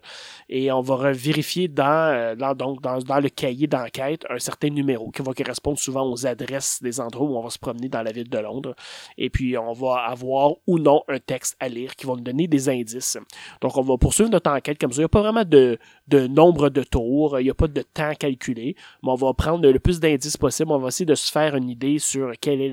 et 0.50 0.72
on 0.72 0.82
va 0.82 1.12
vérifier 1.12 1.68
dans, 1.68 2.36
donc, 2.56 2.82
dans, 2.82 3.00
dans 3.00 3.20
le 3.20 3.30
cahier 3.30 3.68
d'enquête 3.68 4.26
un 4.30 4.40
certain 4.40 4.70
numéro 4.70 5.10
qui 5.10 5.22
va 5.22 5.34
correspondre 5.34 5.80
souvent 5.80 6.12
aux 6.12 6.26
adresses 6.28 6.84
des 6.84 7.00
endroits 7.00 7.28
où 7.28 7.38
on 7.38 7.42
va 7.42 7.50
se 7.50 7.60
promener 7.60 7.88
dans 7.88 8.02
la 8.02 8.12
ville 8.12 8.30
de 8.30 8.38
Londres. 8.38 8.76
Et 9.18 9.30
puis, 9.30 9.58
on 9.58 9.74
va 9.74 10.04
avoir 10.08 10.52
ou 10.68 10.80
non 10.80 11.04
un 11.08 11.20
texte 11.20 11.56
à 11.60 11.70
lire 11.70 11.96
qui 11.96 12.06
va 12.06 12.14
nous 12.14 12.22
donner 12.22 12.48
des 12.48 12.68
indices. 12.68 13.18
Donc, 13.62 13.78
on 13.78 13.82
va 13.82 13.98
poursuivre 13.98 14.30
notre 14.30 14.52
enquête 14.52 14.78
comme 14.78 14.92
ça. 14.92 14.98
Il 14.98 15.02
n'y 15.02 15.06
a 15.06 15.10
pas 15.10 15.22
vraiment 15.22 15.46
de, 15.46 15.80
de 16.10 16.28
nombre 16.28 16.70
de 16.70 16.84
tours, 16.84 17.40
il 17.40 17.44
n'y 17.44 17.50
a 17.50 17.54
pas 17.54 17.68
de 17.68 17.82
temps 17.82 18.14
calculé, 18.16 18.76
mais 19.04 19.12
on 19.12 19.16
va 19.16 19.34
prendre 19.34 19.70
le 19.70 19.80
plus 19.80 20.00
d'indices 20.00 20.38
possible. 20.38 20.72
On 20.72 20.80
va 20.80 20.88
essayer 20.90 21.06
de 21.06 21.16
se 21.16 21.32
faire 21.32 21.56
une 21.56 21.70
idée 21.70 22.00
sur 22.00 22.32
quelle 22.40 22.62
est 22.62 22.70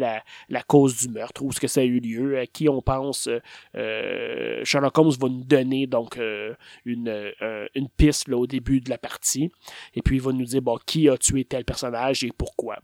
la, 0.49 0.63
cause 0.63 0.97
du 0.97 1.09
meurtre, 1.09 1.43
où 1.43 1.51
est-ce 1.51 1.61
que 1.61 1.69
ça 1.69 1.81
a 1.81 1.85
eu 1.85 2.01
lieu, 2.01 2.39
à 2.39 2.47
qui 2.47 2.69
on 2.69 2.83
pense. 2.83 3.29
Euh, 3.77 4.61
Sherlock 4.65 4.99
Holmes 4.99 5.13
va 5.21 5.29
nous 5.29 5.45
donner 5.45 5.87
donc 5.87 6.17
euh, 6.19 6.55
une, 6.85 7.09
euh, 7.09 7.67
une 7.75 7.89
piste 7.89 8.29
là, 8.29 8.37
au 8.37 8.47
début 8.47 8.81
de 8.81 8.91
la 8.91 8.99
partie, 8.99 9.51
et 9.95 10.03
puis 10.03 10.17
il 10.17 10.23
va 10.23 10.33
nous 10.33 10.45
dire 10.45 10.63
bon 10.63 10.79
qui 10.87 11.09
a 11.09 11.17
tué 11.17 11.45
tel 11.45 11.65
personnage 11.65 12.25
et 12.25 12.31
pourquoi. 12.37 12.79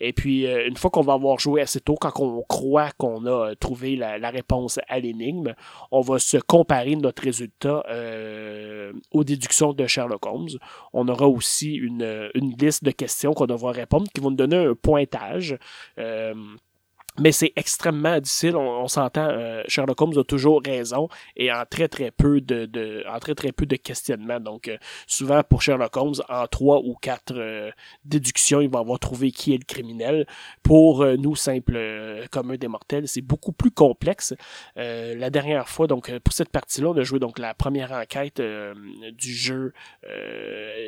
Et 0.00 0.12
puis, 0.12 0.46
euh, 0.46 0.66
une 0.66 0.76
fois 0.76 0.90
qu'on 0.90 1.02
va 1.02 1.14
avoir 1.14 1.38
joué 1.38 1.60
assez 1.60 1.80
tôt, 1.80 1.96
quand 2.00 2.12
on 2.20 2.42
croit 2.42 2.90
qu'on 2.98 3.26
a 3.26 3.54
trouvé 3.54 3.96
la, 3.96 4.30
réponse 4.30 4.80
à 4.88 4.98
l'énigme, 4.98 5.54
on 5.90 6.00
va 6.00 6.18
se 6.18 6.36
comparer 6.38 6.96
notre 6.96 7.22
résultat 7.22 7.84
euh, 7.88 8.92
aux 9.12 9.24
déductions 9.24 9.72
de 9.72 9.86
Sherlock 9.86 10.26
Holmes. 10.26 10.58
On 10.92 11.08
aura 11.08 11.28
aussi 11.28 11.74
une, 11.74 12.30
liste 12.34 12.84
de 12.84 12.90
questions 12.90 13.32
qu'on 13.32 13.46
devra 13.46 13.72
répondre 13.72 14.06
qui 14.12 14.20
vont 14.20 14.30
nous 14.30 14.36
donner 14.36 14.56
un 14.56 14.74
pointage. 14.74 15.58
Euh, 15.98 16.34
mais 17.20 17.30
c'est 17.30 17.52
extrêmement 17.54 18.18
difficile. 18.18 18.56
On, 18.56 18.88
s'entend, 18.88 19.28
euh, 19.28 19.62
Sherlock 19.68 20.00
Holmes 20.00 20.18
a 20.18 20.24
toujours 20.24 20.60
raison 20.64 21.08
et 21.36 21.52
en 21.52 21.64
très 21.64 21.86
très 21.86 22.10
peu 22.10 22.40
de, 22.40 22.66
de 22.66 23.04
en 23.08 23.20
très 23.20 23.36
très 23.36 23.52
peu 23.52 23.66
de 23.66 23.76
questionnements. 23.76 24.40
Donc 24.40 24.66
euh, 24.66 24.76
souvent 25.06 25.42
pour 25.44 25.62
Sherlock 25.62 25.96
Holmes, 25.96 26.14
en 26.28 26.46
trois 26.48 26.80
ou 26.80 26.94
quatre 27.00 27.34
euh, 27.36 27.70
déductions, 28.04 28.60
il 28.60 28.68
va 28.68 28.80
avoir 28.80 28.98
trouvé 28.98 29.30
qui 29.30 29.54
est 29.54 29.58
le 29.58 29.64
criminel. 29.64 30.26
Pour 30.64 31.04
nous 31.04 31.36
simples 31.36 31.78
communs 32.30 32.56
des 32.56 32.68
mortels, 32.68 33.06
c'est 33.06 33.20
beaucoup 33.20 33.52
plus 33.52 33.70
complexe. 33.70 34.34
la 34.76 35.30
dernière 35.30 35.68
fois, 35.68 35.86
donc 35.86 36.10
pour 36.20 36.32
cette 36.32 36.48
partie-là, 36.48 36.88
on 36.88 36.96
a 36.96 37.02
joué 37.02 37.18
donc 37.18 37.38
la 37.38 37.54
première 37.54 37.92
enquête 37.92 38.40
du 38.40 39.34
jeu. 39.34 39.72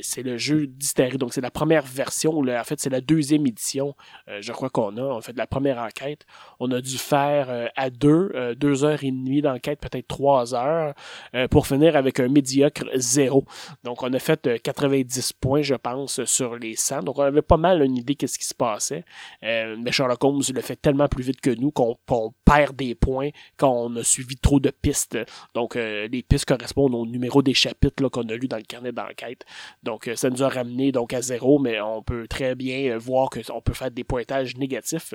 c'est 0.02 0.22
le 0.22 0.36
jeu 0.38 0.66
d'Hystérie. 0.66 1.18
Donc 1.18 1.34
c'est 1.34 1.40
la 1.40 1.50
première 1.50 1.84
version. 1.84 2.38
En 2.38 2.64
fait 2.64 2.80
c'est 2.80 2.90
la 2.90 3.00
deuxième 3.00 3.46
édition. 3.46 3.94
je 4.40 4.52
crois 4.52 4.70
qu'on 4.70 4.96
a. 4.96 5.02
En 5.02 5.20
fait 5.20 5.36
la 5.36 5.46
première 5.46 5.78
enquête 5.78 6.15
on 6.60 6.70
a 6.70 6.80
dû 6.80 6.98
faire 6.98 7.50
euh, 7.50 7.68
à 7.76 7.90
deux, 7.90 8.30
euh, 8.34 8.54
deux 8.54 8.84
heures 8.84 9.02
et 9.02 9.10
demie 9.10 9.42
d'enquête, 9.42 9.80
peut-être 9.80 10.08
trois 10.08 10.54
heures, 10.54 10.94
euh, 11.34 11.48
pour 11.48 11.66
finir 11.66 11.96
avec 11.96 12.20
un 12.20 12.28
médiocre 12.28 12.84
zéro. 12.94 13.44
Donc, 13.84 14.02
on 14.02 14.12
a 14.12 14.18
fait 14.18 14.62
90 14.62 15.32
points, 15.34 15.62
je 15.62 15.74
pense, 15.74 16.24
sur 16.24 16.56
les 16.56 16.76
100. 16.76 17.02
Donc, 17.02 17.18
on 17.18 17.22
avait 17.22 17.42
pas 17.42 17.56
mal 17.56 17.82
une 17.82 17.96
idée 17.96 18.14
de 18.14 18.26
ce 18.26 18.38
qui 18.38 18.44
se 18.44 18.54
passait. 18.54 19.04
mais 19.42 19.92
Sherlock 19.92 20.22
Holmes 20.24 20.42
le 20.54 20.60
fait 20.60 20.76
tellement 20.76 21.08
plus 21.08 21.24
vite 21.24 21.40
que 21.40 21.50
nous 21.50 21.70
qu'on 21.70 21.96
perd 22.44 22.76
des 22.76 22.94
points 22.94 23.30
quand 23.56 23.72
on 23.72 23.96
a 23.96 24.04
suivi 24.04 24.36
trop 24.36 24.60
de 24.60 24.70
pistes. 24.70 25.18
Donc, 25.54 25.74
les 25.74 26.22
pistes 26.22 26.46
correspondent 26.46 26.94
au 26.94 27.06
numéro 27.06 27.42
des 27.42 27.54
chapitres 27.54 28.08
qu'on 28.08 28.28
a 28.28 28.34
lu 28.34 28.48
dans 28.48 28.56
le 28.56 28.62
carnet 28.62 28.92
d'enquête. 28.92 29.44
Donc, 29.82 30.10
ça 30.14 30.30
nous 30.30 30.42
a 30.42 30.48
ramené 30.48 30.92
donc 30.92 31.12
à 31.12 31.22
zéro, 31.22 31.58
mais 31.58 31.80
on 31.80 32.02
peut 32.02 32.26
très 32.28 32.54
bien 32.54 32.96
voir 32.96 33.30
qu'on 33.30 33.60
peut 33.60 33.74
faire 33.74 33.90
des 33.90 34.04
pointages 34.04 34.56
négatifs. 34.56 35.14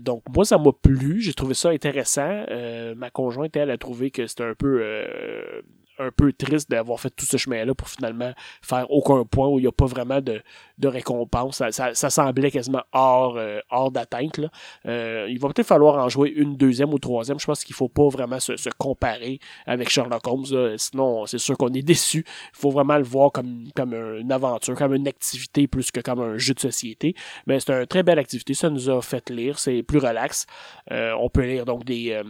Donc 0.00 0.22
moi 0.34 0.44
ça 0.44 0.58
m'a 0.58 0.72
plu, 0.72 1.20
j'ai 1.20 1.34
trouvé 1.34 1.54
ça 1.54 1.70
intéressant. 1.70 2.44
Euh, 2.50 2.94
ma 2.94 3.10
conjointe 3.10 3.56
elle 3.56 3.70
a 3.70 3.78
trouvé 3.78 4.10
que 4.10 4.26
c'était 4.26 4.44
un 4.44 4.54
peu 4.54 4.80
euh, 4.82 5.62
un 5.98 6.10
peu 6.10 6.32
triste 6.32 6.70
d'avoir 6.70 7.00
fait 7.00 7.10
tout 7.10 7.24
ce 7.24 7.36
chemin-là 7.36 7.74
pour 7.74 7.88
finalement 7.88 8.32
faire 8.62 8.90
aucun 8.90 9.24
point 9.24 9.48
où 9.48 9.58
il 9.58 9.62
n'y 9.62 9.68
a 9.68 9.72
pas 9.72 9.86
vraiment 9.86 10.20
de, 10.20 10.42
de 10.78 10.88
récompense. 10.88 11.62
Ça, 11.70 11.94
ça, 11.94 12.10
semblait 12.10 12.50
quasiment 12.50 12.82
hors, 12.92 13.36
euh, 13.36 13.60
hors 13.70 13.90
d'atteinte. 13.90 14.40
Euh, 14.86 15.26
il 15.28 15.38
va 15.38 15.48
peut-être 15.48 15.66
falloir 15.66 16.04
en 16.04 16.08
jouer 16.08 16.30
une 16.30 16.56
deuxième 16.56 16.92
ou 16.92 16.98
troisième. 16.98 17.38
Je 17.38 17.46
pense 17.46 17.64
qu'il 17.64 17.74
faut 17.74 17.88
pas 17.88 18.08
vraiment 18.08 18.40
se, 18.40 18.56
se 18.56 18.70
comparer 18.78 19.38
avec 19.66 19.88
Sherlock 19.88 20.26
Holmes. 20.26 20.76
Sinon, 20.76 21.26
c'est 21.26 21.38
sûr 21.38 21.56
qu'on 21.56 21.72
est 21.72 21.82
déçu. 21.82 22.24
Il 22.26 22.58
faut 22.60 22.70
vraiment 22.70 22.96
le 22.98 23.04
voir 23.04 23.32
comme, 23.32 23.68
comme 23.74 23.94
une 23.94 24.32
aventure, 24.32 24.74
comme 24.74 24.94
une 24.94 25.08
activité 25.08 25.66
plus 25.66 25.90
que 25.90 26.00
comme 26.00 26.20
un 26.20 26.38
jeu 26.38 26.54
de 26.54 26.60
société. 26.60 27.14
Mais 27.46 27.60
c'est 27.60 27.72
une 27.72 27.86
très 27.86 28.02
belle 28.02 28.18
activité. 28.18 28.54
Ça 28.54 28.70
nous 28.70 28.90
a 28.90 29.00
fait 29.02 29.30
lire. 29.30 29.58
C'est 29.58 29.82
plus 29.82 29.98
relax. 29.98 30.46
Euh, 30.90 31.12
on 31.18 31.28
peut 31.28 31.42
lire 31.42 31.64
donc 31.64 31.84
des 31.84 32.20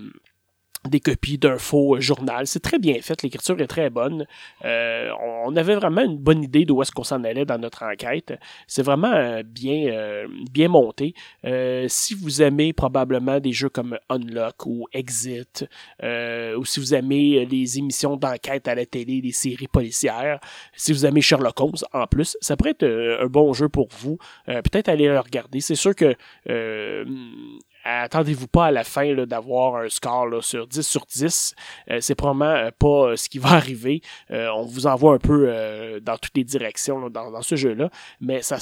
des 0.87 1.01
copies 1.01 1.39
d'un 1.39 1.59
faux 1.59 2.01
journal. 2.01 2.47
C'est 2.47 2.61
très 2.61 2.79
bien 2.79 3.01
fait, 3.07 3.23
l'écriture 3.23 3.59
est 3.61 3.67
très 3.67 3.89
bonne. 3.89 4.27
Euh, 4.65 5.11
on 5.45 5.55
avait 5.57 5.77
vraiment 5.77 6.03
une 6.03 6.19
bonne 6.19 6.43
idée 6.43 6.65
d'où 6.65 6.83
est-ce 6.83 6.93
qu'on 6.93 7.05
s'en 7.05 7.25
allait 7.25 7.45
dans 7.45 7.59
notre 7.59 7.85
enquête. 7.85 8.35
C'est 8.67 8.83
vraiment 8.83 9.13
euh, 9.13 9.43
bien, 9.43 9.89
euh, 9.89 10.27
bien 10.51 10.69
monté. 10.69 11.15
si 11.89 12.15
vous 12.15 12.43
aimez 12.43 12.73
probablement 12.73 13.41
des 13.41 13.53
jeux 13.53 13.69
comme 13.69 13.99
Unlock 14.09 14.67
ou 14.67 14.87
Exit, 14.93 15.67
ou 16.03 16.65
si 16.65 16.81
vous 16.81 16.95
aimez 16.95 17.47
les 17.47 17.79
émissions 17.79 18.17
d'enquête 18.17 18.69
à 18.69 18.75
la 18.75 18.85
télé, 18.85 19.21
les 19.23 19.33
séries 19.33 19.69
policières, 19.69 20.41
si 20.75 20.93
vous 20.93 21.07
aimez 21.07 21.21
Sherlock 21.21 21.61
Holmes 21.61 21.85
en 21.93 22.07
plus, 22.07 22.37
ça 22.41 22.57
pourrait 22.57 22.71
être 22.71 22.87
un 23.23 23.27
bon 23.27 23.53
jeu 23.53 23.69
pour 23.69 23.89
vous. 23.99 24.19
Peut-être 24.47 24.89
aller 24.89 25.07
le 25.07 25.21
regarder. 25.21 25.61
C'est 25.61 25.77
sûr 25.77 25.95
que 25.95 26.15
attendez-vous 27.87 28.49
pas 28.49 28.67
à 28.67 28.71
la 28.71 28.85
fin 28.85 29.15
d'avoir 29.15 29.77
un 29.77 29.89
score 29.89 30.27
là, 30.27 30.43
sur 30.43 30.67
10 30.67 30.87
sur 30.87 31.07
10. 31.07 31.55
Euh, 31.91 31.99
c'est 32.01 32.15
probablement 32.15 32.55
euh, 32.55 32.71
pas 32.77 33.11
euh, 33.11 33.17
ce 33.17 33.29
qui 33.29 33.39
va 33.39 33.51
arriver. 33.53 34.03
on 34.31 34.65
vous 34.65 34.87
envoie 34.87 35.15
un 35.15 35.19
peu 35.19 36.01
dans 36.03 36.17
toutes 36.17 36.37
les 36.37 36.45
directions 36.45 37.09
dans, 37.11 37.43
ce 37.43 37.57
jeu-là, 37.57 37.91
mais 38.21 38.43
ça 38.43 38.59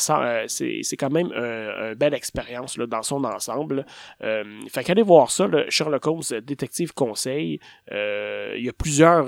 c'est, 0.46 0.96
quand 0.98 1.10
même 1.10 1.32
une 1.32 1.94
belle 1.94 2.14
expérience 2.14 2.76
dans 2.78 3.02
son 3.02 3.24
ensemble. 3.24 3.86
fait 4.20 4.84
qu'allez 4.84 5.02
voir 5.02 5.30
ça, 5.30 5.48
Sherlock 5.68 6.06
Holmes 6.06 6.40
Détective 6.42 6.92
Conseil. 6.92 7.60
Il 7.90 8.64
y 8.64 8.68
a 8.68 8.72
plusieurs 8.72 9.26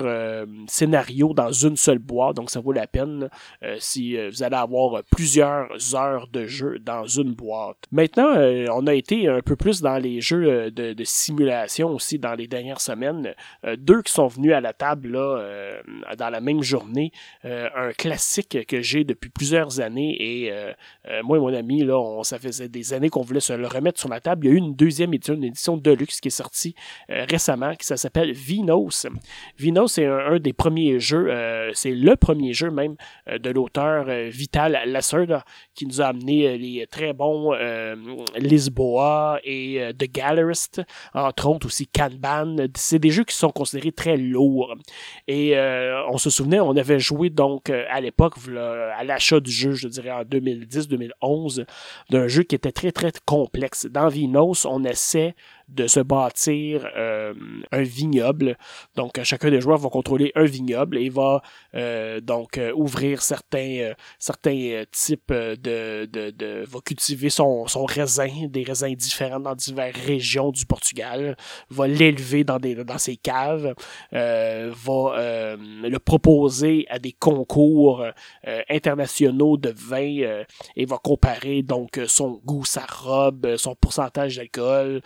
scénarios 0.67 1.33
dans 1.33 1.51
une 1.51 1.77
seule 1.77 1.99
boîte, 1.99 2.35
donc 2.35 2.49
ça 2.49 2.59
vaut 2.59 2.73
la 2.73 2.87
peine 2.87 3.29
si 3.79 4.17
vous 4.27 4.43
allez 4.43 4.55
avoir 4.55 5.03
plusieurs 5.09 5.95
heures 5.95 6.27
de 6.27 6.45
jeu 6.45 6.79
dans 6.79 7.05
une 7.05 7.33
boîte. 7.33 7.77
Maintenant, 7.91 8.35
on 8.73 8.87
a 8.87 8.93
été 8.93 9.27
un 9.27 9.41
peu 9.41 9.55
plus 9.55 9.81
dans 9.81 9.86
les 9.95 10.21
jeux 10.21 10.49
euh, 10.49 10.69
de, 10.69 11.03
simulation 11.03 11.89
aussi 11.89 12.19
dans 12.19 12.33
les 12.33 12.47
dernières 12.47 12.81
semaines. 12.81 13.33
Euh, 13.65 13.75
deux 13.77 14.01
qui 14.01 14.11
sont 14.11 14.27
venus 14.27 14.53
à 14.53 14.61
la 14.61 14.73
table 14.73 15.13
là, 15.13 15.37
euh, 15.39 15.81
dans 16.17 16.29
la 16.29 16.41
même 16.41 16.61
journée. 16.61 17.11
un 17.43 17.91
classique 17.93 18.65
que 18.67 18.81
j'ai 18.81 19.03
depuis 19.03 19.29
plusieurs 19.29 19.79
années 19.79 20.15
et 20.19 20.51
moi 21.23 21.37
et 21.37 21.39
mon 21.39 21.53
ami, 21.53 21.83
là, 21.83 21.97
on, 21.97 22.23
ça 22.23 22.39
faisait 22.39 22.67
des 22.67 22.93
années 22.93 23.09
qu'on 23.09 23.21
voulait 23.21 23.39
se 23.39 23.53
le 23.53 23.67
remettre 23.67 23.99
sur 23.99 24.09
la 24.09 24.19
table. 24.19 24.45
Il 24.45 24.49
y 24.49 24.51
a 24.51 24.55
eu 24.55 24.57
une 24.57 24.75
deuxième 24.75 25.13
édition, 25.13 25.35
une 25.35 25.43
édition 25.43 25.77
Deluxe 25.77 26.19
qui 26.19 26.27
est 26.27 26.31
sortie 26.31 26.75
récemment, 27.07 27.75
qui 27.75 27.85
s'appelle 27.85 28.31
Vinos. 28.31 29.07
Vinos, 29.57 29.93
c'est 29.93 30.05
un, 30.05 30.39
des 30.39 30.53
premiers 30.53 30.99
jeux, 30.99 31.31
c'est 31.73 31.91
le 31.91 32.15
premier 32.15 32.53
jeu 32.53 32.69
même 32.69 32.95
de 33.27 33.49
l'auteur 33.49 34.05
Vital 34.29 34.79
Lasser 34.85 35.25
qui 35.73 35.85
nous 35.85 36.01
a 36.01 36.07
amené 36.07 36.57
les 36.57 36.87
très 36.87 37.13
bons 37.13 37.53
Lisboa 38.37 39.39
et 39.43 39.76
euh, 39.81 39.93
The 39.93 40.11
Gallerist, 40.11 40.81
entre 41.13 41.47
autres 41.47 41.67
aussi 41.67 41.87
Kanban. 41.87 42.55
C'est 42.75 42.99
des 42.99 43.11
jeux 43.11 43.23
qui 43.23 43.35
sont 43.35 43.49
considérés 43.49 43.91
très 43.91 44.17
lourds. 44.17 44.75
Et 45.27 45.57
euh, 45.57 46.01
on 46.09 46.17
se 46.17 46.29
souvenait, 46.29 46.59
on 46.59 46.75
avait 46.75 46.99
joué 46.99 47.29
donc 47.29 47.69
euh, 47.69 47.85
à 47.89 48.01
l'époque, 48.01 48.35
à 48.47 49.03
l'achat 49.03 49.39
du 49.39 49.51
jeu, 49.51 49.73
je 49.73 49.87
dirais 49.87 50.11
en 50.11 50.23
2010-2011, 50.23 51.65
d'un 52.09 52.27
jeu 52.27 52.43
qui 52.43 52.55
était 52.55 52.71
très 52.71 52.91
très 52.91 53.11
complexe. 53.25 53.85
Dans 53.85 54.07
Vinos, 54.07 54.65
on 54.65 54.83
essaie 54.83 55.35
de 55.67 55.87
se 55.87 55.99
bâtir 55.99 56.87
un 56.95 57.81
vignoble. 57.81 58.57
Donc, 58.95 59.21
chacun 59.23 59.49
des 59.49 59.61
joueurs 59.61 59.77
va 59.77 59.89
contrôler 59.89 60.31
un 60.35 60.45
vignoble 60.45 60.97
et 60.97 61.09
va 61.09 61.41
donc 62.21 62.59
ouvrir 62.75 63.21
certains, 63.21 63.93
certains 64.19 64.83
types 64.91 65.31
de, 65.31 66.05
de, 66.05 66.31
de, 66.31 66.63
va 66.65 66.79
cultiver 66.79 67.29
son, 67.29 67.67
son 67.67 67.85
raisin, 67.85 68.47
des 68.47 68.63
raisins 68.63 68.95
différents 68.95 69.39
dans 69.39 69.55
diverses 69.55 69.97
régions 70.05 70.51
du 70.51 70.65
Portugal, 70.65 71.35
va 71.69 71.87
l'élever 71.87 72.43
dans, 72.43 72.59
dans 72.59 72.97
ses 72.97 73.17
caves, 73.17 73.73
va 74.11 75.55
le 75.57 75.97
proposer 75.97 76.85
à 76.89 76.99
des 76.99 77.11
concours 77.11 78.05
internationaux 78.69 79.57
de 79.57 79.73
vin 79.75 80.43
et 80.75 80.85
va 80.85 80.97
comparer 80.97 81.61
donc 81.61 81.99
son 82.07 82.41
goût, 82.45 82.65
sa 82.65 82.85
robe, 82.85 83.55
son 83.57 83.75
pourcentage 83.75 84.37
d'alcool, 84.37 85.01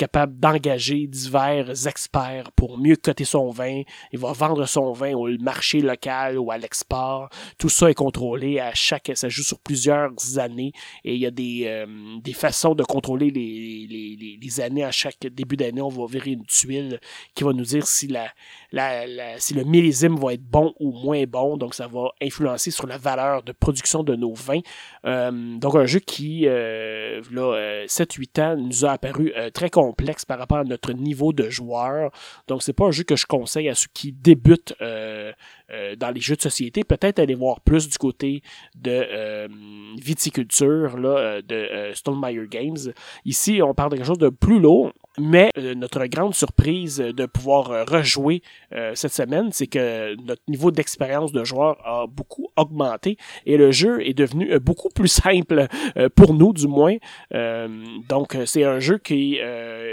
capable 0.00 0.38
d'engager 0.38 1.06
divers 1.06 1.86
experts 1.86 2.52
pour 2.52 2.78
mieux 2.78 2.96
coter 2.96 3.26
son 3.26 3.50
vin, 3.50 3.82
il 4.12 4.18
va 4.18 4.32
vendre 4.32 4.64
son 4.64 4.92
vin 4.92 5.12
au 5.12 5.28
marché 5.40 5.82
local 5.82 6.38
ou 6.38 6.50
à 6.50 6.56
l'export. 6.56 7.28
Tout 7.58 7.68
ça 7.68 7.90
est 7.90 7.94
contrôlé 7.94 8.60
à 8.60 8.72
chaque, 8.72 9.10
ça 9.14 9.28
joue 9.28 9.42
sur 9.42 9.58
plusieurs 9.58 10.38
années 10.38 10.72
et 11.04 11.14
il 11.14 11.20
y 11.20 11.26
a 11.26 11.30
des, 11.30 11.64
euh, 11.66 11.86
des 12.22 12.32
façons 12.32 12.74
de 12.74 12.82
contrôler 12.82 13.30
les, 13.30 13.86
les, 13.90 14.38
les, 14.40 14.60
années 14.62 14.84
à 14.84 14.90
chaque 14.90 15.20
début 15.20 15.58
d'année. 15.58 15.82
On 15.82 15.90
va 15.90 16.06
virer 16.06 16.30
une 16.30 16.46
tuile 16.46 16.98
qui 17.34 17.44
va 17.44 17.52
nous 17.52 17.64
dire 17.64 17.86
si 17.86 18.06
la, 18.06 18.28
la, 18.72 19.38
si 19.38 19.52
le 19.52 19.64
millésime 19.64 20.16
va 20.16 20.32
être 20.32 20.42
bon 20.42 20.72
ou 20.80 20.92
moins 20.92 21.24
bon. 21.24 21.58
Donc 21.58 21.74
ça 21.74 21.88
va 21.88 22.08
influencer 22.22 22.70
sur 22.70 22.86
la 22.86 22.96
valeur 22.96 23.42
de 23.42 23.52
production 23.52 24.02
de 24.02 24.16
nos 24.16 24.32
vins. 24.32 24.60
Euh, 25.06 25.30
donc 25.58 25.74
un 25.74 25.86
jeu 25.86 26.00
qui, 26.00 26.46
euh, 26.46 27.22
là, 27.30 27.84
7-8 27.86 28.40
ans, 28.40 28.56
nous 28.56 28.84
a 28.84 28.92
apparu 28.92 29.32
très 29.54 29.70
complexe 29.70 30.24
par 30.24 30.38
rapport 30.38 30.58
à 30.58 30.64
notre 30.64 30.92
niveau 30.92 31.32
de 31.32 31.48
joueur. 31.48 32.10
Donc 32.48 32.62
c'est 32.62 32.72
pas 32.72 32.86
un 32.86 32.90
jeu 32.90 33.04
que 33.04 33.16
je 33.16 33.26
conseille 33.26 33.68
à 33.68 33.74
ceux 33.74 33.88
qui 33.92 34.12
débutent 34.12 34.74
euh, 35.72 35.94
dans 35.94 36.10
les 36.10 36.20
jeux 36.20 36.36
de 36.36 36.42
société, 36.42 36.82
peut-être 36.82 37.18
aller 37.20 37.34
voir 37.34 37.60
plus 37.60 37.88
du 37.88 37.96
côté 37.96 38.42
de 38.74 38.90
euh, 38.90 39.48
viticulture 40.02 40.98
là, 40.98 41.08
euh, 41.08 41.42
de 41.42 41.94
Stonemeyer 41.94 42.46
Games. 42.48 42.92
Ici, 43.24 43.60
on 43.62 43.72
parle 43.72 43.92
de 43.92 43.96
quelque 43.96 44.06
chose 44.06 44.18
de 44.18 44.30
plus 44.30 44.58
lourd. 44.58 44.92
Mais 45.18 45.50
notre 45.56 46.06
grande 46.06 46.34
surprise 46.34 46.98
de 46.98 47.26
pouvoir 47.26 47.84
rejouer 47.86 48.42
cette 48.94 49.12
semaine, 49.12 49.50
c'est 49.50 49.66
que 49.66 50.14
notre 50.24 50.40
niveau 50.46 50.70
d'expérience 50.70 51.32
de 51.32 51.42
joueur 51.42 51.76
a 51.84 52.06
beaucoup 52.06 52.48
augmenté 52.56 53.18
et 53.44 53.56
le 53.56 53.72
jeu 53.72 54.00
est 54.06 54.14
devenu 54.14 54.56
beaucoup 54.60 54.88
plus 54.88 55.08
simple 55.08 55.66
pour 56.14 56.32
nous, 56.32 56.52
du 56.52 56.68
moins. 56.68 56.96
donc, 58.08 58.38
c'est 58.46 58.62
un 58.62 58.78
jeu 58.78 58.98
qui, 58.98 59.40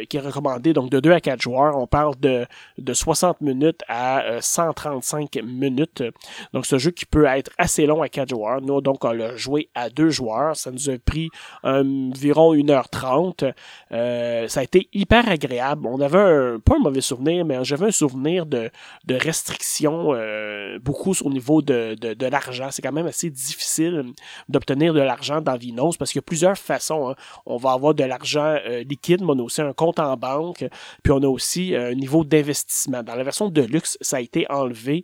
qui 0.07 0.17
est 0.17 0.21
recommandé 0.21 0.71
donc 0.71 0.91
de 0.91 0.99
2 0.99 1.11
à 1.11 1.19
4 1.19 1.41
joueurs. 1.41 1.77
On 1.77 1.87
parle 1.87 2.15
de, 2.19 2.45
de 2.77 2.93
60 2.93 3.41
minutes 3.41 3.81
à 3.89 4.37
135 4.39 5.37
minutes 5.43 5.66
donc, 5.69 6.65
c'est 6.65 6.75
un 6.75 6.79
jeu 6.79 6.91
qui 6.91 7.05
peut 7.05 7.25
être 7.25 7.51
assez 7.57 7.85
long 7.85 8.01
à 8.01 8.09
4 8.09 8.29
joueurs. 8.29 8.61
Nous, 8.61 8.81
donc, 8.81 9.03
on 9.03 9.11
l'a 9.11 9.35
joué 9.35 9.69
à 9.75 9.89
2 9.89 10.09
joueurs. 10.09 10.55
Ça 10.55 10.71
nous 10.71 10.89
a 10.89 10.97
pris 10.97 11.29
environ 11.63 12.55
1h30. 12.55 13.53
Euh, 13.91 14.47
ça 14.47 14.59
a 14.59 14.63
été 14.63 14.89
hyper 14.93 15.27
agréable. 15.27 15.87
On 15.87 15.99
avait 16.01 16.17
un, 16.17 16.59
pas 16.59 16.75
un 16.75 16.79
mauvais 16.79 17.01
souvenir, 17.01 17.45
mais 17.45 17.63
j'avais 17.63 17.87
un 17.87 17.91
souvenir 17.91 18.45
de, 18.45 18.69
de 19.05 19.15
restrictions, 19.15 20.13
euh, 20.13 20.79
beaucoup 20.79 21.13
au 21.23 21.29
niveau 21.29 21.61
de, 21.61 21.95
de, 21.95 22.25
l'argent. 22.27 22.69
C'est 22.71 22.81
quand 22.81 22.91
même 22.91 23.07
assez 23.07 23.29
difficile 23.29 24.03
d'obtenir 24.49 24.93
de 24.93 25.01
l'argent 25.01 25.41
dans 25.41 25.55
Vinos 25.55 25.97
parce 25.97 26.11
qu'il 26.11 26.19
y 26.19 26.25
a 26.25 26.27
plusieurs 26.27 26.57
façons. 26.57 27.09
Hein. 27.09 27.15
On 27.45 27.57
va 27.57 27.71
avoir 27.71 27.93
de 27.93 28.03
l'argent 28.03 28.57
euh, 28.65 28.83
liquide, 28.83 29.21
mais 29.21 29.31
on 29.31 29.39
a 29.39 29.43
aussi 29.43 29.61
un 29.61 29.73
compte 29.73 29.99
en 29.99 30.15
banque, 30.17 30.65
puis 31.03 31.11
on 31.11 31.21
a 31.23 31.27
aussi 31.27 31.75
un 31.75 31.93
niveau 31.93 32.23
d'investissement. 32.23 33.03
Dans 33.03 33.15
la 33.15 33.23
version 33.23 33.49
de 33.49 33.61
luxe, 33.61 33.97
ça 34.01 34.17
a 34.17 34.19
été 34.19 34.45
enlevé. 34.49 35.03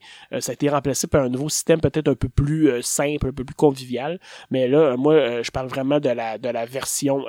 A 0.53 0.55
été 0.55 0.69
remplacé 0.69 1.07
par 1.07 1.23
un 1.23 1.29
nouveau 1.29 1.49
système 1.49 1.81
peut-être 1.81 2.07
un 2.07 2.15
peu 2.15 2.29
plus 2.29 2.69
euh, 2.69 2.81
simple, 2.81 3.27
un 3.27 3.31
peu 3.31 3.43
plus 3.43 3.55
convivial. 3.55 4.19
Mais 4.51 4.67
là, 4.67 4.77
euh, 4.77 4.97
moi, 4.97 5.13
euh, 5.13 5.43
je 5.43 5.51
parle 5.51 5.67
vraiment 5.67 5.99
de 5.99 6.09
la, 6.09 6.37
de 6.37 6.49
la 6.49 6.65
version 6.65 7.25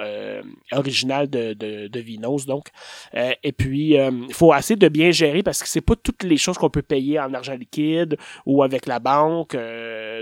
originale 0.72 1.28
de, 1.28 1.54
de, 1.54 1.88
de, 1.88 2.00
Vinos. 2.00 2.46
Donc. 2.46 2.68
et 3.14 3.52
puis, 3.52 3.94
il 3.94 4.34
faut 4.34 4.52
assez 4.52 4.76
de 4.76 4.88
bien 4.88 5.10
gérer 5.10 5.42
parce 5.42 5.62
que 5.62 5.68
c'est 5.68 5.80
pas 5.80 5.94
toutes 5.96 6.22
les 6.22 6.36
choses 6.36 6.58
qu'on 6.58 6.70
peut 6.70 6.82
payer 6.82 7.18
en 7.18 7.32
argent 7.32 7.54
liquide 7.54 8.16
ou 8.46 8.62
avec 8.62 8.86
la 8.86 8.98
banque. 8.98 9.56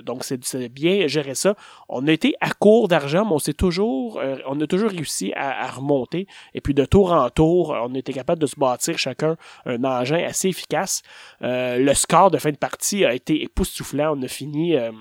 donc, 0.04 0.24
c'est 0.24 0.68
bien 0.68 1.06
gérer 1.08 1.34
ça. 1.34 1.54
On 1.88 2.06
a 2.06 2.12
été 2.12 2.34
à 2.40 2.50
court 2.50 2.88
d'argent, 2.88 3.24
mais 3.24 3.32
on 3.32 3.38
s'est 3.38 3.52
toujours, 3.54 4.20
on 4.46 4.60
a 4.60 4.66
toujours 4.66 4.90
réussi 4.90 5.32
à, 5.34 5.64
à, 5.64 5.70
remonter. 5.70 6.26
Et 6.54 6.60
puis, 6.60 6.74
de 6.74 6.84
tour 6.84 7.12
en 7.12 7.28
tour, 7.30 7.76
on 7.82 7.94
était 7.94 8.12
capable 8.12 8.40
de 8.40 8.46
se 8.46 8.56
bâtir 8.56 8.98
chacun 8.98 9.36
un 9.66 9.82
engin 9.84 10.22
assez 10.24 10.48
efficace. 10.48 11.02
le 11.40 11.94
score 11.94 12.30
de 12.30 12.38
fin 12.38 12.50
de 12.50 12.56
partie 12.56 12.91
a 13.04 13.14
été 13.14 13.42
époustouflant. 13.42 14.16
On 14.16 14.22
a 14.22 14.28
fini 14.28 14.76
euh, 14.76 14.92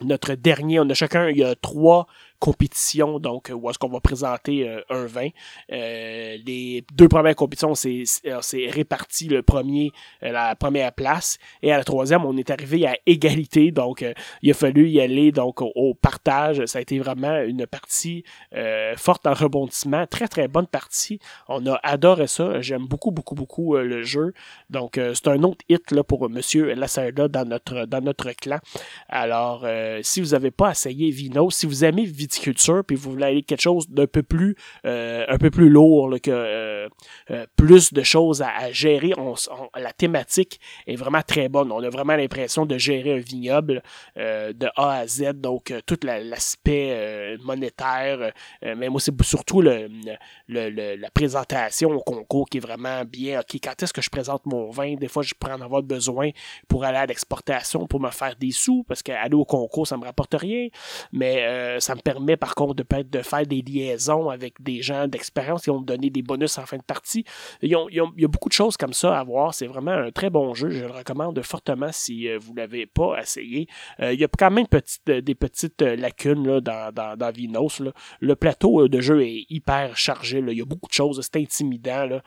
notre 0.00 0.34
dernier, 0.34 0.80
on 0.80 0.88
a 0.88 0.94
chacun, 0.94 1.30
il 1.30 1.38
y 1.38 1.44
a 1.44 1.54
trois 1.54 2.06
compétition, 2.38 3.18
donc 3.18 3.50
où 3.54 3.70
est-ce 3.70 3.78
qu'on 3.78 3.88
va 3.88 4.00
présenter 4.00 4.68
euh, 4.68 4.80
un 4.90 5.06
vin. 5.06 5.28
Euh, 5.72 6.36
les 6.44 6.84
deux 6.92 7.08
premières 7.08 7.34
compétitions, 7.34 7.74
c'est 7.74 8.66
réparti 8.70 9.28
le 9.28 9.42
premier, 9.42 9.92
euh, 10.22 10.32
la 10.32 10.54
première 10.54 10.92
place, 10.92 11.38
et 11.62 11.72
à 11.72 11.78
la 11.78 11.84
troisième, 11.84 12.24
on 12.24 12.36
est 12.36 12.50
arrivé 12.50 12.86
à 12.86 12.96
égalité, 13.06 13.70
donc 13.70 14.04
il 14.42 14.50
a 14.50 14.54
fallu 14.54 14.88
y 14.88 15.00
aller 15.00 15.32
donc 15.32 15.60
au, 15.62 15.94
partage. 15.94 16.64
Ça 16.66 16.78
a 16.78 16.82
été 16.82 16.98
vraiment 16.98 17.40
une 17.42 17.66
partie 17.66 18.24
forte 18.96 19.26
en 19.26 19.34
rebondissement, 19.34 20.06
très 20.06 20.28
très 20.28 20.48
bonne 20.48 20.66
partie. 20.66 21.18
On 21.48 21.66
a 21.66 21.78
adoré 21.82 22.26
ça. 22.26 22.60
J'aime 22.60 22.86
beaucoup 22.86 23.10
beaucoup 23.10 23.34
beaucoup 23.34 23.76
le 23.76 24.02
jeu. 24.02 24.32
Donc 24.70 24.94
c'est 25.14 25.28
un 25.28 25.42
autre 25.42 25.64
hit 25.68 25.90
là 25.90 26.04
pour 26.04 26.28
Monsieur 26.28 26.74
Lacerda 26.74 27.28
dans 27.28 27.48
notre 27.48 27.86
dans 27.86 28.00
notre 28.00 28.32
clan. 28.32 28.58
Alors 29.08 29.66
si 30.02 30.20
vous 30.20 30.28
n'avez 30.28 30.50
pas 30.50 30.72
essayé 30.72 31.10
Vino, 31.10 31.50
si 31.50 31.66
vous 31.66 31.84
aimez 31.84 32.04
viticulture, 32.26 32.82
puis 32.84 32.96
vous 32.96 33.10
voulez 33.12 33.24
aller 33.24 33.42
quelque 33.42 33.60
chose 33.60 33.88
d'un 33.88 34.06
peu 34.06 34.22
plus 34.22 34.56
euh, 34.84 35.24
un 35.28 35.38
peu 35.38 35.50
plus 35.50 35.68
lourd, 35.68 36.16
que 36.22 36.30
euh, 36.30 36.88
euh, 37.30 37.46
plus 37.56 37.92
de 37.92 38.02
choses 38.02 38.42
à, 38.42 38.70
gérer. 38.72 39.12
On, 39.16 39.34
la 39.76 39.92
thématique 39.92 40.60
est 40.86 40.96
vraiment 40.96 41.22
très 41.22 41.48
bonne. 41.48 41.70
On 41.72 41.82
a 41.82 41.88
vraiment 41.88 42.16
l'impression 42.16 42.66
de 42.66 42.78
gérer 42.78 43.14
un 43.14 43.18
vignoble 43.18 43.82
de 44.16 44.66
A 44.76 44.98
à 44.98 45.06
Z, 45.06 45.34
donc 45.34 45.72
tout 45.86 45.98
l'aspect 46.02 47.36
monétaire, 47.42 48.32
mais 48.62 48.88
moi 48.88 49.00
c'est 49.00 49.22
surtout 49.22 49.62
le, 49.62 49.88
la 50.48 51.10
présentation 51.10 51.90
au 51.90 52.00
concours 52.00 52.48
qui 52.48 52.58
est 52.58 52.60
vraiment 52.60 53.04
bien. 53.04 53.40
Quand 53.62 53.82
est-ce 53.82 53.92
que 53.92 54.02
je 54.02 54.10
présente 54.10 54.46
mon 54.46 54.70
vin? 54.70 54.94
Des 54.96 55.08
fois, 55.08 55.22
je 55.22 55.34
prends 55.38 55.54
en 55.54 55.60
avoir 55.60 55.82
besoin 55.82 56.30
pour 56.68 56.84
aller 56.84 56.98
à 56.98 57.06
l'exportation 57.06 57.86
pour 57.86 58.00
me 58.00 58.10
faire 58.10 58.34
des 58.36 58.52
sous, 58.52 58.84
parce 58.84 59.02
qu'aller 59.02 59.34
au 59.34 59.44
concours 59.44 59.86
ça 59.86 59.96
me 59.96 60.04
rapporte 60.04 60.34
rien, 60.34 60.68
mais 61.12 61.80
ça 61.80 61.94
me 61.94 62.00
permet 62.00 62.15
permet 62.16 62.36
par 62.36 62.54
contre 62.54 62.74
de, 62.74 63.02
de 63.02 63.22
faire 63.22 63.46
des 63.46 63.62
liaisons 63.62 64.30
avec 64.30 64.62
des 64.62 64.82
gens 64.82 65.06
d'expérience 65.06 65.62
qui 65.62 65.70
vont 65.70 65.80
donner 65.80 66.10
des 66.10 66.22
bonus 66.22 66.58
en 66.58 66.66
fin 66.66 66.76
de 66.78 66.82
partie. 66.82 67.24
Il 67.62 67.70
y 67.70 67.74
a, 67.74 68.28
beaucoup 68.28 68.48
de 68.48 68.54
choses 68.54 68.76
comme 68.76 68.92
ça 68.92 69.18
à 69.18 69.24
voir. 69.24 69.54
C'est 69.54 69.66
vraiment 69.66 69.92
un 69.92 70.10
très 70.10 70.30
bon 70.30 70.54
jeu. 70.54 70.70
Je 70.70 70.84
le 70.84 70.90
recommande 70.90 71.40
fortement 71.42 71.90
si 71.92 72.28
euh, 72.28 72.38
vous 72.40 72.52
ne 72.52 72.58
l'avez 72.58 72.86
pas 72.86 73.20
essayé. 73.20 73.68
Euh, 74.00 74.12
il 74.12 74.20
y 74.20 74.24
a 74.24 74.28
quand 74.28 74.50
même 74.50 74.66
euh, 75.08 75.20
des 75.20 75.34
petites 75.34 75.82
lacunes 75.82 76.60
dans, 76.60 77.32
Vinos. 77.34 77.82
Le 78.20 78.36
plateau 78.36 78.88
de 78.88 79.00
jeu 79.00 79.22
est 79.22 79.46
hyper 79.50 79.96
chargé. 79.96 80.42
Il 80.46 80.58
y 80.58 80.62
a 80.62 80.64
beaucoup 80.64 80.88
de 80.88 80.94
choses. 80.94 81.20
C'est 81.22 81.40
intimidant. 81.40 82.20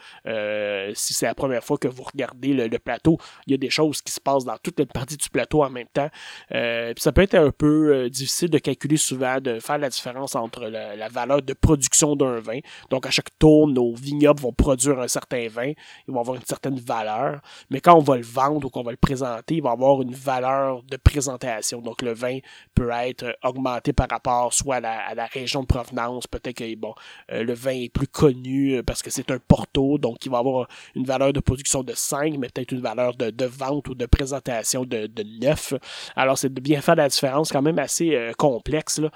si 0.94 1.14
c'est 1.14 1.26
la 1.26 1.36
première 1.36 1.64
fois 1.64 1.78
que 1.78 1.88
vous 1.88 2.04
regardez 2.04 2.54
le, 2.54 2.80
plateau, 2.80 3.18
il 3.46 3.52
y 3.52 3.54
a 3.56 3.58
des 3.58 3.70
choses 3.70 4.02
qui 4.02 4.12
se 4.12 4.20
passent 4.20 4.46
dans 4.46 4.58
toute 4.58 4.80
les 4.80 4.86
parties 4.86 5.18
du 5.18 5.30
plateau 5.30 5.64
en 5.64 5.70
même 5.70 5.88
temps. 5.92 6.10
ça 6.50 7.12
peut 7.12 7.22
être 7.22 7.36
un 7.36 7.52
peu 7.52 8.10
difficile 8.10 8.50
de 8.50 8.58
calculer 8.58 8.98
souvent, 8.98 9.40
de 9.40 9.60
faire 9.60 9.79
la 9.80 9.90
différence 9.90 10.36
entre 10.36 10.66
la, 10.66 11.10
valeur 11.10 11.42
de 11.42 11.54
production 11.54 12.16
d'un 12.16 12.40
vin. 12.40 12.60
Donc, 12.90 13.06
à 13.06 13.12
chaque 13.12 13.38
tour, 13.40 13.68
nos 13.68 13.94
vignobles 13.94 14.42
vont 14.42 14.54
produire 14.54 15.00
un 15.00 15.08
certain 15.08 15.48
vin. 15.48 15.74
Ils 16.08 16.14
vont 16.14 16.20
avoir 16.20 16.36
une 16.36 16.46
certaine 16.46 16.80
valeur. 16.80 17.42
Mais 17.70 17.82
quand 17.82 17.96
on 17.96 18.02
va 18.02 18.18
le 18.18 18.24
vendre 18.24 18.68
ou 18.68 18.70
qu'on 18.70 18.84
va 18.84 18.92
le 18.92 18.98
présenter, 18.98 19.56
il 19.56 19.64
va 19.64 19.72
avoir 19.72 20.02
une 20.02 20.14
valeur 20.14 20.84
de 20.84 20.98
présentation. 20.98 21.82
Donc, 21.82 22.02
le 22.02 22.14
vin 22.14 22.40
peut 22.76 22.90
être 22.92 23.36
augmenté 23.44 23.94
par 23.94 24.08
rapport 24.10 24.54
soit 24.54 24.78
à 24.78 25.16
la, 25.16 25.26
région 25.28 25.62
de 25.62 25.68
provenance. 25.68 26.28
Peut-être 26.28 26.58
que, 26.58 26.76
bon, 26.76 26.94
euh, 27.32 27.44
le 27.44 27.54
vin 27.54 27.72
est 27.72 27.90
plus 27.90 28.08
connu 28.08 28.76
euh, 28.76 28.84
parce 28.84 29.02
que 29.02 29.10
c'est 29.10 29.32
un 29.32 29.40
Porto. 29.40 29.98
Donc, 29.98 30.26
il 30.26 30.32
va 30.32 30.40
avoir 30.40 30.68
une 30.96 31.06
valeur 31.06 31.34
de 31.34 31.40
production 31.40 31.84
de 31.84 31.94
5, 31.94 32.38
mais 32.38 32.50
peut-être 32.50 32.72
une 32.72 32.82
valeur 32.82 33.16
de, 33.16 33.46
vente 33.46 33.88
ou 33.90 33.96
de 33.96 34.06
présentation 34.06 34.86
de, 34.86 35.08
de 35.08 35.24
9. 35.42 35.74
Alors, 36.16 36.38
c'est 36.38 36.54
de 36.54 36.62
bien 36.62 36.82
faire 36.82 36.96
la 36.96 37.10
différence 37.10 37.52
quand 37.52 37.62
même 37.62 37.80
assez 37.80 38.16
euh, 38.16 38.34
complexe. 38.34 39.00
Là 39.00 39.10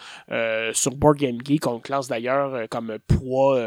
sur 0.73 0.95
Board 0.95 1.17
Game 1.17 1.37
Geek, 1.43 1.67
on 1.67 1.79
classe 1.79 2.07
d'ailleurs 2.07 2.67
comme 2.69 2.97
poids 3.07 3.59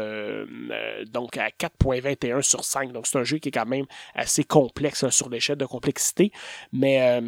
donc 1.11 1.37
à 1.37 1.49
4.21 1.49 2.41
sur 2.41 2.63
5. 2.63 2.91
Donc 2.91 3.07
c'est 3.07 3.17
un 3.17 3.23
jeu 3.23 3.37
qui 3.37 3.49
est 3.49 3.51
quand 3.51 3.65
même 3.65 3.85
assez 4.13 4.43
complexe 4.43 5.07
sur 5.09 5.29
l'échelle 5.29 5.57
de 5.57 5.65
complexité, 5.65 6.31
mais 6.71 7.21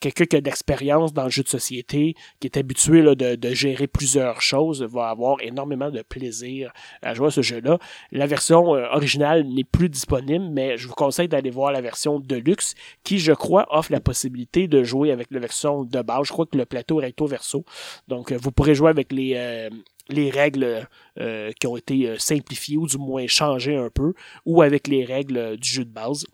quelqu'un 0.00 0.24
qui 0.24 0.36
a 0.36 0.40
d'expérience 0.40 1.12
dans 1.12 1.24
le 1.24 1.30
jeu 1.30 1.42
de 1.42 1.48
société, 1.48 2.14
qui 2.40 2.46
est 2.46 2.56
habitué 2.56 3.02
de, 3.02 3.34
de, 3.36 3.54
gérer 3.54 3.86
plusieurs 3.86 4.40
choses, 4.40 4.82
va 4.82 5.08
avoir 5.08 5.40
énormément 5.40 5.90
de 5.90 6.02
plaisir 6.02 6.72
à 7.02 7.14
jouer 7.14 7.28
à 7.28 7.30
ce 7.30 7.42
jeu-là. 7.42 7.78
La 8.12 8.26
version 8.26 8.68
originale 8.68 9.44
n'est 9.44 9.64
plus 9.64 9.88
disponible, 9.88 10.46
mais 10.50 10.76
je 10.76 10.88
vous 10.88 10.94
conseille 10.94 11.28
d'aller 11.28 11.50
voir 11.50 11.72
la 11.72 11.80
version 11.80 12.20
Deluxe, 12.20 12.74
qui, 13.02 13.18
je 13.18 13.32
crois, 13.32 13.66
offre 13.70 13.92
la 13.92 14.00
possibilité 14.00 14.68
de 14.68 14.82
jouer 14.84 15.10
avec 15.10 15.28
la 15.30 15.40
version 15.40 15.84
de 15.84 16.02
base. 16.02 16.26
Je 16.26 16.32
crois 16.32 16.46
que 16.46 16.56
le 16.56 16.66
plateau 16.66 16.96
recto 16.96 17.26
verso. 17.26 17.64
Donc, 18.08 18.32
euh, 18.32 18.38
vous 18.40 18.50
pourrez 18.50 18.74
jouer 18.74 18.90
avec 18.90 19.03
les, 19.12 19.34
euh, 19.36 19.70
les 20.08 20.30
règles 20.30 20.86
euh, 21.18 21.50
qui 21.60 21.66
ont 21.66 21.76
été 21.76 22.18
simplifiées 22.18 22.76
ou 22.76 22.86
du 22.86 22.98
moins 22.98 23.26
changées 23.26 23.76
un 23.76 23.90
peu, 23.90 24.14
ou 24.44 24.62
avec 24.62 24.88
les 24.88 25.04
règles 25.04 25.56
du 25.56 25.68
jeu 25.68 25.84
de 25.84 25.90
base. 25.90 26.26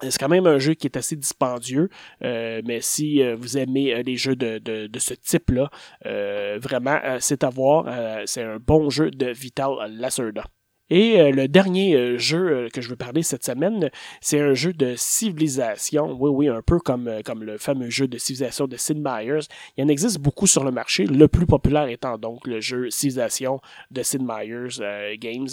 C'est 0.00 0.18
quand 0.18 0.28
même 0.28 0.46
un 0.46 0.58
jeu 0.60 0.74
qui 0.74 0.86
est 0.86 0.96
assez 0.96 1.16
dispendieux, 1.16 1.88
mais 2.20 2.80
si 2.80 3.20
vous 3.32 3.58
aimez 3.58 4.00
les 4.04 4.16
jeux 4.16 4.36
de, 4.36 4.58
de, 4.58 4.98
ce 5.00 5.12
type-là, 5.12 5.70
vraiment, 6.04 7.00
c'est 7.18 7.42
à 7.42 7.50
voir. 7.50 7.86
c'est 8.26 8.42
un 8.42 8.58
bon 8.58 8.90
jeu 8.90 9.10
de 9.10 9.26
Vital 9.32 9.74
Lacerda. 9.90 10.44
Et 10.90 11.20
euh, 11.20 11.30
le 11.30 11.48
dernier 11.48 11.94
euh, 11.94 12.18
jeu 12.18 12.38
euh, 12.38 12.68
que 12.68 12.80
je 12.80 12.88
veux 12.88 12.96
parler 12.96 13.22
cette 13.22 13.44
semaine, 13.44 13.90
c'est 14.20 14.40
un 14.40 14.54
jeu 14.54 14.72
de 14.72 14.94
civilisation. 14.96 16.16
Oui, 16.18 16.30
oui, 16.30 16.48
un 16.48 16.62
peu 16.62 16.78
comme, 16.78 17.10
comme 17.24 17.44
le 17.44 17.58
fameux 17.58 17.90
jeu 17.90 18.08
de 18.08 18.16
civilisation 18.16 18.66
de 18.66 18.76
Sid 18.76 18.98
Meier's. 18.98 19.48
Il 19.76 19.84
en 19.84 19.88
existe 19.88 20.18
beaucoup 20.18 20.46
sur 20.46 20.64
le 20.64 20.70
marché, 20.70 21.04
le 21.04 21.28
plus 21.28 21.46
populaire 21.46 21.88
étant 21.88 22.16
donc 22.16 22.46
le 22.46 22.60
jeu 22.60 22.90
Civilisation 22.90 23.60
de 23.90 24.02
Sid 24.02 24.22
Meier's 24.22 24.80
Games, 25.18 25.48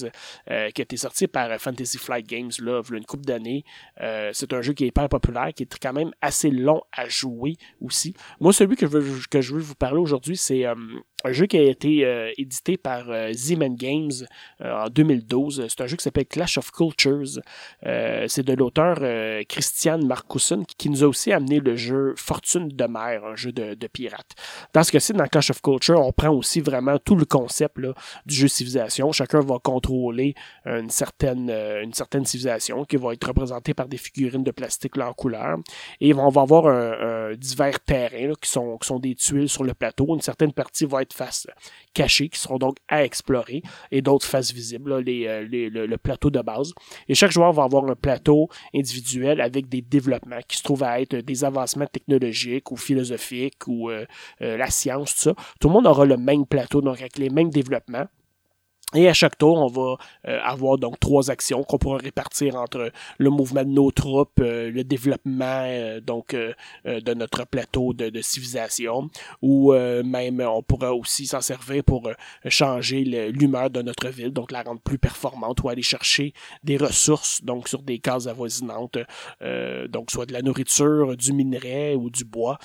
qui 0.47 0.51
a 0.51 0.67
été 0.67 0.97
sorti 0.97 1.27
par 1.27 1.59
Fantasy 1.59 1.97
Flight 1.97 2.27
Games 2.27 2.51
là, 2.59 2.81
il 2.83 2.91
y 2.91 2.95
a 2.95 2.97
une 2.97 3.05
couple 3.05 3.25
d'années. 3.25 3.63
c'est 4.33 4.53
un 4.53 4.61
jeu 4.61 4.73
qui 4.73 4.85
est 4.85 4.87
hyper 4.87 5.09
populaire, 5.09 5.53
qui 5.53 5.63
est 5.63 5.79
quand 5.79 5.93
même 5.93 6.11
assez 6.21 6.49
long 6.49 6.81
à 6.91 7.07
jouer 7.07 7.57
aussi. 7.81 8.13
Moi, 8.39 8.53
celui 8.53 8.75
que 8.75 8.85
je 8.87 8.91
veux, 8.91 9.21
que 9.29 9.41
je 9.41 9.53
veux 9.53 9.61
vous 9.61 9.75
parler 9.75 9.99
aujourd'hui, 9.99 10.37
c'est 10.37 10.65
un 11.25 11.31
jeu 11.31 11.47
qui 11.47 11.57
a 11.57 11.63
été 11.63 12.05
euh, 12.05 12.31
édité 12.37 12.77
par 12.77 13.09
euh, 13.09 13.33
Z-Man 13.33 13.75
Games 13.75 14.11
euh, 14.61 14.85
en 14.85 14.89
2012. 14.89 15.65
C'est 15.67 15.81
un 15.81 15.87
jeu 15.87 15.97
qui 15.97 16.03
s'appelle 16.03 16.27
Clash 16.27 16.57
of 16.57 16.71
Cultures. 16.71 17.41
c'est 17.81 18.43
de 18.43 18.53
l'auteur 18.53 18.99
Christian 19.47 19.99
Marcussen 19.99 20.65
qui 20.77 20.89
nous 20.89 21.03
a 21.03 21.07
aussi 21.07 21.31
amené 21.31 21.59
le 21.59 21.75
jeu 21.75 22.13
Fortune 22.17 22.69
de 22.69 22.85
mer, 22.85 23.25
un 23.25 23.35
jeu 23.35 23.51
de, 23.51 23.73
de 23.73 23.87
pirates. 23.87 24.31
Dans 24.73 24.83
ce 24.83 24.91
cas-ci, 24.91 25.13
dans 25.13 25.25
Clash 25.25 25.49
of 25.49 25.61
Cultures, 25.61 25.99
on 25.99 26.11
prend 26.11 26.29
aussi 26.29 26.61
vraiment 26.61 26.97
tout 26.99 27.15
le 27.15 27.25
concept 27.25 27.79
là, 27.79 27.93
du 28.25 28.35
jeu 28.35 28.47
civilisation. 28.47 29.11
Chacun 29.11 29.39
va 29.41 29.57
contrôler 29.59 30.35
une 30.65 30.89
certaine, 30.89 31.49
une 31.49 31.93
certaine 31.93 32.25
civilisation 32.25 32.85
qui 32.85 32.97
va 32.97 33.13
être 33.13 33.27
représentée 33.27 33.73
par 33.73 33.87
des 33.87 33.97
figurines 33.97 34.43
de 34.43 34.51
plastique 34.51 34.97
là, 34.97 35.09
en 35.09 35.13
couleur. 35.13 35.57
Et 36.01 36.13
on 36.13 36.29
va 36.29 36.41
avoir 36.41 36.67
un, 36.67 37.33
divers 37.35 37.79
terrains 37.79 38.33
qui, 38.41 38.49
sont, 38.49 38.77
qui 38.77 38.87
sont 38.87 38.99
des 38.99 39.15
tuiles 39.15 39.49
sur 39.49 39.63
le 39.63 39.73
plateau. 39.73 40.13
Une 40.13 40.21
certaine 40.21 40.53
partie 40.53 40.85
va 40.85 41.01
être 41.01 41.14
faces 41.15 41.47
cachées 41.93 42.29
qui 42.29 42.39
seront 42.39 42.57
donc 42.57 42.77
à 42.87 43.03
explorer 43.03 43.61
et 43.91 44.01
d'autres 44.01 44.25
faces 44.25 44.51
visibles, 44.51 44.91
euh, 44.91 45.01
le, 45.01 45.97
plateau 45.97 46.29
de 46.29 46.41
base. 46.41 46.73
Et 47.07 47.15
chaque 47.15 47.31
joueur 47.31 47.51
va 47.53 47.63
avoir 47.63 47.85
un 47.85 47.95
plateau 47.95 48.49
individuel 48.73 49.41
avec 49.41 49.69
des 49.69 49.81
développements 49.81 50.41
qui 50.47 50.57
se 50.57 50.63
trouvent 50.63 50.83
à 50.83 50.99
être 51.01 51.15
des 51.15 51.43
avancements 51.43 51.87
technologiques 51.87 52.71
ou 52.71 52.77
philosophiques 52.77 53.67
ou 53.67 53.89
euh, 53.89 54.05
euh, 54.41 54.57
la 54.57 54.69
science, 54.69 55.15
tout 55.15 55.21
ça. 55.21 55.35
Tout 55.59 55.69
le 55.69 55.73
monde 55.73 55.87
aura 55.87 56.05
le 56.05 56.17
même 56.17 56.45
plateau, 56.45 56.81
donc 56.81 56.99
avec 56.99 57.17
les 57.17 57.29
mêmes 57.29 57.49
développements. 57.49 58.05
Et 58.95 59.09
à 59.09 59.13
chaque 59.13 59.37
tour, 59.37 59.57
on 59.57 59.67
va 59.67 59.97
euh, 60.27 60.39
avoir 60.41 60.77
donc 60.77 60.99
trois 60.99 61.29
actions 61.29 61.63
qu'on 61.63 61.77
pourra 61.77 61.97
répartir 61.97 62.55
entre 62.55 62.91
le 63.17 63.29
mouvement 63.29 63.63
de 63.63 63.69
nos 63.69 63.91
troupes, 63.91 64.39
euh, 64.39 64.71
le 64.71 64.83
développement 64.85 65.63
euh, 65.65 65.99
donc 65.99 66.35
de 66.85 67.13
notre 67.13 67.45
plateau 67.45 67.93
de, 67.93 68.09
de 68.09 68.21
civilisation, 68.21 69.09
ou 69.41 69.73
même 69.73 70.39
on 70.41 70.61
pourra 70.61 70.93
aussi 70.93 71.25
s'en 71.25 71.41
servir 71.41 71.83
pour 71.83 72.09
changer 72.47 73.03
l'humeur 73.03 73.69
de 73.69 73.81
notre 73.81 74.09
ville, 74.09 74.31
donc 74.31 74.51
la 74.51 74.61
rendre 74.63 74.81
plus 74.81 74.97
performante 74.97 75.61
ou 75.63 75.69
aller 75.69 75.81
chercher 75.81 76.33
des 76.63 76.77
ressources 76.77 77.43
donc 77.43 77.67
sur 77.67 77.81
des 77.81 77.99
cases 77.99 78.27
avoisinantes, 78.27 78.97
donc 79.89 80.11
soit 80.11 80.25
de 80.25 80.33
la 80.33 80.41
nourriture, 80.41 81.17
du 81.17 81.33
minerai 81.33 81.95
ou 81.95 82.09
du 82.09 82.23
bois, 82.23 82.57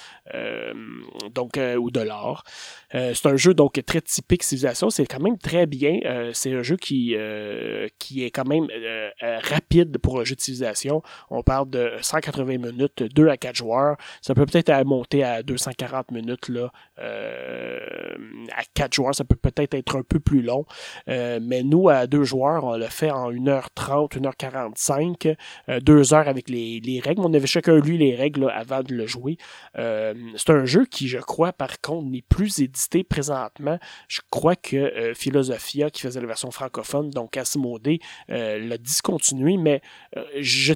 donc 1.35 1.59
ou 1.79 1.91
de 1.91 2.01
l'or. 2.01 2.45
c'est 2.93 3.27
un 3.27 3.37
jeu 3.37 3.55
donc 3.55 3.81
très 3.85 4.01
typique 4.01 4.43
civilisation, 4.43 4.91
c'est 4.91 5.07
quand 5.07 5.21
même 5.21 5.39
très 5.39 5.67
bien 5.67 5.99
euh, 6.21 6.31
c'est 6.33 6.53
un 6.53 6.63
jeu 6.63 6.77
qui, 6.77 7.15
euh, 7.17 7.89
qui 7.99 8.25
est 8.25 8.31
quand 8.31 8.47
même 8.47 8.69
euh, 8.71 9.11
rapide 9.43 9.99
pour 9.99 10.21
un 10.21 10.25
jeu 10.25 10.35
d'utilisation. 10.35 11.03
On 11.31 11.43
parle 11.43 11.71
de 11.71 11.93
180 12.01 12.59
minutes, 12.59 13.03
2 13.03 13.29
à 13.29 13.37
4 13.37 13.57
joueurs. 13.57 13.97
Ça 14.23 14.35
peut 14.35 14.47
peut-être 14.47 14.71
monter 14.85 15.25
à 15.25 15.43
240 15.43 16.11
minutes 16.11 16.49
là, 16.49 16.71
à 16.99 18.63
4 18.75 18.95
joueurs. 18.95 19.15
Ça 19.15 19.25
peut 19.25 19.37
peut-être 19.37 19.75
être 19.75 19.97
un 19.97 20.03
peu 20.03 20.21
plus 20.21 20.43
long. 20.43 20.65
mais 21.07 21.63
nous, 21.63 21.89
à 21.89 22.07
2 22.07 22.25
joueurs, 22.25 22.65
on 22.65 22.77
l'a 22.77 22.91
fait 22.91 23.11
en 23.11 23.33
1h30, 23.33 24.19
1h45, 24.19 25.37
2 25.81 26.15
heures 26.15 26.29
avec 26.29 26.49
les, 26.49 26.81
les, 26.81 27.01
règles. 27.01 27.23
On 27.23 27.33
avait 27.33 27.47
chacun 27.47 27.79
lu 27.79 27.97
les 27.97 28.15
règles 28.15 28.51
avant 28.55 28.83
de 28.83 28.95
le 28.95 29.07
jouer. 29.07 29.37
c'est 29.75 30.51
un 30.51 30.65
jeu 30.65 30.85
qui, 30.87 31.09
je 31.09 31.19
crois, 31.19 31.53
par 31.53 31.81
contre, 31.81 32.09
n'est 32.09 32.23
plus 32.23 32.61
édité 32.61 33.05
présentement. 33.05 33.79
Je 34.09 34.21
crois 34.31 34.57
que 34.57 35.13
Philosophia, 35.15 35.91
qui 35.91 36.00
faisait 36.01 36.21
la 36.21 36.27
version 36.27 36.51
francophone, 36.51 37.11
donc 37.11 37.37
Asmodée, 37.37 38.01
euh, 38.31 38.59
l'a 38.59 38.79
discontinué, 38.79 39.57
mais 39.57 39.81
euh, 40.17 40.25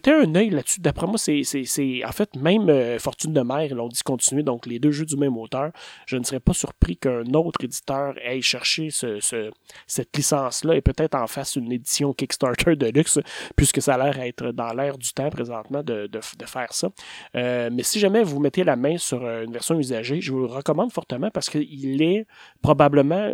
un 0.07 0.35
œil 0.35 0.51
là-dessus. 0.51 0.81
D'après 0.81 1.07
moi, 1.07 1.19
c'est, 1.19 1.43
en 2.05 2.13
fait 2.13 2.35
même 2.37 2.69
euh, 2.69 2.99
Fortune 2.99 3.33
de 3.33 3.41
mer 3.41 3.75
l'ont 3.75 3.89
discontinué, 3.89 4.43
donc 4.43 4.67
les 4.67 4.79
deux 4.79 4.91
jeux 4.91 5.07
du 5.07 5.17
même 5.17 5.37
auteur. 5.37 5.71
Je 6.07 6.17
ne 6.17 6.25
serais 6.25 6.41
pas 6.41 6.53
surpris 6.53 6.97
qu'un 6.97 7.25
autre 7.35 7.65
éditeur 7.65 8.15
aille 8.25 8.43
chercher 8.43 8.91
ce, 8.91 9.19
cette 9.87 10.17
licence-là 10.17 10.77
et 10.77 10.81
peut-être 10.81 11.15
en 11.15 11.27
fasse 11.27 11.57
une 11.57 11.73
édition 11.73 12.13
Kickstarter 12.13 12.77
de 12.77 12.87
luxe, 12.87 13.19
puisque 13.57 13.83
ça 13.83 13.95
a 13.95 13.99
l'air 13.99 14.19
être 14.21 14.53
dans 14.53 14.73
l'air 14.73 14.99
du 14.99 15.13
temps 15.13 15.31
présentement 15.31 15.83
de, 15.83 16.07
de, 16.07 16.21
faire 16.47 16.73
ça. 16.73 16.91
mais 17.35 17.83
si 17.83 17.99
jamais 17.99 18.23
vous 18.23 18.39
mettez 18.39 18.65
la 18.65 18.77
main 18.77 18.99
sur 18.99 19.27
une 19.27 19.53
version 19.53 19.79
usagée, 19.79 20.21
je 20.21 20.33
vous 20.33 20.41
le 20.41 20.47
recommande 20.47 20.93
fortement 20.93 21.31
parce 21.31 21.49
qu'il 21.49 22.03
est 22.03 22.27
probablement 22.63 23.31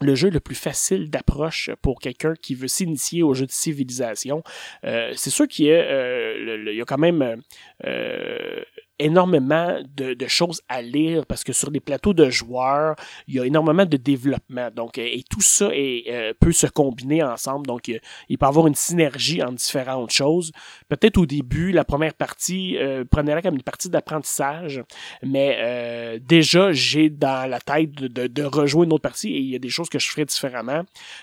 le 0.00 0.14
jeu 0.14 0.30
le 0.30 0.40
plus 0.40 0.54
facile 0.54 1.10
d'approche 1.10 1.70
pour 1.82 2.00
quelqu'un 2.00 2.34
qui 2.40 2.54
veut 2.54 2.68
s'initier 2.68 3.22
au 3.22 3.34
jeu 3.34 3.46
de 3.46 3.52
civilisation. 3.52 4.42
Euh, 4.84 5.12
c'est 5.16 5.30
sûr 5.30 5.46
qu'il 5.46 5.66
y, 5.66 5.72
a, 5.72 5.76
euh, 5.76 6.72
y 6.72 6.80
a 6.80 6.84
quand 6.84 6.98
même 6.98 7.40
euh, 7.86 8.62
énormément 8.98 9.78
de, 9.96 10.14
de, 10.14 10.26
choses 10.26 10.62
à 10.68 10.80
lire 10.82 11.26
parce 11.26 11.42
que 11.42 11.52
sur 11.52 11.70
des 11.70 11.80
plateaux 11.80 12.14
de 12.14 12.30
joueurs, 12.30 12.94
il 13.26 13.34
y 13.34 13.40
a 13.40 13.46
énormément 13.46 13.84
de 13.84 13.96
développement. 13.96 14.70
Donc, 14.70 14.98
et 14.98 15.24
tout 15.28 15.40
ça 15.40 15.68
est, 15.72 16.04
euh, 16.08 16.32
peut 16.38 16.52
se 16.52 16.66
combiner 16.66 17.22
ensemble. 17.22 17.66
Donc, 17.66 17.88
il, 17.88 18.38
peut 18.38 18.46
y 18.46 18.48
avoir 18.48 18.66
une 18.66 18.74
synergie 18.74 19.42
entre 19.42 19.54
différentes 19.54 20.10
choses. 20.10 20.52
Peut-être 20.88 21.18
au 21.18 21.26
début, 21.26 21.72
la 21.72 21.84
première 21.84 22.14
partie, 22.14 22.76
euh, 22.78 23.04
prenez-la 23.08 23.42
comme 23.42 23.54
une 23.54 23.62
partie 23.62 23.90
d'apprentissage, 23.90 24.82
mais 25.22 25.58
euh, 25.60 26.18
déjà, 26.22 26.72
j'ai 26.72 27.10
dans 27.10 27.50
la 27.50 27.60
tête 27.60 27.94
de, 27.94 28.26
de, 28.26 28.42
rejouer 28.44 28.86
une 28.86 28.92
autre 28.92 29.02
partie 29.02 29.30
et 29.30 29.38
il 29.38 29.50
y 29.50 29.56
a 29.56 29.58
des 29.58 29.70
choses 29.70 29.88
que 29.88 29.98
je 29.98 30.08
ferai 30.08 30.24
différemment. 30.24 30.82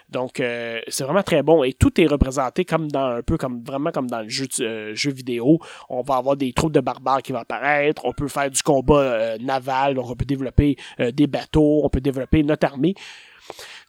Donc, 0.10 0.40
euh, 0.40 0.82
c'est 0.90 1.06
vraiment 1.06 1.24
très 1.24 1.42
bon 1.42 1.64
et 1.64 1.74
tout 1.74 2.00
est 2.02 2.08
représenté 2.08 2.66
comme 2.66 2.92
dans 2.92 3.06
un 3.06 3.22
peu 3.22 3.38
comme 3.38 3.64
vraiment 3.64 3.92
comme 3.92 4.10
dans 4.10 4.22
le 4.22 4.30
jeu, 4.30 4.48
jeu 4.94 5.12
vidéo. 5.12 5.60
On 5.90 6.02
va 6.02 6.16
avoir 6.16 6.36
des 6.36 6.52
troupes 6.52 6.74
de 6.74 6.82
barbares 6.82 7.22
qui 7.22 7.32
vont 7.32 7.40
apparaître 7.40 7.61
on 8.03 8.14
peut 8.14 8.28
faire 8.28 8.49
du 8.49 8.62
combat 8.62 8.99
euh, 8.99 9.38
naval, 9.39 9.99
on 9.99 10.16
peut 10.16 10.26
développer 10.26 10.76
euh, 10.99 11.12
des 11.12 11.28
bateaux, 11.28 11.82
on 11.84 11.89
peut 11.89 12.01
développer 12.01 12.43
notre 12.43 12.66
armée. 12.68 12.95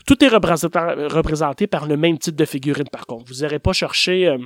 Tout 0.06 0.22
est 0.24 0.28
représenté, 0.28 1.66
par 1.66 1.86
le 1.86 1.96
même 1.96 2.18
type 2.18 2.34
de 2.34 2.44
figurine, 2.44 2.88
par 2.90 3.06
contre. 3.06 3.32
Vous 3.32 3.42
n'irez 3.42 3.58
pas 3.58 3.72
chercher 3.72 4.26
euh, 4.26 4.38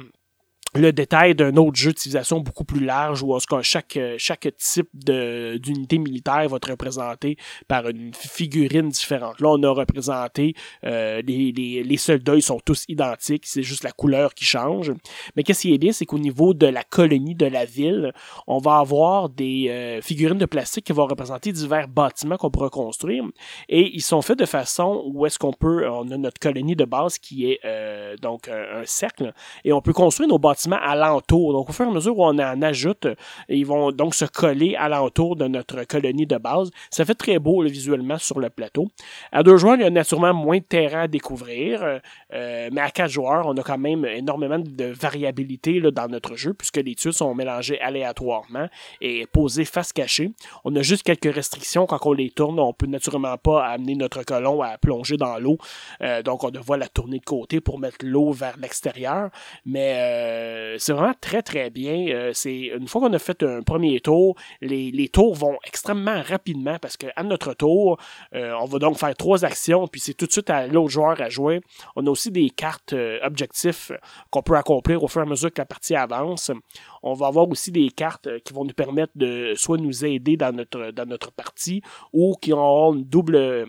le 0.77 0.93
détail 0.93 1.35
d'un 1.35 1.57
autre 1.57 1.77
jeu 1.77 1.91
d'utilisation 1.91 2.41
beaucoup 2.41 2.65
plus 2.65 2.85
large 2.85 3.23
où 3.23 3.37
chaque, 3.63 3.97
euh, 3.97 4.17
chaque 4.19 4.49
type 4.59 4.89
d'unité 4.95 5.99
militaire 5.99 6.49
va 6.49 6.57
être 6.57 6.71
représenté 6.71 7.37
par 7.69 7.89
une 7.89 8.13
figurine 8.15 8.89
différente. 8.89 9.41
Là, 9.41 9.49
on 9.51 9.63
a 9.63 9.71
représenté 9.71 10.55
euh, 10.85 11.23
les, 11.27 11.53
les, 11.53 11.83
les, 11.83 11.97
soldats, 11.97 12.35
ils 12.35 12.43
sont 12.43 12.61
tous 12.65 12.85
identiques, 12.89 13.47
c'est 13.47 13.63
juste 13.63 13.85
la 13.85 13.93
couleur 13.93 14.35
qui 14.35 14.45
change. 14.45 14.93
Mais 15.37 15.43
qu'est-ce 15.43 15.63
qui 15.63 15.75
est 15.75 15.79
bien, 15.79 15.93
c'est 15.93 16.07
qu'au 16.07 16.19
niveau 16.19 16.55
de 16.55 16.67
la 16.67 16.83
colonie 16.83 17.35
de 17.35 17.47
la 17.47 17.65
ville, 17.65 18.13
on 18.47 18.59
va 18.59 18.79
avoir 18.79 19.29
des 19.29 19.69
euh, 19.69 20.01
figurines 20.03 20.39
de 20.39 20.47
plastique 20.47 20.87
qui 20.87 20.93
vont 20.93 21.07
représenter 21.07 21.53
divers 21.53 21.89
bâtiments 21.89 22.37
qu'on 22.37 22.51
pourra 22.51 22.71
construire. 22.71 23.25
Et 23.69 23.95
ils 23.95 24.03
sont 24.03 24.23
faits 24.23 24.39
de 24.39 24.47
façon 24.47 25.03
où 25.07 25.27
est-ce 25.27 25.39
qu'on 25.39 25.53
peut, 25.53 25.89
on 25.89 26.11
a 26.11 26.17
notre 26.17 26.41
colonie 26.41 26.77
de 26.77 26.85
base 26.85 27.19
qui 27.19 27.51
est 27.51 27.61
donc 28.21 28.49
un 28.49 28.85
cercle, 28.85 29.33
et 29.65 29.73
on 29.73 29.81
peut 29.81 29.93
construire 29.93 30.29
nos 30.29 30.39
bâtiments 30.39 30.66
bâtiment 30.67 30.79
alentour. 30.83 31.53
Donc, 31.53 31.71
au 31.71 31.73
fur 31.73 31.87
et 31.87 31.89
à 31.89 31.93
mesure 31.93 32.19
où 32.19 32.25
on 32.25 32.39
en 32.39 32.63
ajoute, 32.63 33.07
ils 33.49 33.67
vont 33.67 33.93
donc 33.93 34.15
se 34.15 34.25
coller 34.25 34.75
alentour 34.77 35.37
de 35.37 35.47
notre 35.47 35.85
colonie 35.85 36.27
de 36.27 36.37
base. 36.37 36.71
Ça 36.91 37.05
fait 37.05 37.15
très 37.15 37.39
beau 37.39 37.63
visuellement 37.63 38.19
sur 38.19 38.41
le 38.41 38.51
plateau. 38.51 38.89
À 39.33 39.43
deux 39.43 39.57
joueurs, 39.57 39.77
il 39.77 39.83
y 39.83 39.85
a 39.85 39.91
naturellement 39.91 40.35
moins 40.35 40.59
de 40.59 40.63
terrain 40.63 41.03
à 41.03 41.09
découvrir, 41.09 42.01
mais 42.33 42.81
à 42.81 42.91
quatre 42.91 43.11
joueurs, 43.11 43.47
on 43.47 43.57
a 43.57 43.63
quand 43.63 43.79
même 43.79 44.05
énormément 44.05 44.59
de 44.59 44.85
variabilité 44.85 45.81
dans 45.81 46.09
notre 46.09 46.37
jeu, 46.37 46.55
puisque 46.55 46.79
les 46.79 46.95
tuiles 46.95 47.13
sont 47.13 47.35
mélangées 47.35 47.81
aléatoirement 47.81 48.69
et 49.01 49.27
posées 49.27 49.65
face 49.65 49.93
cachée. 49.93 50.33
On 50.65 50.75
a 50.77 50.83
juste 50.83 51.03
quelques 51.03 51.33
restrictions 51.33 51.87
quand 51.87 52.05
on 52.05 52.13
les 52.13 52.31
tourne. 52.31 52.59
On 52.59 52.73
peut 52.73 52.87
naturellement 52.87 53.37
pas 53.37 53.67
amener 53.67 53.95
notre 53.95 54.23
colon 54.23 54.63
à 54.63 54.79
plonger 54.79 55.17
dans 55.17 55.39
l'eau. 55.39 55.59
Euh, 56.03 56.23
donc, 56.23 56.45
on 56.45 56.51
devra 56.51 56.77
la 56.77 56.89
tourner 56.89 57.19
de 57.19 57.25
côté 57.25 57.61
pour 57.61 57.79
mettre 57.79 57.99
l'eau 58.03 58.33
vers 58.33 58.57
l'extérieur. 58.59 59.31
Mais 59.65 59.95
euh, 59.97 60.56
c'est 60.79 60.93
vraiment 60.93 61.15
très, 61.21 61.43
très 61.43 61.71
bien. 61.71 62.07
Euh, 62.09 62.33
Une 62.45 62.89
fois 62.89 63.01
qu'on 63.01 63.13
a 63.13 63.19
fait 63.19 63.43
un 63.43 63.63
premier 63.63 64.01
tour, 64.01 64.37
les, 64.61 64.91
les 64.91 65.09
tours 65.09 65.35
vont 65.35 65.59
extrêmement 65.65 66.23
rapidement 66.23 66.79
parce 66.81 66.97
qu'à 66.97 67.23
notre 67.23 67.55
tour, 67.55 67.99
on 68.33 68.65
va 68.65 68.79
donc 68.79 68.99
faire 68.99 69.15
trois 69.15 69.45
actions, 69.45 69.87
puis 69.89 70.01
c'est 70.01 70.15
tout 70.15 70.27
de 70.27 70.33
suite 70.33 70.51
à 70.51 70.67
l'autre 70.67 70.91
joueur 70.91 71.21
à 71.21 71.29
jouer. 71.29 71.61
On 71.97 72.07
a 72.07 72.11
aussi 72.11 72.31
des 72.31 72.51
cartes 72.51 72.95
objectifs 73.23 73.93
qu'on 74.31 74.43
peut 74.43 74.57
accomplir 74.57 75.03
au 75.03 75.09
fur 75.09 75.21
et 75.23 75.25
à 75.25 75.29
mesure 75.29 75.53
que 75.53 75.61
la 75.61 75.67
partie 75.67 75.95
avance. 75.95 76.51
On 77.03 77.15
va 77.15 77.29
avoir 77.29 77.49
aussi 77.49 77.71
des 77.71 77.91
cartes 77.91 78.29
qui 78.45 78.53
vont 78.53 78.65
nous 78.65 78.75
permettre 78.75 79.13
de 79.15 79.55
soit 79.57 79.79
nous 79.79 80.05
aider 80.05 80.37
dans 80.37 80.55
notre, 80.55 80.91
dans 80.91 81.07
notre 81.07 81.33
partie 81.33 81.83
ou 82.13 82.35
qui 82.41 82.53
auront 82.53 82.95
une 82.95 83.05
double 83.05 83.67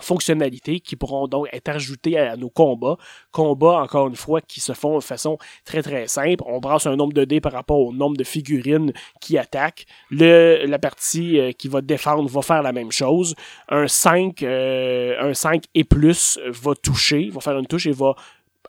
fonctionnalités 0.00 0.80
qui 0.80 0.96
pourront 0.96 1.28
donc 1.28 1.48
être 1.52 1.68
ajoutées 1.68 2.18
à 2.18 2.36
nos 2.36 2.48
combats. 2.48 2.96
Combats, 3.30 3.82
encore 3.82 4.08
une 4.08 4.16
fois, 4.16 4.40
qui 4.40 4.60
se 4.60 4.72
font 4.72 4.98
de 4.98 5.02
façon 5.02 5.38
très 5.64 5.82
très 5.82 6.06
simple. 6.06 6.42
On 6.46 6.60
brasse 6.60 6.86
un 6.86 6.96
nombre 6.96 7.12
de 7.12 7.24
dés 7.24 7.40
par 7.40 7.52
rapport 7.52 7.78
au 7.78 7.92
nombre 7.92 8.16
de 8.16 8.24
figurines 8.24 8.92
qui 9.20 9.38
attaquent. 9.38 9.86
La 10.10 10.78
partie 10.78 11.38
euh, 11.38 11.52
qui 11.52 11.68
va 11.68 11.80
défendre 11.80 12.28
va 12.28 12.42
faire 12.42 12.62
la 12.62 12.72
même 12.72 12.92
chose. 12.92 13.34
Un 13.68 13.86
5, 13.86 14.42
euh, 14.42 15.30
un 15.30 15.34
5 15.34 15.64
et 15.74 15.84
plus 15.84 16.38
va 16.44 16.74
toucher, 16.74 17.28
va 17.30 17.40
faire 17.40 17.58
une 17.58 17.66
touche 17.66 17.86
et 17.86 17.92
va 17.92 18.14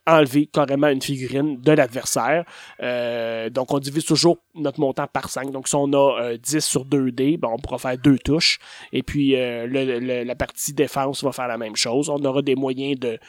enlever 0.06 0.48
carrément 0.48 0.88
une 0.88 1.02
figurine 1.02 1.62
de 1.62 1.72
l'adversaire. 1.72 2.44
Euh, 2.82 3.50
donc, 3.50 3.74
on 3.74 3.80
divise 3.80 4.06
toujours 4.06 4.40
notre 4.54 4.80
montant 4.80 5.08
par 5.08 5.30
5. 5.30 5.52
Donc, 5.52 5.68
si 5.68 5.76
on 5.76 5.92
a 5.94 6.38
10 6.38 6.56
euh, 6.56 6.60
sur 6.60 6.86
2D, 6.86 7.40
ben, 7.40 7.50
on 7.52 7.58
pourra 7.58 7.78
faire 7.78 7.98
deux 7.98 8.18
touches. 8.18 8.60
Et 8.92 9.02
puis, 9.02 9.36
euh, 9.36 9.66
la 10.26 10.36
partie 10.36 10.74
défense 10.74 11.24
va 11.24 11.32
faire 11.32 11.48
la 11.48 11.58
même 11.58 11.76
chose. 11.76 12.10
On 12.10 12.24
aura 12.26 12.42
des 12.42 12.56
moyens 12.56 13.00
de, 13.00 13.20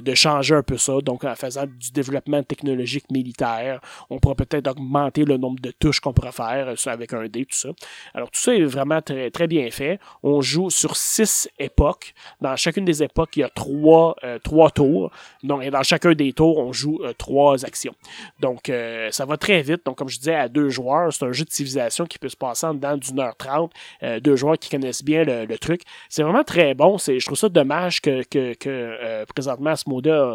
de, 0.00 0.14
changer 0.14 0.54
un 0.54 0.62
peu 0.62 0.78
ça. 0.78 1.00
Donc, 1.02 1.24
en 1.24 1.34
faisant 1.34 1.66
du 1.66 1.90
développement 1.92 2.42
technologique 2.42 3.10
militaire, 3.10 3.80
on 4.08 4.18
pourra 4.18 4.34
peut-être 4.34 4.68
augmenter 4.68 5.24
le 5.24 5.36
nombre 5.36 5.60
de 5.60 5.70
touches 5.70 6.00
qu'on 6.00 6.12
pourra 6.12 6.32
faire 6.32 6.74
avec 6.86 7.12
un 7.12 7.26
dé, 7.26 7.44
tout 7.44 7.56
ça. 7.56 7.68
Alors, 8.14 8.30
tout 8.30 8.40
ça 8.40 8.54
est 8.54 8.64
vraiment 8.64 9.02
très, 9.02 9.30
très 9.30 9.46
bien 9.46 9.70
fait. 9.70 9.98
On 10.22 10.40
joue 10.40 10.70
sur 10.70 10.96
6 10.96 11.50
époques. 11.58 12.14
Dans 12.40 12.56
chacune 12.56 12.84
des 12.84 13.02
époques, 13.02 13.36
il 13.36 13.40
y 13.40 13.44
a 13.44 13.48
3, 13.48 14.16
trois 14.42 14.70
tours. 14.70 15.10
Donc, 15.42 15.64
dans 15.64 15.82
chacun 15.82 16.12
des 16.12 16.21
tours, 16.30 16.58
on 16.58 16.72
joue 16.72 17.00
euh, 17.02 17.12
trois 17.16 17.64
actions. 17.64 17.94
Donc, 18.40 18.68
euh, 18.68 19.08
ça 19.10 19.24
va 19.24 19.36
très 19.36 19.62
vite. 19.62 19.84
Donc, 19.84 19.96
comme 19.96 20.08
je 20.08 20.18
disais, 20.18 20.34
à 20.34 20.48
deux 20.48 20.68
joueurs, 20.68 21.12
c'est 21.12 21.24
un 21.24 21.32
jeu 21.32 21.44
de 21.44 21.50
civilisation 21.50 22.06
qui 22.06 22.18
peut 22.18 22.28
se 22.28 22.36
passer 22.36 22.66
en 22.66 22.74
dedans 22.74 22.96
d'une 22.96 23.20
heure 23.20 23.36
trente. 23.36 23.72
Euh, 24.02 24.20
deux 24.20 24.36
joueurs 24.36 24.58
qui 24.58 24.70
connaissent 24.70 25.02
bien 25.02 25.24
le, 25.24 25.58
truc. 25.58 25.82
C'est 26.08 26.22
vraiment 26.22 26.44
très 26.44 26.74
bon. 26.74 26.96
Je 26.98 27.24
trouve 27.24 27.38
ça 27.38 27.48
dommage 27.48 28.00
que, 28.00 28.22
que, 28.24 28.54
que 28.54 29.24
présentement 29.26 29.74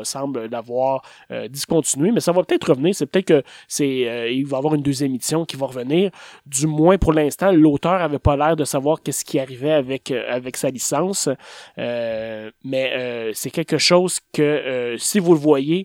semble 0.03 0.45
l'avoir 0.45 1.01
discontinué, 1.49 2.11
mais 2.11 2.19
ça 2.19 2.31
va 2.31 2.43
peut-être 2.43 2.69
revenir. 2.69 2.95
C'est 2.95 3.07
peut-être 3.07 3.25
que 3.25 3.43
c'est 3.67 4.05
va 4.45 4.57
y 4.57 4.57
avoir 4.57 4.75
une 4.75 4.83
deuxième 4.83 5.13
édition 5.15 5.43
qui 5.43 5.57
va 5.57 5.65
revenir. 5.65 6.11
Du 6.45 6.67
moins 6.67 6.97
pour 6.97 7.13
l'instant, 7.13 7.51
l'auteur 7.51 7.93
avait 8.01 8.19
pas 8.19 8.37
l'air 8.37 8.55
de 8.55 8.63
savoir 8.63 9.01
qu'est-ce 9.01 9.25
qui 9.25 9.39
arrivait 9.39 9.71
avec 9.71 10.57
sa 10.57 10.69
licence. 10.69 11.29
mais 11.77 13.31
c'est 13.33 13.51
quelque 13.51 13.77
chose 13.77 14.19
que 14.31 14.95
si 14.97 15.19
vous 15.19 15.33
le 15.33 15.39
voyez, 15.39 15.76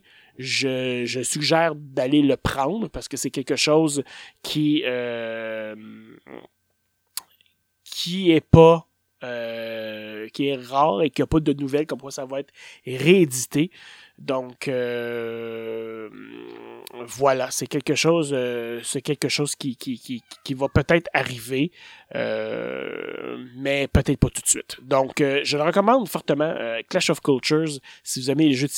je, 0.43 1.23
suggère 1.23 1.75
d'aller 1.75 2.23
le 2.23 2.37
prendre 2.37 2.89
parce 2.89 3.09
que 3.09 3.17
c'est 3.17 3.31
quelque 3.31 3.57
chose 3.57 4.03
qui 4.43 4.83
euh, 4.85 5.75
est 8.07 8.41
pas 8.41 8.89
euh, 9.25 10.29
qui 10.31 10.49
est 10.49 10.57
rare 10.57 11.03
et 11.03 11.11
qui 11.11 11.23
n'a 11.23 11.27
pas 11.27 11.39
de 11.39 11.53
nouvelles 11.53 11.87
comme 11.87 12.01
quoi 12.01 12.11
ça 12.11 12.25
va 12.25 12.41
être 12.41 12.53
réédité. 12.85 13.71
Donc 14.19 14.69
euh, 14.69 16.09
voilà, 17.07 17.51
c'est 17.51 17.67
quelque 17.67 17.95
chose, 17.95 18.31
euh, 18.33 18.81
c'est 18.85 19.03
quelque 19.03 19.29
chose 19.29 19.57
qui, 19.57 19.77
qui, 19.77 19.99
qui, 19.99 20.23
qui 20.45 20.55
va 20.55 20.69
peut-être 20.69 21.09
arriver, 21.13 21.73
euh, 22.15 23.45
mais 23.57 23.89
peut-être 23.89 24.19
pas 24.19 24.29
tout 24.29 24.43
de 24.43 24.47
suite. 24.47 24.79
Donc 24.83 25.15
je 25.19 25.57
le 25.57 25.63
recommande 25.63 26.09
fortement, 26.09 26.55
Clash 26.89 27.11
of 27.11 27.21
Cultures, 27.21 27.81
si 28.05 28.21
vous 28.21 28.31
aimez 28.31 28.49
les 28.49 28.55
jeux 28.55 28.69
de 28.69 28.73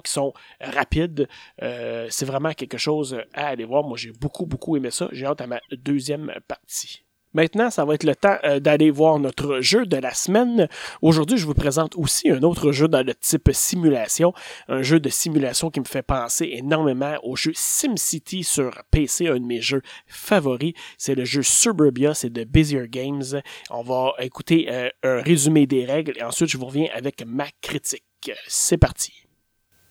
qui 0.00 0.12
sont 0.12 0.32
rapides, 0.60 1.28
c'est 1.60 2.24
vraiment 2.24 2.52
quelque 2.52 2.78
chose 2.78 3.20
à 3.34 3.48
aller 3.48 3.64
voir. 3.64 3.82
Moi 3.84 3.96
j'ai 3.96 4.12
beaucoup 4.12 4.46
beaucoup 4.46 4.76
aimé 4.76 4.90
ça. 4.90 5.08
J'ai 5.12 5.26
hâte 5.26 5.40
à 5.40 5.46
ma 5.46 5.60
deuxième 5.72 6.32
partie. 6.48 7.05
Maintenant, 7.36 7.68
ça 7.68 7.84
va 7.84 7.92
être 7.92 8.04
le 8.04 8.16
temps 8.16 8.38
euh, 8.44 8.60
d'aller 8.60 8.90
voir 8.90 9.18
notre 9.18 9.60
jeu 9.60 9.84
de 9.84 9.98
la 9.98 10.14
semaine. 10.14 10.68
Aujourd'hui, 11.02 11.36
je 11.36 11.44
vous 11.44 11.52
présente 11.52 11.94
aussi 11.94 12.30
un 12.30 12.42
autre 12.42 12.72
jeu 12.72 12.88
dans 12.88 13.04
le 13.04 13.14
type 13.14 13.50
simulation, 13.52 14.32
un 14.68 14.80
jeu 14.80 15.00
de 15.00 15.10
simulation 15.10 15.68
qui 15.68 15.80
me 15.80 15.84
fait 15.84 16.00
penser 16.00 16.48
énormément 16.52 17.14
au 17.22 17.36
jeu 17.36 17.52
SimCity 17.54 18.42
sur 18.42 18.70
PC, 18.90 19.28
un 19.28 19.34
de 19.34 19.44
mes 19.44 19.60
jeux 19.60 19.82
favoris. 20.06 20.72
C'est 20.96 21.14
le 21.14 21.26
jeu 21.26 21.42
Suburbia, 21.42 22.14
c'est 22.14 22.32
de 22.32 22.44
Busier 22.44 22.88
Games. 22.88 23.42
On 23.68 23.82
va 23.82 24.14
écouter 24.20 24.68
euh, 24.70 24.88
un 25.02 25.20
résumé 25.20 25.66
des 25.66 25.84
règles 25.84 26.14
et 26.16 26.22
ensuite 26.22 26.48
je 26.48 26.56
vous 26.56 26.64
reviens 26.64 26.88
avec 26.94 27.22
ma 27.26 27.48
critique. 27.60 28.32
C'est 28.48 28.78
parti. 28.78 29.25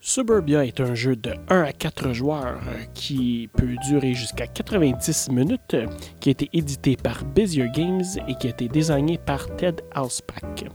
Suburbia 0.07 0.63
est 0.63 0.79
un 0.81 0.93
jeu 0.93 1.15
de 1.15 1.33
1 1.49 1.63
à 1.63 1.71
4 1.73 2.13
joueurs 2.13 2.61
euh, 2.67 2.83
qui 2.93 3.49
peut 3.57 3.73
durer 3.87 4.13
jusqu'à 4.13 4.45
90 4.45 5.31
minutes, 5.31 5.73
euh, 5.73 5.87
qui 6.19 6.29
a 6.29 6.31
été 6.31 6.47
édité 6.53 6.95
par 6.95 7.25
Bezier 7.25 7.71
Games 7.73 8.03
et 8.27 8.35
qui 8.35 8.45
a 8.45 8.51
été 8.51 8.67
désigné 8.67 9.17
par 9.17 9.47
Ted 9.55 9.83
Alspack. 9.95 10.65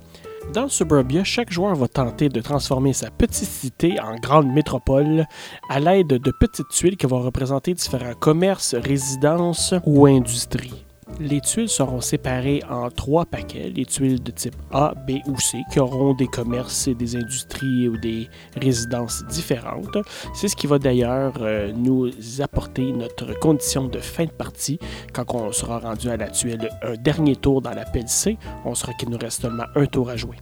Dans 0.52 0.66
Suburbia, 0.66 1.22
chaque 1.22 1.52
joueur 1.52 1.76
va 1.76 1.86
tenter 1.86 2.28
de 2.28 2.40
transformer 2.40 2.92
sa 2.92 3.12
petite 3.12 3.48
cité 3.48 4.00
en 4.00 4.16
grande 4.16 4.52
métropole 4.52 5.24
à 5.68 5.78
l'aide 5.78 6.08
de 6.08 6.32
petites 6.40 6.68
tuiles 6.70 6.96
qui 6.96 7.06
vont 7.06 7.20
représenter 7.20 7.72
différents 7.72 8.14
commerces, 8.14 8.74
résidences 8.74 9.74
ou 9.86 10.06
industries. 10.06 10.89
Les 11.18 11.40
tuiles 11.40 11.68
seront 11.68 12.00
séparées 12.00 12.62
en 12.70 12.90
trois 12.90 13.26
paquets, 13.26 13.70
les 13.74 13.84
tuiles 13.84 14.22
de 14.22 14.30
type 14.30 14.56
A, 14.72 14.94
B 15.06 15.18
ou 15.26 15.38
C, 15.38 15.58
qui 15.70 15.78
auront 15.78 16.14
des 16.14 16.26
commerces 16.26 16.88
des 16.88 17.16
industries 17.16 17.88
ou 17.88 17.96
des 17.98 18.28
résidences 18.56 19.24
différentes. 19.26 19.98
C'est 20.34 20.48
ce 20.48 20.56
qui 20.56 20.66
va 20.66 20.78
d'ailleurs 20.78 21.34
euh, 21.40 21.72
nous 21.72 22.10
apporter 22.40 22.92
notre 22.92 23.38
condition 23.38 23.88
de 23.88 23.98
fin 23.98 24.24
de 24.24 24.30
partie 24.30 24.78
quand 25.12 25.34
on 25.34 25.52
sera 25.52 25.78
rendu 25.78 26.08
à 26.08 26.16
la 26.16 26.28
tuile 26.28 26.68
un 26.82 26.94
dernier 26.94 27.36
tour 27.36 27.60
dans 27.60 27.74
l'appel 27.74 28.08
C. 28.08 28.38
On 28.64 28.74
sera 28.74 28.92
qu'il 28.94 29.10
nous 29.10 29.18
reste 29.18 29.42
seulement 29.42 29.64
un 29.74 29.86
tour 29.86 30.08
à 30.10 30.16
jouer. 30.16 30.36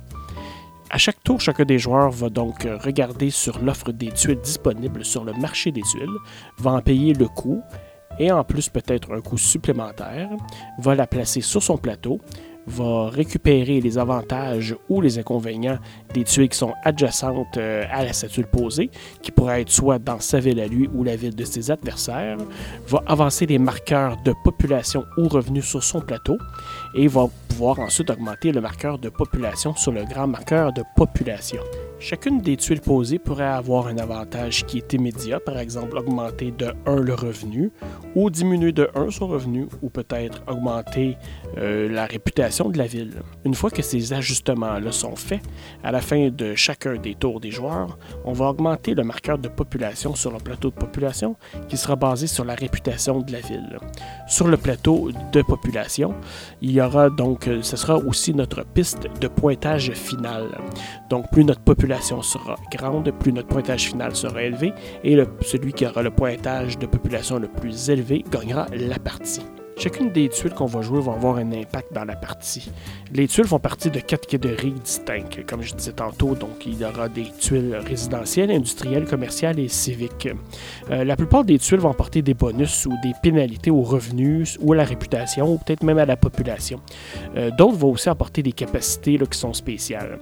À 0.91 0.97
chaque 0.97 1.23
tour, 1.23 1.41
chacun 1.41 1.65
des 1.65 1.79
joueurs 1.79 2.11
va 2.11 2.31
donc 2.31 2.67
regarder 2.83 3.29
sur 3.29 3.59
l'offre 3.59 3.93
des 3.93 4.11
tuiles 4.11 4.41
disponibles 4.41 5.05
sur 5.05 5.23
le 5.23 5.35
marché 5.35 5.71
des 5.71 5.83
tuiles, 5.83 6.17
va 6.59 6.73
en 6.73 6.81
payer 6.81 7.13
le 7.13 7.29
coût 7.29 7.63
et 8.19 8.33
en 8.33 8.45
plus 8.45 8.69
peut-être 8.69 9.13
un 9.13 9.21
coût 9.21 9.39
supplémentaire, 9.39 10.29
va 10.79 10.95
la 10.95 11.07
placer 11.07 11.41
sur 11.41 11.63
son 11.63 11.77
plateau, 11.77 12.21
va 12.69 13.09
récupérer 13.09 13.81
les 13.81 13.99
avantages 13.99 14.77
ou 14.89 15.01
les 15.01 15.19
inconvénients 15.19 15.79
des 16.13 16.25
tuiles 16.25 16.51
qui 16.51 16.59
sont 16.59 16.75
adjacentes 16.85 17.57
euh, 17.57 17.85
à 17.91 18.05
la 18.05 18.13
statue 18.13 18.45
posée, 18.45 18.91
qui 19.23 19.31
pourraient 19.31 19.63
être 19.63 19.71
soit 19.71 19.99
dans 19.99 20.21
sa 20.21 20.39
ville 20.39 20.61
à 20.61 20.67
lui 20.67 20.89
ou 20.93 21.03
la 21.03 21.17
ville 21.17 21.35
de 21.35 21.45
ses 21.45 21.71
adversaires, 21.71 22.37
va 22.87 23.03
avancer 23.07 23.47
des 23.47 23.59
marqueurs 23.59 24.17
de 24.23 24.35
population 24.45 25.05
ou 25.17 25.29
revenus 25.29 25.65
sur 25.65 25.83
son 25.83 26.01
plateau 26.01 26.37
et 26.95 27.07
va 27.07 27.29
pouvoir 27.49 27.81
ensuite 27.81 28.11
augmenter 28.11 28.53
le 28.53 28.61
marqueur 28.61 28.99
de 28.99 29.09
population 29.09 29.75
sur 29.75 29.93
le 29.93 30.05
grand 30.05 30.27
marqueur 30.27 30.73
de 30.73 30.83
population. 30.97 31.61
Chacune 32.01 32.41
des 32.41 32.57
tuiles 32.57 32.81
posées 32.81 33.19
pourrait 33.19 33.45
avoir 33.45 33.89
un 33.89 33.99
avantage 33.99 34.65
qui 34.67 34.79
est 34.79 34.93
immédiat, 34.93 35.41
par 35.41 35.59
exemple 35.59 35.99
augmenter 35.99 36.53
de 36.53 36.73
1 36.87 36.97
le 37.01 37.15
revenu, 37.15 37.73
ou 38.15 38.31
diminuer 38.31 38.71
de 38.71 38.89
1 38.95 39.11
son 39.11 39.27
revenu, 39.27 39.67
ou 39.83 39.91
peut-être 39.91 40.41
augmenter 40.47 41.17
euh, 41.57 41.89
la 41.89 42.07
réputation 42.07 42.69
de 42.69 42.79
la 42.79 42.87
ville. 42.87 43.15
Une 43.45 43.55
fois 43.55 43.71
que 43.71 43.83
ces 43.83 44.13
ajustements-là 44.13 44.93
sont 44.93 45.17
faits, 45.17 45.43
à 45.83 45.91
la 45.91 46.01
fin 46.01 46.29
de 46.29 46.55
chacun 46.55 46.95
des 46.95 47.17
tours 47.17 47.41
des 47.41 47.51
joueurs, 47.51 47.99
on 48.25 48.33
va 48.33 48.47
augmenter 48.51 48.95
le 48.95 49.03
marqueur 49.03 49.39
de 49.39 49.49
population 49.49 50.15
sur 50.15 50.31
le 50.31 50.39
plateau 50.39 50.71
de 50.71 50.77
population 50.77 51.35
qui 51.69 51.77
sera 51.77 51.97
basé 51.97 52.29
sur 52.29 52.45
la 52.45 52.55
réputation 52.55 53.21
de 53.23 53.33
la 53.33 53.41
ville. 53.41 53.77
Sur 54.29 54.49
le 54.49 54.59
plateau 54.59 55.11
de 55.33 55.43
population, 55.43 56.15
il 56.61 56.73
y 56.73 56.81
aura 56.81 57.09
donc, 57.09 57.49
ce 57.63 57.77
sera 57.77 57.97
aussi 57.97 58.35
notre 58.35 58.63
piste 58.63 59.09
de 59.21 59.27
pointage 59.29 59.91
final. 59.93 60.59
Donc 61.09 61.31
plus 61.33 61.45
notre 61.45 61.63
population 61.63 62.21
sera 62.21 62.57
grande, 62.71 63.11
plus 63.19 63.33
notre 63.33 63.49
pointage 63.49 63.89
final 63.89 64.15
sera 64.15 64.43
élevé 64.43 64.73
et 65.03 65.19
celui 65.41 65.73
qui 65.73 65.87
aura 65.87 66.03
le 66.03 66.11
pointage 66.11 66.79
de 66.79 66.87
population 66.87 67.39
le 67.39 67.49
plus 67.49 67.89
élevé 67.89 68.25
gagnera 68.31 68.67
la 68.73 68.99
partie. 68.99 69.43
Chacune 69.79 70.11
des 70.11 70.29
tuiles 70.29 70.55
qu'on 70.55 70.67
va 70.67 70.83
jouer 70.83 71.01
va 71.01 71.13
avoir 71.13 71.37
un 71.37 71.53
impact 71.53 71.93
dans 71.93 72.05
la 72.05 72.17
partie. 72.17 72.69
Les 73.13 73.29
tuiles 73.29 73.47
font 73.47 73.61
partie 73.61 73.91
de 73.91 74.01
quatre 74.01 74.27
catégories 74.27 74.73
distinctes, 74.73 75.47
comme 75.47 75.63
je 75.63 75.73
disais 75.73 75.93
tantôt. 75.93 76.35
Donc, 76.35 76.67
il 76.67 76.81
y 76.81 76.85
aura 76.85 77.09
des 77.09 77.31
tuiles 77.39 77.77
résidentielles, 77.87 78.51
industrielles, 78.51 79.05
commerciales 79.05 79.61
et 79.61 79.69
civiques. 79.69 80.31
Euh, 80.91 81.05
la 81.05 81.15
plupart 81.15 81.45
des 81.45 81.61
tuiles 81.61 81.79
vont 81.79 81.93
apporter 81.93 82.23
des 82.23 82.35
bonus 82.35 82.87
ou 82.87 82.95
des 83.05 83.13
pénalités 83.23 83.71
aux 83.71 83.83
revenus 83.83 84.59
ou 84.61 84.73
à 84.73 84.77
la 84.77 84.85
réputation, 84.85 85.53
ou 85.53 85.59
peut-être 85.59 85.85
même 85.85 85.99
à 85.99 86.07
la 86.07 86.17
population. 86.17 86.81
Euh, 87.37 87.53
d'autres 87.57 87.77
vont 87.77 87.93
aussi 87.93 88.09
apporter 88.09 88.43
des 88.43 88.53
capacités 88.53 89.17
qui 89.17 89.39
sont 89.39 89.53
spéciales 89.53 90.19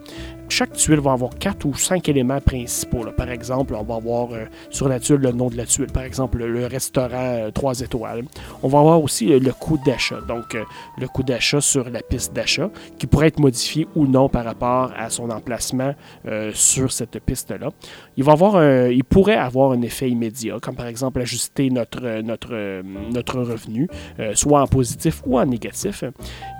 chaque 0.48 0.72
tuile 0.72 1.00
va 1.00 1.12
avoir 1.12 1.36
quatre 1.38 1.64
ou 1.66 1.74
cinq 1.74 2.08
éléments 2.08 2.40
principaux. 2.40 3.04
Par 3.16 3.30
exemple, 3.30 3.74
on 3.74 3.82
va 3.82 3.96
avoir 3.96 4.32
euh, 4.32 4.44
sur 4.70 4.88
la 4.88 5.00
tuile 5.00 5.20
le 5.20 5.32
nom 5.32 5.48
de 5.48 5.56
la 5.56 5.66
tuile, 5.66 5.86
par 5.86 6.04
exemple 6.04 6.38
le 6.38 6.66
restaurant 6.66 7.50
3 7.52 7.80
étoiles. 7.80 8.24
On 8.62 8.68
va 8.68 8.80
avoir 8.80 9.02
aussi 9.02 9.26
le 9.26 9.52
coût 9.52 9.78
d'achat, 9.84 10.20
donc 10.26 10.56
le 10.98 11.08
coût 11.08 11.22
d'achat 11.22 11.60
sur 11.60 11.88
la 11.90 12.02
piste 12.02 12.32
d'achat 12.32 12.70
qui 12.98 13.06
pourrait 13.06 13.28
être 13.28 13.40
modifié 13.40 13.86
ou 13.94 14.06
non 14.06 14.28
par 14.28 14.44
rapport 14.44 14.92
à 14.96 15.10
son 15.10 15.30
emplacement 15.30 15.94
euh, 16.26 16.50
sur 16.54 16.92
cette 16.92 17.18
piste-là. 17.20 17.70
Il, 18.16 18.24
va 18.24 18.32
avoir 18.32 18.90
il 18.90 19.04
pourrait 19.04 19.36
avoir 19.36 19.72
un 19.72 19.82
effet 19.82 20.08
immédiat, 20.10 20.58
comme 20.60 20.74
par 20.74 20.86
exemple 20.86 21.20
ajuster 21.20 21.70
notre, 21.70 22.20
notre, 22.22 22.82
notre 23.12 23.40
revenu, 23.40 23.88
euh, 24.20 24.34
soit 24.34 24.62
en 24.62 24.66
positif 24.66 25.22
ou 25.26 25.38
en 25.38 25.46
négatif. 25.46 26.04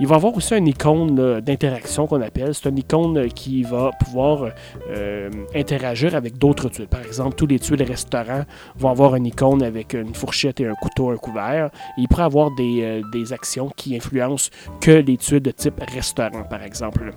Il 0.01 0.07
va 0.07 0.17
avoir 0.17 0.37
aussi 0.37 0.55
une 0.55 0.69
icône 0.69 1.41
d'interaction 1.41 2.07
qu'on 2.07 2.23
appelle. 2.23 2.55
C'est 2.55 2.69
une 2.69 2.79
icône 2.79 3.29
qui 3.29 3.63
va 3.63 3.76
pouvoir 3.99 4.51
euh, 4.91 5.31
interagir 5.55 6.15
avec 6.15 6.39
d'autres 6.39 6.69
tuiles. 6.69 6.89
Par 6.89 7.03
exemple, 7.03 7.37
tous 7.37 7.47
les 7.47 7.59
tuiles 7.59 7.83
restaurants 7.83 8.45
vont 8.77 8.91
avoir 8.91 9.17
une 9.17 9.27
icône 9.27 9.63
avec 9.63 9.95
une 9.95 10.15
fourchette 10.15 10.61
et 10.61 10.67
un 10.67 10.75
couteau, 10.75 11.11
un 11.11 11.17
couvert. 11.17 11.71
il 11.99 12.09
pourrait 12.09 12.25
avoir 12.25 12.51
des, 12.57 13.03
des 13.13 13.33
actions 13.33 13.71
qui 13.77 13.97
influencent 13.97 14.51
que 14.81 14.91
les 14.91 15.17
tuiles 15.17 15.41
de 15.41 15.51
type 15.51 15.81
restaurant, 15.93 16.45
par 16.45 16.63
exemple. 16.63 17.11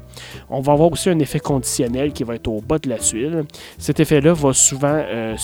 On 0.50 0.62
va 0.62 0.74
avoir 0.74 0.92
aussi 0.92 1.10
un 1.10 1.20
effet 1.20 1.40
conditionnel 1.40 2.14
qui 2.14 2.24
va 2.24 2.36
être 2.36 2.48
au 2.48 2.62
bas 2.62 2.80
de 2.80 2.90
la 2.90 2.98
tuile. 2.98 3.44
Cet 3.78 4.00
effet-là 4.00 4.34
va 4.34 4.54
souvent 4.54 4.88
euh, 4.94 5.36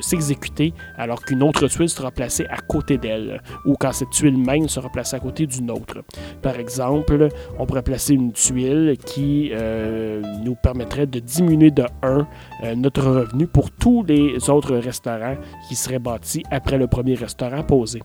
s'exécuter 0.00 0.72
alors 0.96 1.22
qu'une 1.22 1.42
autre 1.42 1.66
tuile 1.68 1.88
sera 1.88 2.10
placée 2.10 2.46
à 2.46 2.58
côté 2.58 2.98
d'elle 2.98 3.42
ou 3.64 3.74
quand 3.78 3.92
cette 3.92 4.10
tuile 4.10 4.36
même 4.36 4.68
sera 4.68 4.88
placée 4.88 5.16
à 5.16 5.20
côté 5.20 5.46
d'une 5.46 5.70
autre. 5.70 6.02
Par 6.42 6.56
exemple, 6.56 7.28
on 7.58 7.66
pourrait 7.66 7.82
placer 7.82 8.14
une 8.14 8.32
tuile 8.32 8.96
qui 9.04 9.50
euh, 9.52 10.22
permettrait 10.54 11.06
de 11.06 11.18
diminuer 11.18 11.70
de 11.70 11.84
1 12.02 12.26
euh, 12.62 12.74
notre 12.74 13.02
revenu 13.02 13.46
pour 13.46 13.70
tous 13.70 14.02
les 14.04 14.50
autres 14.50 14.76
restaurants 14.76 15.36
qui 15.68 15.74
seraient 15.74 15.98
bâtis 15.98 16.42
après 16.50 16.78
le 16.78 16.86
premier 16.86 17.14
restaurant 17.14 17.62
posé. 17.62 18.02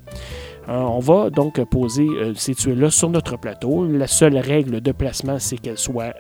Euh, 0.68 0.74
on 0.74 1.00
va 1.00 1.30
donc 1.30 1.64
poser 1.70 2.08
euh, 2.08 2.34
ces 2.36 2.56
tuiles-là 2.56 2.90
sur 2.90 3.10
notre 3.10 3.38
plateau. 3.38 3.86
La 3.86 4.08
seule 4.08 4.38
règle 4.38 4.82
de 4.82 4.92
placement, 4.92 5.40
c'est 5.40 5.58
qu'elles 5.58 5.78
soient 5.78 6.14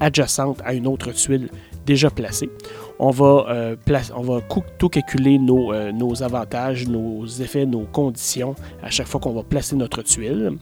adjacentes 0.00 0.60
à 0.64 0.74
une 0.74 0.86
autre 0.86 1.12
tuile 1.12 1.48
déjà 1.86 2.10
placée 2.10 2.50
on 2.98 3.10
va, 3.10 3.74
on 4.14 4.22
va 4.22 4.40
tout 4.78 4.88
calculer 4.88 5.36
nos, 5.36 5.74
nos, 5.90 6.22
avantages, 6.22 6.86
nos 6.86 7.26
effets, 7.26 7.66
nos 7.66 7.80
conditions 7.80 8.54
à 8.80 8.90
chaque 8.90 9.08
fois 9.08 9.20
qu'on 9.20 9.32
va 9.32 9.42
placer 9.42 9.74
notre 9.74 10.02
tuile. 10.02 10.52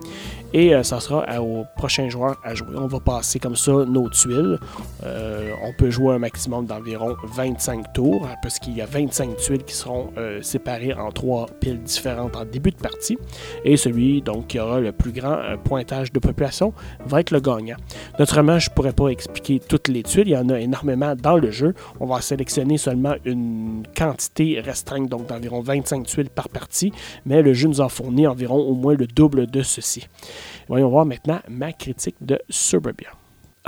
Et 0.53 0.75
euh, 0.75 0.83
ça 0.83 1.01
sera 1.01 1.25
au 1.41 1.65
prochain 1.77 2.09
joueur 2.09 2.37
à 2.45 2.55
jouer. 2.55 2.75
On 2.77 2.87
va 2.87 3.01
passer 3.01 3.39
comme 3.39 3.57
ça 3.57 3.73
nos 3.73 4.09
tuiles. 4.09 4.59
on 5.03 5.73
peut 5.79 5.91
jouer 5.91 6.15
un 6.15 6.19
maximum 6.19 6.67
d'environ 6.67 7.17
25 7.25 7.93
tours, 7.93 8.27
hein, 8.27 8.35
parce 8.43 8.59
qu'il 8.59 8.77
y 8.77 8.83
a 8.83 8.87
25 8.87 9.37
tuiles 9.37 9.65
qui 9.65 9.75
seront 9.75 10.11
séparées 10.43 10.95
en 10.95 11.11
trois 11.11 11.47
piles 11.61 11.81
différentes 11.83 12.37
en 12.37 12.45
début 12.45 12.71
de 12.71 12.77
partie. 12.77 13.19
Et 13.65 13.77
celui 13.77 14.23
donc, 14.23 14.49
qui 14.49 14.59
aura 14.59 14.81
le 14.81 14.93
plus 14.93 15.13
grand 15.13 15.39
pointage 15.65 16.13
de 16.13 16.19
population 16.19 16.73
va 17.05 17.21
être 17.21 17.31
le 17.31 17.41
gagnant. 17.41 17.77
Naturellement, 18.19 18.59
je 18.59 18.71
ne 18.71 18.75
pourrais 18.75 18.93
pas 18.93 19.09
expliquer 19.09 19.61
toutes 19.61 19.89
les 19.89 20.03
tuiles. 20.03 20.29
Il 20.29 20.33
y 20.33 20.37
en 20.37 20.49
a 20.49 20.59
énormément 20.59 21.15
dans 21.15 21.37
le 21.37 21.51
jeu. 21.51 21.75
On 22.01 22.07
va 22.07 22.21
sélectionner 22.21 22.79
seulement 22.79 23.15
une 23.25 23.83
quantité 23.97 24.61
restreinte, 24.61 25.09
donc 25.09 25.27
d'environ 25.27 25.61
25 25.61 26.07
tuiles 26.07 26.31
par 26.31 26.49
partie, 26.49 26.93
mais 27.25 27.43
le 27.43 27.53
jeu 27.55 27.69
nous 27.69 27.81
en 27.81 27.89
fournit 27.89 28.27
environ 28.27 28.59
au 28.59 28.75
moins 28.75 28.95
le 28.95 29.07
double 29.07 29.47
de 29.47 29.63
ceci. 29.63 30.09
Voyons 30.69 30.89
voir 30.89 31.07
maintenant 31.07 31.41
ma 31.49 31.73
critique 31.73 32.17
de 32.21 32.39
Suburbia. 32.49 33.11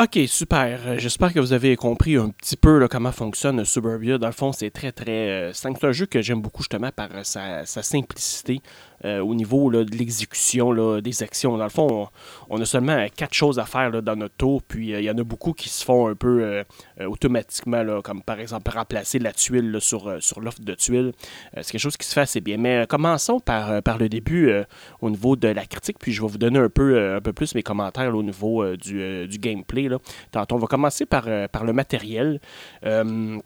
Ok, 0.01 0.19
super. 0.27 0.81
Euh, 0.87 0.99
j'espère 0.99 1.35
que 1.35 1.39
vous 1.39 1.53
avez 1.53 1.77
compris 1.77 2.17
un 2.17 2.31
petit 2.31 2.57
peu 2.57 2.89
comment 2.89 3.13
fonctionne 3.13 3.63
Suburbia. 3.63 4.17
Dans 4.17 4.27
le 4.27 4.33
fond, 4.33 4.51
c'est 4.51 4.71
très 4.71 4.91
très 4.91 5.29
euh, 5.29 5.53
C'est 5.53 5.69
un 5.69 5.93
jeu 5.93 6.07
que 6.07 6.23
j'aime 6.23 6.41
beaucoup 6.41 6.63
justement 6.63 6.91
par 6.91 7.11
euh, 7.13 7.25
sa, 7.25 7.67
simplicité 7.67 8.61
au 9.05 9.35
niveau 9.35 9.71
de 9.71 9.97
l'exécution 9.97 11.01
des 11.01 11.23
actions. 11.23 11.57
Dans 11.57 11.65
le 11.65 11.71
fond, 11.71 12.09
on, 12.49 12.61
a 12.61 12.65
seulement 12.65 13.07
quatre 13.15 13.35
choses 13.35 13.59
à 13.59 13.65
faire 13.65 14.03
dans 14.03 14.17
notre 14.17 14.37
tour, 14.37 14.63
puis 14.63 14.91
il 14.91 15.03
y 15.03 15.11
en 15.11 15.19
a 15.19 15.25
beaucoup 15.25 15.53
qui 15.53 15.69
se 15.69 15.85
font 15.85 16.09
un 16.09 16.15
peu 16.15 16.63
automatiquement, 17.01 18.01
comme 18.03 18.23
par 18.23 18.39
exemple 18.41 18.71
remplacer 18.71 19.19
la 19.19 19.33
tuile 19.33 19.79
sur, 19.81 20.09
l'offre 20.41 20.61
de 20.61 20.75
tuiles. 20.75 21.13
c'est 21.57 21.73
quelque 21.73 21.81
chose 21.81 21.97
qui 21.97 22.07
se 22.07 22.15
fait 22.15 22.21
assez 22.21 22.41
bien. 22.41 22.57
Mais 22.59 22.87
commençons 22.89 23.41
par, 23.41 23.99
le 23.99 24.09
début 24.09 24.53
au 25.01 25.11
niveau 25.11 25.37
de 25.37 25.49
la 25.49 25.67
critique, 25.67 25.99
puis 25.99 26.13
je 26.13 26.23
vais 26.23 26.29
vous 26.29 26.39
donner 26.39 26.59
un 26.59 26.69
peu, 26.69 27.21
plus 27.35 27.55
mes 27.55 27.63
commentaires 27.63 28.15
au 28.15 28.23
niveau 28.23 28.77
du, 28.77 29.39
gameplay 29.39 29.89
Tantôt, 30.31 30.57
on 30.57 30.59
va 30.59 30.67
commencer 30.67 31.07
par, 31.07 31.25
euh, 31.27 31.47
le 31.65 31.73
matériel. 31.73 32.41
Euh, 32.85 33.39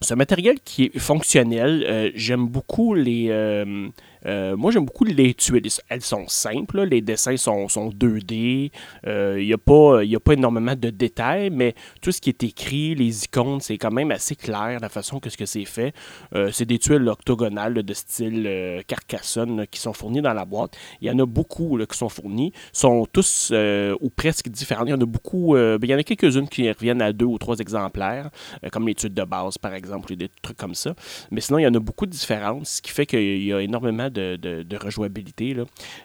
ce 0.00 0.14
matériel 0.14 0.58
qui 0.60 0.84
est 0.84 0.98
fonctionnel, 0.98 1.84
euh, 1.88 2.10
j'aime 2.14 2.48
beaucoup 2.48 2.94
les, 2.94 3.28
euh, 3.30 3.88
moi, 4.24 4.70
j'aime 4.70 4.84
beaucoup 4.84 5.04
les 5.04 5.34
tuiles. 5.34 5.68
Elles 5.88 6.02
sont 6.02 6.28
simples, 6.28 6.82
les 6.82 7.00
dessins 7.00 7.36
sont, 7.36 7.68
sont 7.68 7.90
2D. 7.90 8.70
Il 9.04 9.44
n'y 9.44 9.52
a, 9.52 9.58
pas, 9.58 10.00
a 10.00 10.20
pas 10.20 10.32
énormément 10.32 10.74
de 10.74 10.90
détails, 10.90 11.50
mais 11.50 11.74
tout 12.00 12.12
ce 12.12 12.20
qui 12.20 12.30
est 12.30 12.42
écrit, 12.42 12.94
les 12.94 13.24
icônes, 13.24 13.60
c'est 13.60 13.78
quand 13.78 13.90
même 13.90 14.10
assez 14.10 14.36
clair 14.36 14.78
la 14.80 14.88
façon 14.88 15.20
que, 15.20 15.30
ce 15.30 15.36
que 15.36 15.46
c'est 15.46 15.64
fait. 15.64 15.94
Euh, 16.34 16.50
c'est 16.52 16.64
des 16.64 16.78
tuiles 16.78 17.08
octogonales 17.08 17.82
de 17.82 17.94
style 17.94 18.44
euh, 18.46 18.82
Carcassonne 18.86 19.66
qui 19.70 19.80
sont 19.80 19.92
fournies 19.92 20.22
dans 20.22 20.32
la 20.32 20.44
boîte. 20.44 20.76
Il 21.00 21.08
y 21.08 21.10
en 21.10 21.18
a 21.18 21.26
beaucoup 21.26 21.78
qui 21.88 21.98
sont 21.98 22.08
fournies. 22.08 22.52
sont 22.72 23.06
tous 23.12 23.52
ou 23.52 24.10
presque 24.10 24.48
différents. 24.48 24.84
Il 24.86 24.90
y 24.90 24.94
en 24.94 25.00
a 25.00 25.06
beaucoup. 25.06 25.54
Ben, 25.54 25.78
il 25.82 25.90
y 25.90 25.94
en 25.94 25.98
a 25.98 26.02
quelques-unes 26.02 26.48
qui 26.48 26.70
reviennent 26.70 27.02
à 27.02 27.12
deux 27.12 27.26
ou 27.26 27.38
trois 27.38 27.58
exemplaires, 27.58 28.30
comme 28.70 28.86
les 28.86 28.94
tuiles 28.94 29.14
de 29.14 29.24
base, 29.24 29.58
par 29.58 29.74
exemple, 29.74 30.12
ou 30.12 30.16
des 30.16 30.30
trucs 30.42 30.56
comme 30.56 30.74
ça. 30.74 30.94
Mais 31.30 31.40
sinon, 31.40 31.58
il 31.58 31.62
y 31.62 31.66
en 31.66 31.74
a 31.74 31.80
beaucoup 31.80 32.06
de 32.06 32.10
différences, 32.10 32.76
ce 32.76 32.82
qui 32.82 32.90
fait 32.90 33.06
qu'il 33.06 33.42
y 33.42 33.52
a 33.52 33.60
énormément 33.60 34.08
de, 34.12 34.76
rejouabilité. 34.76 35.56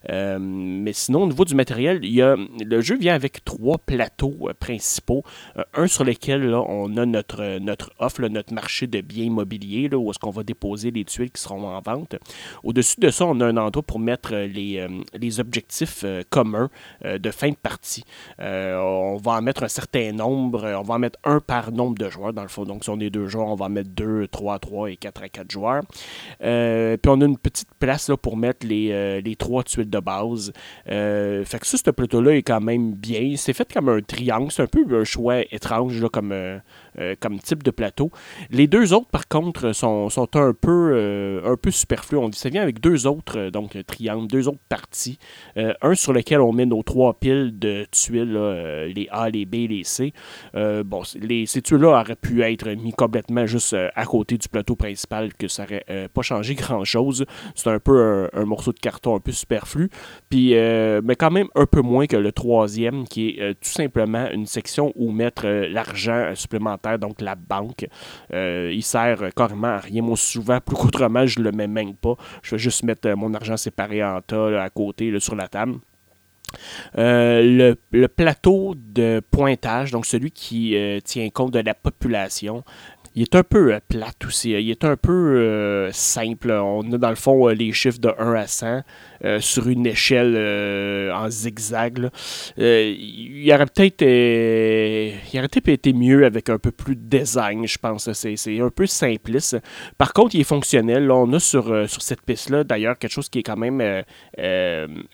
Euh, 0.10 0.38
mais 0.40 0.94
sinon, 0.94 1.24
au 1.24 1.28
niveau 1.28 1.46
du 1.46 1.56
matériel, 1.56 2.04
y 2.06 2.22
a, 2.22 2.36
le 2.36 2.82
jeu 2.82 2.98
vient 2.98 3.14
avec 3.14 3.44
trois 3.44 3.78
plateaux 3.78 4.36
euh, 4.44 4.54
principaux. 4.58 5.24
Euh, 5.58 5.64
un 5.74 5.88
sur 5.88 6.04
lequel 6.04 6.54
on 6.54 6.96
a 6.98 7.06
notre, 7.06 7.60
notre 7.60 7.92
offre, 8.00 8.22
notre 8.28 8.54
marché 8.54 8.88
de 8.88 9.02
biens 9.02 9.26
immobiliers, 9.26 9.90
là, 9.90 9.98
où 9.98 10.10
est-ce 10.10 10.20
qu'on 10.20 10.32
va 10.32 10.44
déposer 10.44 10.92
les 10.92 11.06
tuiles 11.06 11.32
qui 11.32 11.42
seront 11.42 11.68
en 11.68 11.82
vente. 11.82 12.16
Au-dessus 12.64 13.00
de 13.00 13.10
ça, 13.10 13.26
on 13.26 13.40
a 13.42 13.46
un 13.46 13.58
endroit 13.58 13.84
pour 13.84 14.00
mettre 14.00 14.36
les, 14.36 14.86
les 15.14 15.40
objectifs 15.40 16.06
communs 16.30 16.70
de 17.04 17.32
fin 17.32 17.50
de 17.50 17.56
partie. 17.56 18.04
on 18.40 19.18
va 19.22 19.34
en 19.34 19.42
mettre 19.42 19.64
un 19.64 19.68
certain 19.68 20.12
nombre, 20.12 20.64
on 20.80 20.84
va 20.84 20.96
en 20.96 21.00
mettre 21.00 21.20
un 21.24 21.40
par 21.40 21.72
nombre 21.72 21.98
de 21.98 22.10
joueurs, 22.10 22.34
dans 22.34 22.42
le 22.42 22.48
fond. 22.48 22.64
Donc, 22.64 22.84
si 22.84 22.90
on 22.90 23.00
est 23.00 23.10
deux 23.10 23.28
joueurs, 23.28 23.48
on 23.48 23.56
va 23.56 23.66
en 23.66 23.70
mettre 23.70 23.90
deux, 23.90 24.28
trois 24.28 24.56
à 24.56 24.60
trois 24.60 24.90
et 24.90 24.98
quatre 24.98 25.24
à 25.24 25.30
quatre 25.30 25.52
joueurs. 25.52 25.84
puis 26.40 27.12
on 27.12 27.22
a 27.22 27.26
une 27.26 27.38
petite 27.38 27.70
place 27.80 27.97
là, 28.08 28.18
pour 28.18 28.38
mettre 28.38 28.66
les, 28.66 28.92
euh, 28.92 29.22
les, 29.22 29.36
trois 29.36 29.64
tuiles 29.64 29.90
de 29.90 30.00
base. 30.00 30.54
Euh, 30.90 31.44
fait 31.46 31.60
que 31.60 31.68
ça, 31.68 31.78
ce 31.78 31.92
plateau-là 31.92 32.36
est 32.36 32.44
quand 32.44 32.62
même 32.62 32.94
bien. 32.94 33.34
C'est 33.38 33.54
fait 33.54 33.72
comme 33.72 33.90
un 33.90 34.02
triangle. 34.02 34.52
C'est 34.52 34.64
un 34.64 34.68
peu 34.68 34.86
un 34.92 35.04
choix 35.04 35.42
étrange, 35.52 36.06
comme, 36.12 36.34
euh, 37.00 37.16
comme 37.20 37.40
type 37.40 37.64
de 37.64 37.72
plateau. 37.72 38.12
Les 38.50 38.68
deux 38.68 38.94
autres, 38.94 39.08
par 39.08 39.28
contre, 39.28 39.72
sont, 39.74 40.10
sont 40.10 40.36
un, 40.36 40.54
peu, 40.54 41.42
un 41.46 41.56
superflus. 41.72 42.18
On, 42.18 42.32
ça 42.32 42.50
vient 42.50 42.62
avec 42.62 42.80
deux 42.80 43.08
autres 43.08 43.50
donc, 43.50 43.78
triangles, 43.86 44.28
deux 44.28 44.48
autres 44.48 44.60
parties. 44.70 45.18
un 45.56 45.96
sur 45.96 46.14
lequel 46.14 46.42
on 46.42 46.54
met 46.54 46.66
nos 46.66 46.84
trois 46.84 47.20
piles 47.20 47.58
de 47.58 47.86
tuiles, 47.92 48.34
les 48.96 49.08
A, 49.12 49.30
les 49.30 49.46
B, 49.46 49.70
les 49.70 49.84
C. 49.84 50.14
bon, 50.54 51.02
les, 51.20 51.46
ces 51.46 51.62
tuiles-là 51.62 52.00
auraient 52.02 52.16
pu 52.16 52.42
être 52.44 52.70
mis 52.70 52.94
complètement 52.94 53.46
juste 53.46 53.76
à 53.96 54.06
côté 54.06 54.38
du 54.38 54.48
plateau 54.48 54.76
principal, 54.76 55.34
que 55.34 55.48
ça 55.48 55.64
n'aurait 55.64 56.10
pas 56.14 56.22
changé 56.22 56.56
grand-chose. 56.56 57.26
C'est 57.56 57.70
un 57.70 57.80
peu 57.80 58.30
un, 58.34 58.46
morceau 58.46 58.72
de 58.72 58.80
carton 58.80 59.16
un 59.16 59.20
peu 59.20 59.32
superflu. 59.32 59.90
Puis, 60.30 60.54
mais 60.54 61.16
quand 61.16 61.32
même 61.32 61.48
un 61.56 61.66
peu 61.66 61.82
moins 61.82 62.08
que 62.08 62.18
le 62.18 62.32
troisième, 62.32 63.08
qui 63.08 63.30
est 63.30 63.54
tout 63.56 63.70
simplement 63.70 64.30
une 64.32 64.46
section 64.46 64.94
où 64.96 65.12
mettre 65.12 65.48
l'argent 65.48 66.32
supplémentaire, 66.36 66.87
donc 66.98 67.22
la 67.22 67.36
banque. 67.36 67.88
il 68.32 68.84
sert 68.84 69.34
carrément 69.36 69.68
à 69.68 69.78
rien. 69.80 70.02
Moi, 70.02 70.18
souvent, 70.18 70.60
plus 70.62 70.76
qu'autrement, 70.76 71.26
je 71.26 71.40
le 71.40 71.52
mets 71.52 71.68
même 71.68 71.96
pas. 71.96 72.16
Je 72.42 72.52
vais 72.52 72.60
juste 72.60 72.84
mettre 72.84 73.10
mon 73.16 73.34
argent 73.34 73.58
séparé 73.58 74.04
en 74.04 74.22
tas 74.22 74.64
à 74.64 74.70
côté 74.70 75.20
sur 75.20 75.36
la 75.36 75.48
table. 75.48 75.80
le, 76.96 77.74
plateau 78.08 78.76
de 78.76 79.22
pointage, 79.32 79.92
donc 79.92 80.06
celui 80.06 80.32
qui 80.32 80.76
tient 81.04 81.30
compte 81.30 81.54
de 81.54 81.60
la 81.60 81.74
population, 81.74 82.64
il 83.18 83.24
est 83.24 83.36
un 83.36 83.42
peu 83.42 83.74
euh, 83.74 83.80
plate 83.90 84.26
aussi. 84.28 84.52
Il 84.52 84.70
est 84.70 84.86
un 84.86 84.96
peu 84.96 85.12
euh, 85.12 85.92
simple. 85.92 86.52
On 86.52 86.84
a 86.94 86.98
dans 87.00 87.10
le 87.10 87.16
fond 87.16 87.50
euh, 87.50 87.54
les 87.54 87.74
chiffres 87.74 87.98
de 87.98 88.14
1 88.16 88.34
à 88.34 88.46
100 88.46 88.82
sur 89.40 89.68
une 89.68 89.88
échelle 89.88 90.38
en 91.12 91.28
zigzag. 91.28 92.12
il 92.58 93.52
aurait 93.52 93.66
peut-être 93.66 94.04
aurait 94.04 95.48
peut-être 95.48 95.70
été 95.70 95.92
mieux 95.92 96.24
avec 96.24 96.52
un 96.52 96.60
peu 96.60 96.70
plus 96.70 96.96
de 96.96 97.02
design, 97.02 97.66
je 97.66 97.80
pense. 97.80 98.12
C'est 98.14 98.60
un 98.60 98.70
peu 98.70 98.86
simpliste. 98.86 99.58
Par 99.98 100.14
contre, 100.14 100.36
il 100.36 100.42
est 100.42 100.44
fonctionnel. 100.44 101.10
on 101.10 101.34
a 101.34 101.40
sur, 101.40 101.90
sur 101.90 102.04
cette 102.04 102.22
piste-là, 102.22 102.64
d'ailleurs, 102.64 103.00
quelque 103.00 103.12
chose 103.12 103.28
qui 103.28 103.40
est 103.40 103.44
quand 103.44 103.58
même 103.58 104.04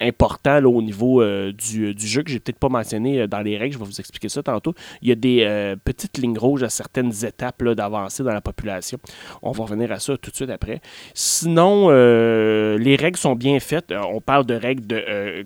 important 0.01 0.61
au 0.65 0.81
niveau 0.81 1.23
du, 1.53 1.95
du, 1.95 2.07
jeu 2.07 2.23
que 2.23 2.29
j'ai 2.29 2.41
peut-être 2.41 2.59
pas 2.59 2.67
mentionné 2.67 3.25
dans 3.29 3.39
les 3.39 3.57
règles. 3.57 3.75
Je 3.75 3.79
vais 3.79 3.85
vous 3.85 4.01
expliquer 4.01 4.27
ça 4.27 4.43
tantôt. 4.43 4.73
Il 5.01 5.07
y 5.07 5.13
a 5.13 5.15
des 5.15 5.75
petites 5.85 6.17
lignes 6.17 6.37
rouges 6.37 6.63
à 6.63 6.69
certaines 6.69 7.13
étapes 7.23 7.63
d'avant 7.63 7.92
dans 7.93 8.33
la 8.33 8.41
population. 8.41 8.99
On 9.41 9.51
va 9.51 9.63
revenir 9.63 9.91
à 9.91 9.99
ça 9.99 10.17
tout 10.17 10.31
de 10.31 10.35
suite 10.35 10.49
après. 10.49 10.81
Sinon, 11.13 11.87
euh, 11.89 12.77
les 12.77 12.95
règles 12.95 13.17
sont 13.17 13.35
bien 13.35 13.59
faites. 13.59 13.91
Euh, 13.91 14.01
on 14.11 14.21
parle 14.21 14.45
de 14.45 14.55
règles 14.55 14.85
de 14.87 14.95
euh, 14.95 15.43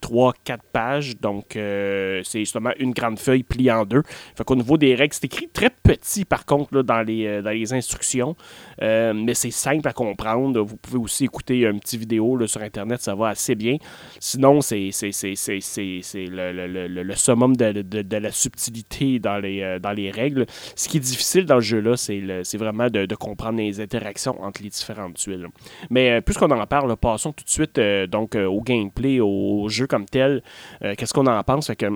3-4 0.00 0.58
pages. 0.72 1.18
Donc, 1.18 1.56
euh, 1.56 2.20
c'est 2.24 2.40
justement 2.40 2.70
une 2.78 2.92
grande 2.92 3.18
feuille 3.18 3.42
pliée 3.42 3.72
en 3.72 3.84
deux. 3.84 4.02
Fait 4.34 4.44
qu'au 4.44 4.56
niveau 4.56 4.76
des 4.76 4.94
règles, 4.94 5.14
c'est 5.14 5.24
écrit 5.24 5.48
très 5.48 5.70
petit, 5.70 6.24
par 6.24 6.44
contre, 6.44 6.74
là, 6.74 6.82
dans, 6.82 7.02
les, 7.02 7.26
euh, 7.26 7.42
dans 7.42 7.50
les 7.50 7.72
instructions. 7.72 8.36
Euh, 8.82 9.12
mais 9.14 9.34
c'est 9.34 9.50
simple 9.50 9.86
à 9.88 9.92
comprendre. 9.92 10.60
Vous 10.60 10.76
pouvez 10.76 10.98
aussi 10.98 11.24
écouter 11.24 11.60
une 11.60 11.80
petite 11.80 12.00
vidéo 12.00 12.36
là, 12.36 12.46
sur 12.46 12.62
Internet, 12.62 13.00
ça 13.00 13.14
va 13.14 13.28
assez 13.28 13.54
bien. 13.54 13.76
Sinon, 14.18 14.60
c'est 14.60 14.90
le, 14.90 16.52
le, 16.52 16.66
le, 16.66 17.02
le, 17.02 17.14
summum 17.14 17.56
de, 17.56 17.82
de, 17.82 18.02
de, 18.02 18.16
la 18.16 18.30
subtilité 18.30 19.18
dans 19.18 19.38
les, 19.38 19.78
dans 19.80 19.92
les 19.92 20.10
règles. 20.10 20.46
Ce 20.74 20.88
qui 20.88 20.96
est 20.98 21.00
difficile 21.00 21.44
dans 21.44 21.56
le 21.56 21.60
jeu-là, 21.60 21.96
c'est 21.96 22.56
vraiment 22.56 22.88
de, 22.88 23.14
comprendre 23.14 23.58
les 23.58 23.80
interactions 23.80 24.42
entre 24.42 24.62
les 24.62 24.70
différentes 24.70 25.14
tuiles. 25.14 25.48
Mais 25.90 26.20
puisqu'on 26.22 26.50
en 26.50 26.66
parle, 26.66 26.96
passons 26.96 27.32
tout 27.32 27.44
de 27.44 27.50
suite 27.50 27.78
donc, 28.08 28.34
au 28.34 28.60
gameplay, 28.62 29.20
au 29.20 29.68
jeu 29.68 29.86
comme 29.90 30.06
tel. 30.06 30.42
Euh, 30.84 30.94
qu'est-ce 30.96 31.12
qu'on 31.12 31.26
en 31.26 31.42
pense? 31.42 31.70
que, 31.76 31.86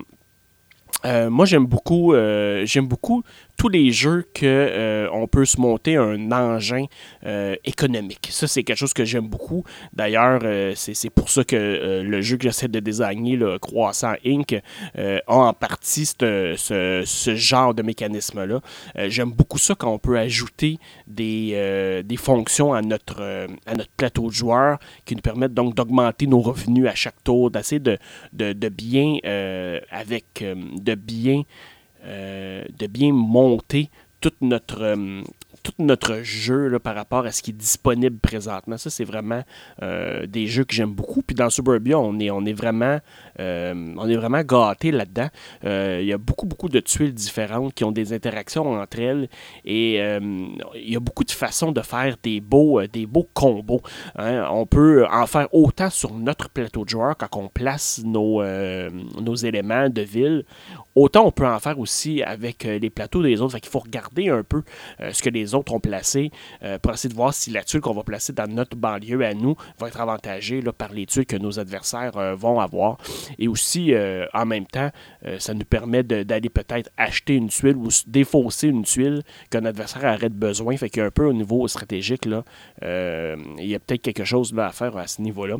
euh, 1.04 1.30
moi, 1.30 1.46
j'aime 1.46 1.66
beaucoup, 1.66 2.12
euh, 2.12 2.66
j'aime 2.66 2.86
beaucoup 2.86 3.22
tous 3.56 3.68
les 3.68 3.92
jeux 3.92 4.24
que 4.34 4.44
euh, 4.44 5.08
on 5.12 5.26
peut 5.26 5.44
se 5.44 5.60
monter 5.60 5.96
un 5.96 6.32
engin 6.32 6.86
euh, 7.24 7.56
économique. 7.64 8.28
Ça, 8.30 8.46
c'est 8.46 8.62
quelque 8.64 8.78
chose 8.78 8.92
que 8.92 9.04
j'aime 9.04 9.28
beaucoup. 9.28 9.64
D'ailleurs, 9.92 10.40
euh, 10.42 10.72
c'est 10.74 11.10
pour 11.10 11.30
ça 11.30 11.44
que 11.44 12.02
le 12.04 12.20
jeu 12.20 12.36
que 12.36 12.44
j'essaie 12.44 12.68
de 12.68 12.80
désigner, 12.80 13.36
le 13.36 13.58
Croissant 13.58 14.14
Inc., 14.26 14.60
a 14.96 15.20
en 15.26 15.52
partie 15.52 16.06
ce, 16.06 17.34
genre 17.36 17.74
de 17.74 17.82
mécanisme-là. 17.82 18.60
j'aime 19.08 19.30
beaucoup 19.30 19.58
ça 19.58 19.74
quand 19.74 19.92
on 19.92 19.98
peut 19.98 20.18
ajouter 20.18 20.78
des, 21.06 22.04
fonctions 22.18 22.74
à 22.74 22.82
notre, 22.82 23.46
plateau 23.96 24.28
de 24.28 24.32
joueurs 24.32 24.78
qui 25.04 25.14
nous 25.14 25.22
permettent 25.22 25.54
donc 25.54 25.74
d'augmenter 25.74 26.26
nos 26.26 26.40
revenus 26.40 26.86
à 26.86 26.94
chaque 26.94 27.22
tour, 27.22 27.50
d'essayer 27.50 27.80
de, 27.80 27.98
de, 28.32 28.52
de, 28.52 28.68
bien, 28.68 29.18
avec, 29.90 30.42
de 30.42 30.94
bien 30.94 31.42
euh, 31.42 31.42
de 32.04 32.86
bien 32.86 33.12
monter 33.12 33.90
euh, 34.26 35.22
tout 35.62 35.72
notre 35.78 36.20
jeu 36.22 36.78
par 36.78 36.94
rapport 36.94 37.24
à 37.24 37.32
ce 37.32 37.42
qui 37.42 37.50
est 37.50 37.54
disponible 37.54 38.18
présentement. 38.18 38.76
Ça, 38.76 38.90
c'est 38.90 39.04
vraiment 39.04 39.42
euh, 39.82 40.26
des 40.26 40.46
jeux 40.46 40.64
que 40.64 40.74
j'aime 40.74 40.92
beaucoup. 40.92 41.22
Puis 41.22 41.34
dans 41.34 41.48
Suburbia, 41.48 41.98
on 41.98 42.18
est, 42.18 42.30
on 42.30 42.44
est 42.44 42.52
vraiment, 42.52 42.98
euh, 42.98 42.98
on 43.38 44.08
est 44.08 44.16
vraiment 44.16 44.42
gâté 44.42 44.90
là-dedans. 44.90 45.28
Euh, 45.64 45.98
il 46.00 46.06
y 46.06 46.12
a 46.12 46.18
beaucoup, 46.18 46.46
beaucoup 46.46 46.68
de 46.68 46.80
tuiles 46.80 47.14
différentes 47.14 47.74
qui 47.74 47.84
ont 47.84 47.92
des 47.92 48.12
interactions 48.12 48.72
entre 48.72 49.00
elles. 49.00 49.28
Et 49.64 49.96
il 49.96 50.90
y 50.90 50.96
a 50.96 51.00
beaucoup 51.00 51.24
de 51.24 51.30
façons 51.30 51.72
de 51.72 51.80
faire 51.80 52.16
des 52.22 52.40
beaux, 52.40 52.80
des 52.86 53.06
beaux 53.06 53.28
combos. 53.34 53.80
Hein. 54.16 54.46
On 54.50 54.66
peut 54.66 55.06
en 55.10 55.26
faire 55.26 55.48
autant 55.52 55.90
sur 55.90 56.12
notre 56.14 56.48
plateau 56.48 56.84
de 56.84 56.90
joueurs 56.90 57.16
quand 57.16 57.38
on 57.38 57.48
place 57.48 58.02
nos, 58.04 58.42
éléments 58.42 59.88
de 59.88 60.02
ville. 60.02 60.44
Autant 60.94 61.26
on 61.26 61.32
peut 61.32 61.46
en 61.46 61.58
faire 61.58 61.78
aussi 61.78 62.22
avec 62.22 62.64
les 62.64 62.90
plateaux 62.90 63.22
des 63.22 63.40
autres. 63.40 63.54
Fait 63.54 63.66
faut 63.66 63.80
regarder 63.80 64.28
un 64.28 64.42
peu 64.42 64.62
ce 65.00 65.22
que 65.22 65.30
les 65.30 65.54
autres 65.54 65.72
ont 65.72 65.80
placé 65.80 66.30
euh, 66.62 66.78
pour 66.78 66.92
essayer 66.92 67.10
de 67.10 67.14
voir 67.14 67.34
si 67.34 67.50
la 67.50 67.62
tuile 67.62 67.80
qu'on 67.80 67.94
va 67.94 68.02
placer 68.02 68.32
dans 68.32 68.50
notre 68.50 68.76
banlieue 68.76 69.24
à 69.24 69.34
nous 69.34 69.56
va 69.78 69.88
être 69.88 70.00
avantagée 70.00 70.62
par 70.76 70.92
les 70.92 71.06
tuiles 71.06 71.26
que 71.26 71.36
nos 71.36 71.58
adversaires 71.58 72.16
euh, 72.16 72.34
vont 72.34 72.60
avoir. 72.60 72.98
Et 73.38 73.48
aussi, 73.48 73.94
euh, 73.94 74.26
en 74.32 74.46
même 74.46 74.66
temps, 74.66 74.90
ça 75.38 75.54
nous 75.54 75.64
permet 75.64 76.02
d'aller 76.02 76.50
peut-être 76.50 76.90
acheter 76.96 77.34
une 77.34 77.48
tuile 77.48 77.76
ou 77.76 77.88
défausser 78.06 78.68
une 78.68 78.84
tuile 78.84 79.22
qu'un 79.50 79.64
adversaire 79.64 80.02
aurait 80.14 80.28
besoin. 80.28 80.76
Fait 80.76 80.90
qu'un 80.90 81.10
peu 81.10 81.24
au 81.26 81.32
niveau 81.32 81.66
stratégique, 81.68 82.26
là, 82.26 82.44
il 82.82 83.66
y 83.66 83.74
a 83.74 83.78
peut-être 83.78 84.02
quelque 84.02 84.24
chose 84.24 84.52
là, 84.54 84.66
à 84.66 84.72
faire 84.72 84.96
à 84.96 85.06
ce 85.06 85.22
niveau-là. 85.22 85.56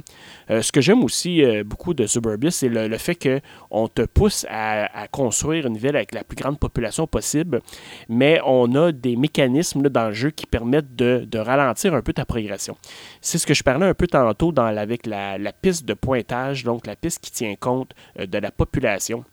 ce 0.49 0.71
que 0.71 0.81
j'aime 0.81 1.03
aussi 1.03 1.43
beaucoup 1.65 1.95
de 1.95 2.07
Suburbia, 2.07 2.51
c'est 2.51 2.69
le, 2.69 2.99
fait 2.99 3.17
qu'on 3.17 3.89
te 3.89 4.03
pousse 4.03 4.47
à, 4.49 5.09
construire 5.11 5.67
une 5.67 5.77
ville 5.77 5.97
avec 5.97 6.13
la 6.15 6.25
plus 6.25 6.37
grande 6.37 6.59
population 6.59 7.07
possible, 7.07 7.61
mais 8.09 8.41
on 8.45 8.75
a 8.75 8.93
des 8.93 9.17
mécanismes 9.17 9.89
dans 9.89 10.09
le 10.09 10.13
jeu 10.13 10.31
qui 10.31 10.47
permettent 10.47 10.95
de, 10.97 11.39
ralentir 11.39 11.95
un 11.95 12.03
peu 12.03 12.13
ta 12.13 12.25
progression. 12.25 12.77
C'est 13.21 13.39
ce 13.39 13.47
que 13.47 13.55
je 13.55 13.63
parlais 13.63 13.87
un 13.87 13.95
peu 13.95 14.07
tantôt 14.07 14.53
dans, 14.53 14.65
avec 14.65 15.07
la, 15.07 15.39
piste 15.53 15.85
de 15.85 15.95
pointage, 15.95 16.65
donc 16.65 16.87
la 16.87 16.97
piste 16.97 17.21
qui 17.21 17.31
tient 17.31 17.54
compte 17.57 17.95
euh, 18.19 18.27
de 18.27 18.39
la 18.39 18.51
population. 18.51 19.25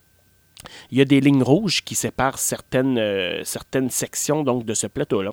Il 0.92 1.00
y 1.00 1.02
a 1.02 1.06
des 1.06 1.22
lignes 1.22 1.42
rouges 1.42 1.84
qui 1.84 1.96
séparent 1.96 2.38
certaines, 2.38 3.00
euh, 3.00 3.44
certaines 3.44 3.90
sections 3.90 4.44
donc, 4.44 4.64
de 4.64 4.76
ce 4.76 4.86
plateau-là. 4.86 5.32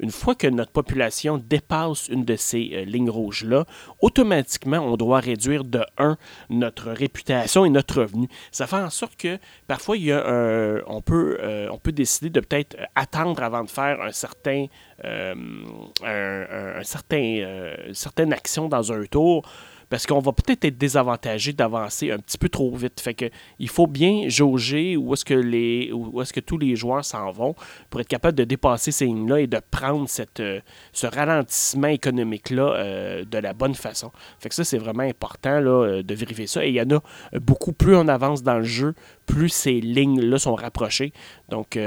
Une 0.00 0.10
fois 0.10 0.34
que 0.34 0.46
notre 0.46 0.70
population 0.70 1.38
dépasse 1.38 2.08
une 2.08 2.26
de 2.26 2.36
ces 2.36 2.72
euh, 2.74 2.84
lignes 2.84 3.08
rouges-là, 3.08 3.64
automatiquement, 4.02 4.80
on 4.80 4.98
doit 4.98 5.20
réduire 5.20 5.64
de 5.64 5.80
1 5.96 6.18
notre 6.50 6.90
réputation 6.90 7.64
et 7.64 7.70
notre 7.70 8.02
revenu. 8.02 8.28
Ça 8.52 8.66
fait 8.66 8.76
en 8.76 8.90
sorte 8.90 9.16
que 9.16 9.38
parfois, 9.66 9.96
il 9.96 10.04
y 10.04 10.12
a 10.12 10.82
on, 10.86 11.00
peut, 11.00 11.38
on 11.70 11.78
peut 11.78 11.92
décider 11.92 12.28
de 12.28 12.40
peut-être 12.40 12.76
attendre 12.94 13.42
avant 13.42 13.64
de 13.64 13.70
faire 13.70 14.02
un 14.02 14.12
certain, 14.12 14.66
un, 15.02 16.82
certain, 16.82 17.72
certaine 17.92 18.32
action 18.34 18.68
dans 18.68 18.92
un 18.92 19.04
tour 19.06 19.48
parce 19.88 20.06
qu'on 20.06 20.20
va 20.20 20.32
peut-être 20.32 20.64
être 20.64 20.78
désavantagé 20.78 21.52
d'avancer 21.52 22.10
un 22.10 22.18
petit 22.18 22.38
peu 22.38 22.48
trop 22.48 22.74
vite. 22.74 23.00
Fait 23.00 23.14
que 23.14 23.26
il 23.58 23.68
faut 23.68 23.86
bien 23.86 24.28
jauger 24.28 24.96
où 24.96 25.12
est-ce 25.14 25.24
que 25.24 25.34
les 25.34 25.92
où 25.92 26.20
est-ce 26.20 26.32
que 26.32 26.40
tous 26.40 26.58
les 26.58 26.76
joueurs 26.76 27.04
s'en 27.04 27.30
vont 27.30 27.54
pour 27.90 28.00
être 28.00 28.08
capable 28.08 28.36
de 28.36 28.44
dépasser 28.44 28.90
ces 28.90 29.06
lignes-là 29.06 29.40
et 29.40 29.46
de 29.46 29.60
prendre 29.70 30.06
euh, 30.40 30.60
ce 30.92 31.06
ralentissement 31.06 31.88
économique-là 31.88 32.62
euh, 32.62 33.24
de 33.24 33.38
la 33.38 33.52
bonne 33.52 33.74
façon. 33.74 34.10
Fait 34.38 34.48
que 34.48 34.54
ça, 34.54 34.64
c'est 34.64 34.78
vraiment 34.78 35.02
important 35.02 35.60
là, 35.60 35.70
euh, 35.70 36.02
de 36.02 36.14
vérifier 36.14 36.46
ça. 36.46 36.64
Et 36.64 36.70
il 36.70 36.74
y 36.74 36.80
en 36.80 36.90
a 36.96 37.02
beaucoup 37.38 37.72
plus 37.72 37.96
on 37.96 38.08
avance 38.08 38.42
dans 38.42 38.58
le 38.58 38.64
jeu, 38.64 38.94
plus 39.26 39.48
ces 39.48 39.80
lignes-là 39.80 40.38
sont 40.38 40.54
rapprochées. 40.54 41.12
Donc, 41.48 41.78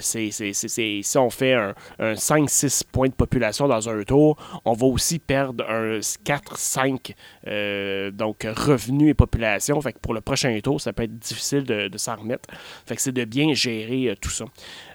c'est, 0.00 0.30
si 0.30 1.18
on 1.18 1.30
fait 1.30 1.54
un, 1.54 1.74
un 1.98 2.12
5-6 2.14 2.82
points 2.90 3.08
de 3.08 3.14
population 3.14 3.68
dans 3.68 3.88
un 3.88 4.02
tour, 4.02 4.36
on 4.64 4.72
va 4.72 4.86
aussi 4.86 5.18
perdre 5.18 5.64
un 5.68 5.98
4-5 5.98 7.14
euh, 7.46 8.10
donc 8.10 8.46
revenus 8.56 9.10
et 9.10 9.14
population. 9.14 9.80
Fait 9.80 9.92
que 9.92 9.98
pour 9.98 10.14
le 10.14 10.20
prochain 10.20 10.58
tour, 10.62 10.80
ça 10.80 10.92
peut 10.92 11.04
être 11.04 11.18
difficile 11.18 11.64
de, 11.64 11.90
s'en 11.96 12.16
remettre. 12.16 12.48
Fait 12.86 12.96
que 12.96 13.02
c'est 13.02 13.12
de 13.12 13.24
bien 13.24 13.52
gérer 13.54 14.10
euh, 14.10 14.14
tout 14.20 14.30
ça. 14.30 14.44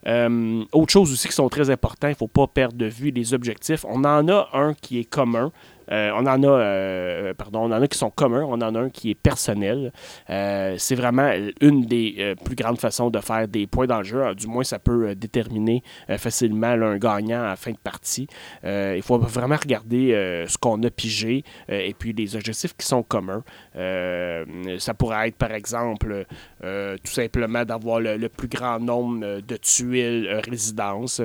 Euh, 0.08 0.64
autre 0.72 0.92
chose 0.92 1.12
aussi 1.12 1.28
qui 1.28 1.34
sont 1.34 1.50
très 1.50 1.70
importants, 1.70 2.08
il 2.08 2.12
ne 2.12 2.16
faut 2.16 2.28
pas 2.28 2.48
perdre 2.48 2.78
de 2.78 2.86
vue 2.86 3.12
les 3.12 3.34
objectifs. 3.34 3.86
On 3.88 4.04
en 4.04 4.28
a 4.28 4.50
un 4.54 4.74
qui 4.74 5.00
est 5.00 5.06
commun. 5.06 5.52
On 5.90 6.26
en 6.26 6.44
a, 6.44 7.34
pardon, 7.34 7.62
on 7.62 7.72
en 7.72 7.82
a 7.82 7.88
qui 7.88 7.98
sont 7.98 8.10
communs, 8.10 8.44
on 8.44 8.62
en 8.62 8.76
a 8.76 8.80
un 8.80 8.90
qui 8.90 9.12
est 9.12 9.16
personnel. 9.16 9.92
c'est 10.28 10.96
vraiment 10.96 11.32
une 11.62 11.86
des 11.86 12.36
plus 12.44 12.56
grandes 12.56 12.80
façons 12.80 13.10
de 13.10 13.20
faire 13.20 13.48
des 13.48 13.68
points 13.68 13.88
dans 13.88 14.02
le 14.02 14.36
du 14.36 14.48
moins, 14.48 14.64
ça 14.64 14.80
peut 14.80 15.16
déterminer 15.16 15.84
facilement 16.18 16.68
un 16.68 16.98
gagnant 16.98 17.44
à 17.44 17.56
fin 17.56 17.72
de 17.72 17.78
partie. 17.78 18.28
il 18.64 19.02
faut 19.02 19.18
vraiment 19.18 19.58
regarder 19.58 20.46
ce 20.48 20.58
qu'on 20.58 20.82
a 20.84 20.90
pigé 20.90 21.44
et 21.68 21.94
puis 21.94 22.14
les 22.14 22.36
objectifs 22.36 22.76
qui 22.76 22.86
sont 22.86 23.04
communs. 23.04 23.44
ça 23.74 24.94
pourrait 24.94 25.30
être, 25.30 25.38
par 25.38 25.52
exemple, 25.52 26.26
tout 26.62 27.12
simplement 27.12 27.66
d'avoir 27.66 28.00
le, 28.00 28.30
plus 28.30 28.48
grand 28.48 28.80
nombre 28.80 29.42
de 29.42 29.58
tuiles 29.58 30.42
résidences. 30.48 31.22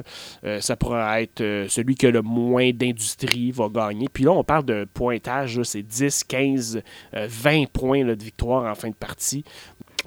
ça 0.60 0.76
pourrait 0.76 1.24
être 1.24 1.66
celui 1.68 1.94
qui 1.94 2.06
a 2.06 2.10
le 2.10 2.22
moins 2.22 2.70
d'industrie 2.72 3.50
va 3.50 3.68
gagner. 3.68 4.08
Puis 4.12 4.24
là, 4.24 4.32
on 4.32 4.44
parle 4.44 4.53
de 4.62 4.86
pointage, 4.92 5.62
c'est 5.62 5.82
10, 5.82 6.24
15, 6.24 6.82
20 7.12 7.64
points 7.72 8.04
de 8.04 8.12
victoire 8.12 8.70
en 8.70 8.74
fin 8.74 8.88
de 8.88 8.94
partie. 8.94 9.44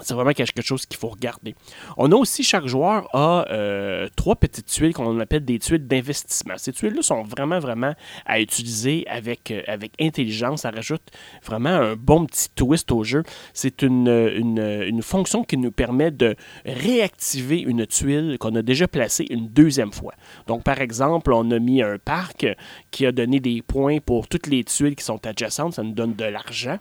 C'est 0.01 0.13
vraiment 0.13 0.33
quelque 0.33 0.61
chose 0.61 0.85
qu'il 0.85 0.97
faut 0.97 1.07
regarder. 1.07 1.55
On 1.97 2.11
a 2.11 2.15
aussi, 2.15 2.43
chaque 2.43 2.67
joueur 2.67 3.09
a 3.15 3.45
euh, 3.49 4.07
trois 4.15 4.35
petites 4.35 4.67
tuiles 4.67 4.93
qu'on 4.93 5.19
appelle 5.19 5.43
des 5.43 5.59
tuiles 5.59 5.87
d'investissement. 5.87 6.53
Ces 6.57 6.71
tuiles-là 6.71 7.01
sont 7.01 7.23
vraiment, 7.23 7.59
vraiment 7.59 7.93
à 8.25 8.39
utiliser 8.39 9.05
avec, 9.07 9.51
euh, 9.51 9.61
avec 9.67 9.93
intelligence. 9.99 10.61
Ça 10.61 10.71
rajoute 10.71 11.01
vraiment 11.43 11.69
un 11.69 11.95
bon 11.95 12.25
petit 12.25 12.49
twist 12.55 12.91
au 12.91 13.03
jeu. 13.03 13.23
C'est 13.53 13.81
une, 13.81 14.07
une, 14.07 15.01
fonction 15.01 15.43
qui 15.43 15.57
nous 15.57 15.71
permet 15.71 16.11
de 16.11 16.35
réactiver 16.65 17.59
une 17.59 17.85
tuile 17.85 18.37
qu'on 18.39 18.55
a 18.55 18.61
déjà 18.61 18.87
placée 18.87 19.25
une 19.29 19.47
deuxième 19.47 19.93
fois. 19.93 20.13
Donc, 20.47 20.63
par 20.63 20.81
exemple, 20.81 21.31
on 21.31 21.49
a 21.51 21.59
mis 21.59 21.81
un 21.81 21.97
parc 21.97 22.45
qui 22.91 23.05
a 23.05 23.11
donné 23.11 23.39
des 23.39 23.61
points 23.61 23.99
pour 23.99 24.27
toutes 24.27 24.47
les 24.47 24.63
tuiles 24.63 24.95
qui 24.95 25.03
sont 25.03 25.25
adjacentes. 25.25 25.73
Ça 25.73 25.83
nous 25.83 25.93
donne 25.93 26.13
de 26.13 26.25
l'argent. 26.25 26.77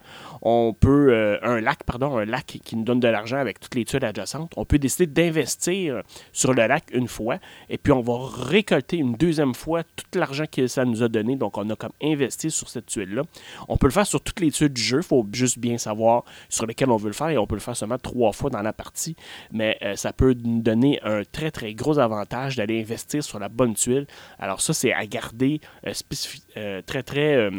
On 0.48 0.74
peut... 0.78 1.12
Euh, 1.12 1.38
un 1.42 1.60
lac, 1.60 1.82
pardon, 1.82 2.16
un 2.18 2.24
lac 2.24 2.60
qui 2.64 2.76
nous 2.76 2.84
donne 2.84 3.00
de 3.00 3.08
l'argent 3.08 3.36
avec 3.36 3.58
toutes 3.58 3.74
les 3.74 3.84
tuiles 3.84 4.04
adjacentes, 4.04 4.52
on 4.56 4.64
peut 4.64 4.78
décider 4.78 5.08
d'investir 5.08 6.02
sur 6.32 6.54
le 6.54 6.68
lac 6.68 6.84
une 6.92 7.08
fois 7.08 7.38
et 7.68 7.78
puis 7.78 7.92
on 7.92 8.00
va 8.00 8.14
récolter 8.48 8.96
une 8.96 9.14
deuxième 9.14 9.56
fois 9.56 9.82
tout 9.82 10.04
l'argent 10.16 10.44
que 10.50 10.68
ça 10.68 10.84
nous 10.84 11.02
a 11.02 11.08
donné. 11.08 11.34
Donc, 11.34 11.58
on 11.58 11.68
a 11.68 11.74
comme 11.74 11.90
investi 12.00 12.52
sur 12.52 12.68
cette 12.68 12.86
tuile-là. 12.86 13.22
On 13.66 13.76
peut 13.76 13.88
le 13.88 13.92
faire 13.92 14.06
sur 14.06 14.20
toutes 14.20 14.38
les 14.38 14.52
tuiles 14.52 14.72
du 14.72 14.80
jeu. 14.80 14.98
Il 14.98 15.02
faut 15.02 15.26
juste 15.32 15.58
bien 15.58 15.78
savoir 15.78 16.22
sur 16.48 16.64
lesquelles 16.64 16.90
on 16.90 16.96
veut 16.96 17.08
le 17.08 17.12
faire 17.12 17.30
et 17.30 17.38
on 17.38 17.48
peut 17.48 17.56
le 17.56 17.60
faire 17.60 17.76
seulement 17.76 17.98
trois 17.98 18.30
fois 18.30 18.48
dans 18.48 18.62
la 18.62 18.72
partie. 18.72 19.16
Mais 19.50 19.76
euh, 19.82 19.96
ça 19.96 20.12
peut 20.12 20.36
nous 20.44 20.62
donner 20.62 21.00
un 21.02 21.22
très, 21.24 21.50
très 21.50 21.74
gros 21.74 21.98
avantage 21.98 22.54
d'aller 22.54 22.80
investir 22.80 23.24
sur 23.24 23.40
la 23.40 23.48
bonne 23.48 23.74
tuile. 23.74 24.06
Alors, 24.38 24.60
ça, 24.60 24.72
c'est 24.72 24.92
à 24.92 25.06
garder 25.06 25.60
euh, 25.86 26.82
très, 26.86 27.02
très 27.02 27.50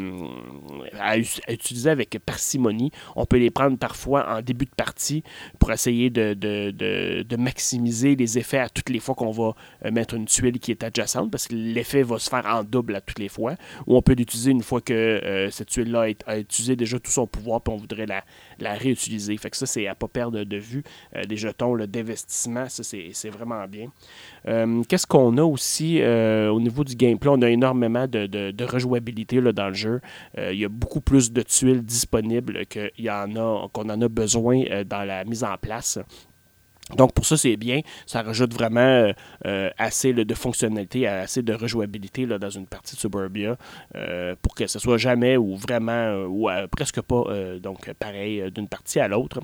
à, 0.98 1.18
utiliser 1.18 1.90
avec 1.90 2.18
parcimonie. 2.24 2.77
On 3.16 3.26
peut 3.26 3.38
les 3.38 3.50
prendre 3.50 3.78
parfois 3.78 4.28
en 4.28 4.42
début 4.42 4.64
de 4.64 4.74
partie 4.76 5.22
pour 5.58 5.72
essayer 5.72 6.10
de, 6.10 7.36
maximiser 7.36 8.16
les 8.16 8.38
effets 8.38 8.58
à 8.58 8.68
toutes 8.68 8.90
les 8.90 8.98
fois 8.98 9.14
qu'on 9.14 9.30
va 9.30 9.54
euh, 9.84 9.90
mettre 9.90 10.14
une 10.14 10.26
tuile 10.26 10.58
qui 10.58 10.70
est 10.70 10.82
adjacente, 10.82 11.30
parce 11.30 11.46
que 11.46 11.54
l'effet 11.54 12.02
va 12.02 12.18
se 12.18 12.28
faire 12.28 12.44
en 12.46 12.64
double 12.64 12.96
à 12.96 13.00
toutes 13.00 13.18
les 13.18 13.28
fois, 13.28 13.54
ou 13.86 13.96
on 13.96 14.02
peut 14.02 14.14
l'utiliser 14.14 14.50
une 14.50 14.62
fois 14.62 14.80
que 14.80 14.92
euh, 14.92 15.50
cette 15.50 15.68
tuile-là 15.68 16.06
a, 16.26 16.38
utilisé 16.38 16.76
déjà 16.76 16.98
tout 16.98 17.10
son 17.10 17.26
pouvoir, 17.26 17.60
puis 17.60 17.72
on 17.72 17.76
voudrait 17.76 18.06
la, 18.06 18.74
réutiliser. 18.74 19.36
Fait 19.36 19.50
que 19.50 19.56
ça, 19.56 19.66
c'est 19.66 19.86
à 19.86 19.94
pas 19.94 20.08
perdre 20.08 20.44
de 20.44 20.56
vue 20.56 20.82
euh, 21.16 21.24
des 21.24 21.36
jetons 21.36 21.76
d'investissement, 21.76 22.68
ça 22.68 22.82
c'est 22.82 23.30
vraiment 23.30 23.66
bien. 23.66 23.88
Qu'est-ce 24.88 25.06
qu'on 25.06 25.36
a 25.36 25.42
aussi 25.42 26.02
au 26.02 26.60
niveau 26.60 26.84
du 26.84 26.96
gameplay? 26.96 27.30
On 27.30 27.42
a 27.42 27.50
énormément 27.50 28.06
de, 28.06 28.26
de 28.26 28.64
rejouabilité 28.64 29.40
dans 29.40 29.68
le 29.68 29.74
jeu. 29.74 30.00
il 30.36 30.58
y 30.58 30.64
a 30.64 30.68
beaucoup 30.68 31.00
plus 31.00 31.32
de 31.32 31.42
tuiles 31.42 31.82
disponibles 31.82 32.57
qu'il 32.68 32.90
y 32.98 33.10
en 33.10 33.36
a, 33.36 33.68
qu'on 33.72 33.88
en 33.88 34.00
a 34.00 34.08
besoin 34.08 34.62
dans 34.84 35.04
la 35.04 35.24
mise 35.24 35.44
en 35.44 35.56
place. 35.56 35.98
Donc 36.96 37.12
pour 37.12 37.26
ça, 37.26 37.36
c'est 37.36 37.56
bien. 37.56 37.80
Ça 38.06 38.22
rajoute 38.22 38.54
vraiment 38.54 38.80
euh, 38.80 39.12
euh, 39.46 39.70
assez 39.76 40.12
de 40.12 40.34
fonctionnalité, 40.34 41.06
assez 41.06 41.42
de 41.42 41.52
rejouabilité 41.52 42.24
là, 42.24 42.38
dans 42.38 42.50
une 42.50 42.66
partie 42.66 42.94
de 42.94 43.00
Suburbia 43.00 43.56
euh, 43.94 44.34
pour 44.40 44.54
que 44.54 44.66
ce 44.66 44.78
soit 44.78 44.96
jamais 44.96 45.36
ou 45.36 45.56
vraiment 45.56 46.24
ou 46.24 46.48
presque 46.70 47.00
pas 47.02 47.24
donc 47.60 47.92
pareil 47.94 48.50
d'une 48.50 48.68
partie 48.68 49.00
à 49.00 49.08
l'autre. 49.08 49.40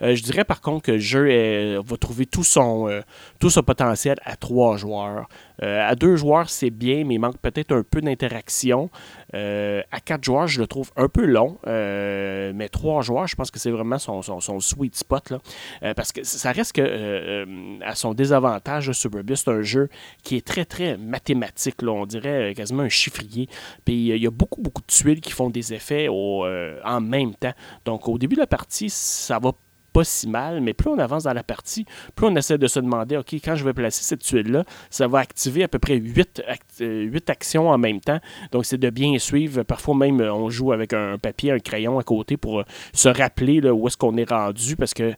je 0.00 0.22
dirais 0.22 0.44
par 0.44 0.60
contre 0.60 0.82
que 0.86 0.92
le 0.92 0.98
jeu 0.98 1.78
va 1.80 1.96
trouver 1.96 2.26
tout 2.26 2.44
son, 2.44 3.02
tout 3.38 3.50
son 3.50 3.62
potentiel 3.62 4.16
à 4.24 4.36
trois 4.36 4.76
joueurs. 4.76 5.28
à 5.60 5.94
deux 5.94 6.16
joueurs, 6.16 6.48
c'est 6.48 6.70
bien, 6.70 7.04
mais 7.04 7.14
il 7.14 7.18
manque 7.18 7.38
peut-être 7.38 7.72
un 7.72 7.82
peu 7.82 8.00
d'interaction. 8.00 8.90
À 9.34 10.00
quatre 10.00 10.24
joueurs, 10.24 10.46
je 10.46 10.60
le 10.60 10.66
trouve 10.66 10.90
un 10.96 11.08
peu 11.08 11.24
long, 11.24 11.58
mais 11.66 12.68
trois 12.70 13.02
joueurs, 13.02 13.26
je 13.26 13.36
pense 13.36 13.50
que 13.50 13.58
c'est 13.58 13.70
vraiment 13.70 13.98
son, 13.98 14.60
sweet 14.60 14.96
spot. 14.96 15.30
Là, 15.30 15.94
parce 15.94 16.12
que 16.12 16.22
ça 16.24 16.52
reste 16.52 16.74
euh, 16.78 17.44
euh, 17.46 17.78
à 17.82 17.94
son 17.94 18.14
désavantage, 18.14 18.92
Suburbia, 18.92 19.36
c'est 19.36 19.50
un 19.50 19.62
jeu 19.62 19.88
qui 20.22 20.36
est 20.36 20.46
très, 20.46 20.64
très 20.64 20.96
mathématique. 20.96 21.76
On 21.82 22.06
dirait 22.06 22.50
euh, 22.50 22.54
quasiment 22.54 22.82
un 22.82 22.88
chiffrier. 22.88 23.48
Puis 23.84 24.08
il 24.08 24.22
y 24.22 24.26
a 24.26 24.30
beaucoup, 24.30 24.60
beaucoup 24.60 24.82
de 24.82 24.86
tuiles 24.86 25.20
qui 25.20 25.32
font 25.32 25.50
des 25.50 25.74
effets 25.74 26.08
en 26.08 27.00
même 27.00 27.34
temps. 27.34 27.52
Donc, 27.84 28.08
au 28.08 28.18
début 28.18 28.34
de 28.34 28.40
la 28.40 28.46
partie, 28.46 28.90
ça 28.90 29.38
va 29.38 29.52
pas 29.94 30.04
si 30.04 30.28
mal, 30.28 30.60
mais 30.60 30.74
plus 30.74 30.90
on 30.90 30.98
avance 30.98 31.22
dans 31.22 31.32
la 31.32 31.44
partie, 31.44 31.86
plus 32.16 32.26
on 32.26 32.34
essaie 32.34 32.58
de 32.58 32.66
se 32.66 32.80
demander, 32.80 33.16
OK, 33.16 33.32
quand 33.34 33.54
je 33.54 33.64
vais 33.64 33.72
placer 33.72 34.02
cette 34.02 34.22
tuile-là, 34.22 34.64
ça 34.90 35.06
va 35.06 35.20
activer 35.20 35.62
à 35.62 35.68
peu 35.68 35.78
près 35.78 35.94
8, 35.94 36.42
euh, 36.80 37.18
actions 37.28 37.70
en 37.70 37.78
même 37.78 38.00
temps. 38.00 38.18
Donc, 38.50 38.66
c'est 38.66 38.76
de 38.76 38.90
bien 38.90 39.16
suivre. 39.18 39.62
Parfois 39.62 39.94
même, 39.94 40.20
euh, 40.20 40.34
on 40.34 40.50
joue 40.50 40.72
avec 40.72 40.92
un 40.92 41.16
papier, 41.16 41.52
un 41.52 41.60
crayon 41.60 42.00
à 42.00 42.02
côté 42.02 42.36
pour 42.36 42.60
euh, 42.60 42.64
se 42.92 43.08
rappeler 43.08 43.60
où 43.70 43.86
est-ce 43.86 43.96
qu'on 43.96 44.16
est 44.16 44.28
rendu 44.28 44.74
parce 44.74 44.94
que 44.94 45.14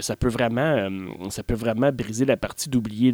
ça, 0.00 0.16
peut 0.16 0.28
vraiment, 0.28 0.88
ça 1.30 1.42
peut 1.42 1.54
vraiment 1.54 1.90
briser 1.90 2.26
la 2.26 2.36
partie 2.36 2.68
d'oublier 2.68 3.12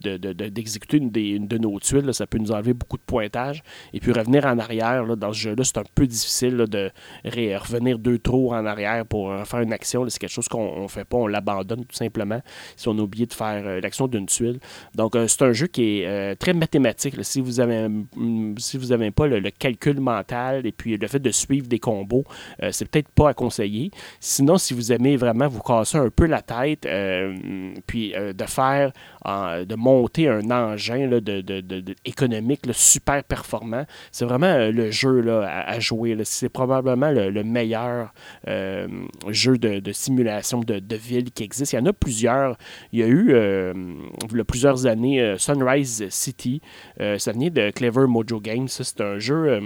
d'exécuter 0.00 1.00
de, 1.00 1.20
une, 1.20 1.48
de 1.48 1.58
nos 1.58 1.80
tuiles. 1.80 2.14
Ça 2.14 2.28
peut 2.28 2.38
nous 2.38 2.52
enlever 2.52 2.74
beaucoup 2.74 2.96
de 2.96 3.02
pointage. 3.02 3.62
Et 3.92 3.98
puis 3.98 4.12
revenir 4.12 4.46
en 4.46 4.58
arrière 4.58 5.04
là, 5.04 5.16
dans 5.16 5.32
ce 5.32 5.38
jeu-là, 5.40 5.64
c'est 5.64 5.78
un 5.78 5.84
peu 5.94 6.06
difficile 6.06 6.56
de 6.56 6.90
revenir 7.24 7.98
deux 7.98 8.18
tours 8.18 8.52
en 8.52 8.64
arrière 8.64 9.04
pour 9.04 9.34
faire 9.44 9.60
une 9.60 9.72
action. 9.72 10.06
Chose 10.30 10.48
qu'on 10.48 10.82
ne 10.82 10.88
fait 10.88 11.04
pas, 11.04 11.16
on 11.16 11.26
l'abandonne 11.26 11.84
tout 11.84 11.96
simplement 11.96 12.40
si 12.76 12.88
on 12.88 12.98
a 12.98 13.00
oublié 13.00 13.26
de 13.26 13.32
faire 13.32 13.62
euh, 13.66 13.80
l'action 13.80 14.06
d'une 14.06 14.26
tuile. 14.26 14.58
Donc, 14.94 15.16
euh, 15.16 15.26
c'est 15.28 15.42
un 15.42 15.52
jeu 15.52 15.66
qui 15.66 16.00
est 16.00 16.06
euh, 16.06 16.34
très 16.34 16.52
mathématique. 16.52 17.16
Si 17.22 17.40
vous 17.40 17.60
avez 17.60 17.88
si 18.58 18.76
vous 18.76 18.86
n'avez 18.86 19.10
pas 19.10 19.26
le, 19.26 19.50
calcul 19.50 20.00
mental 20.00 20.66
et 20.66 20.72
puis 20.72 20.96
le 20.96 21.06
fait 21.06 21.18
de 21.18 21.30
suivre 21.30 21.66
des 21.66 21.78
combos, 21.78 22.24
c'est 22.70 22.88
peut-être 22.88 23.08
pas 23.08 23.30
à 23.30 23.34
conseiller. 23.34 23.90
Sinon, 24.20 24.58
si 24.58 24.74
vous 24.74 24.92
aimez 24.92 25.16
vraiment 25.16 25.48
vous 25.48 25.60
casser 25.60 25.98
un 25.98 26.10
peu 26.10 26.26
la 26.26 26.42
tête, 26.42 26.86
puis 27.86 28.12
de 28.12 28.44
faire, 28.44 28.92
de 29.24 29.74
monter 29.74 30.28
un 30.28 30.50
engin 30.50 31.08
de, 31.08 31.94
économique 32.04 32.62
super 32.72 33.24
performant, 33.24 33.84
c'est 34.12 34.24
vraiment 34.24 34.70
le 34.70 34.90
jeu 34.90 35.20
là, 35.20 35.64
à, 35.66 35.80
jouer. 35.80 36.16
C'est 36.24 36.48
probablement 36.48 37.10
le, 37.10 37.42
meilleur 37.42 38.12
jeu 38.46 39.58
de, 39.58 39.80
de 39.80 39.92
simulation 39.92 40.17
de, 40.24 40.96
villes 40.96 41.30
qui 41.30 41.44
existent. 41.44 41.76
Il 41.76 41.80
y 41.80 41.82
en 41.84 41.90
a 41.90 41.92
plusieurs. 41.92 42.56
Il 42.92 43.00
y 43.00 43.02
a 43.02 43.06
eu, 43.06 43.32
euh, 43.32 43.72
il 44.30 44.36
y 44.36 44.40
a 44.40 44.44
plusieurs 44.44 44.86
années, 44.86 45.20
euh, 45.20 45.38
Sunrise 45.38 46.06
City. 46.10 46.60
Euh, 47.00 47.18
ça 47.18 47.32
venait 47.32 47.50
de 47.50 47.70
Clever 47.70 48.06
Mojo 48.06 48.40
Games. 48.40 48.68
C'est 48.68 49.00
un 49.00 49.18
jeu 49.18 49.60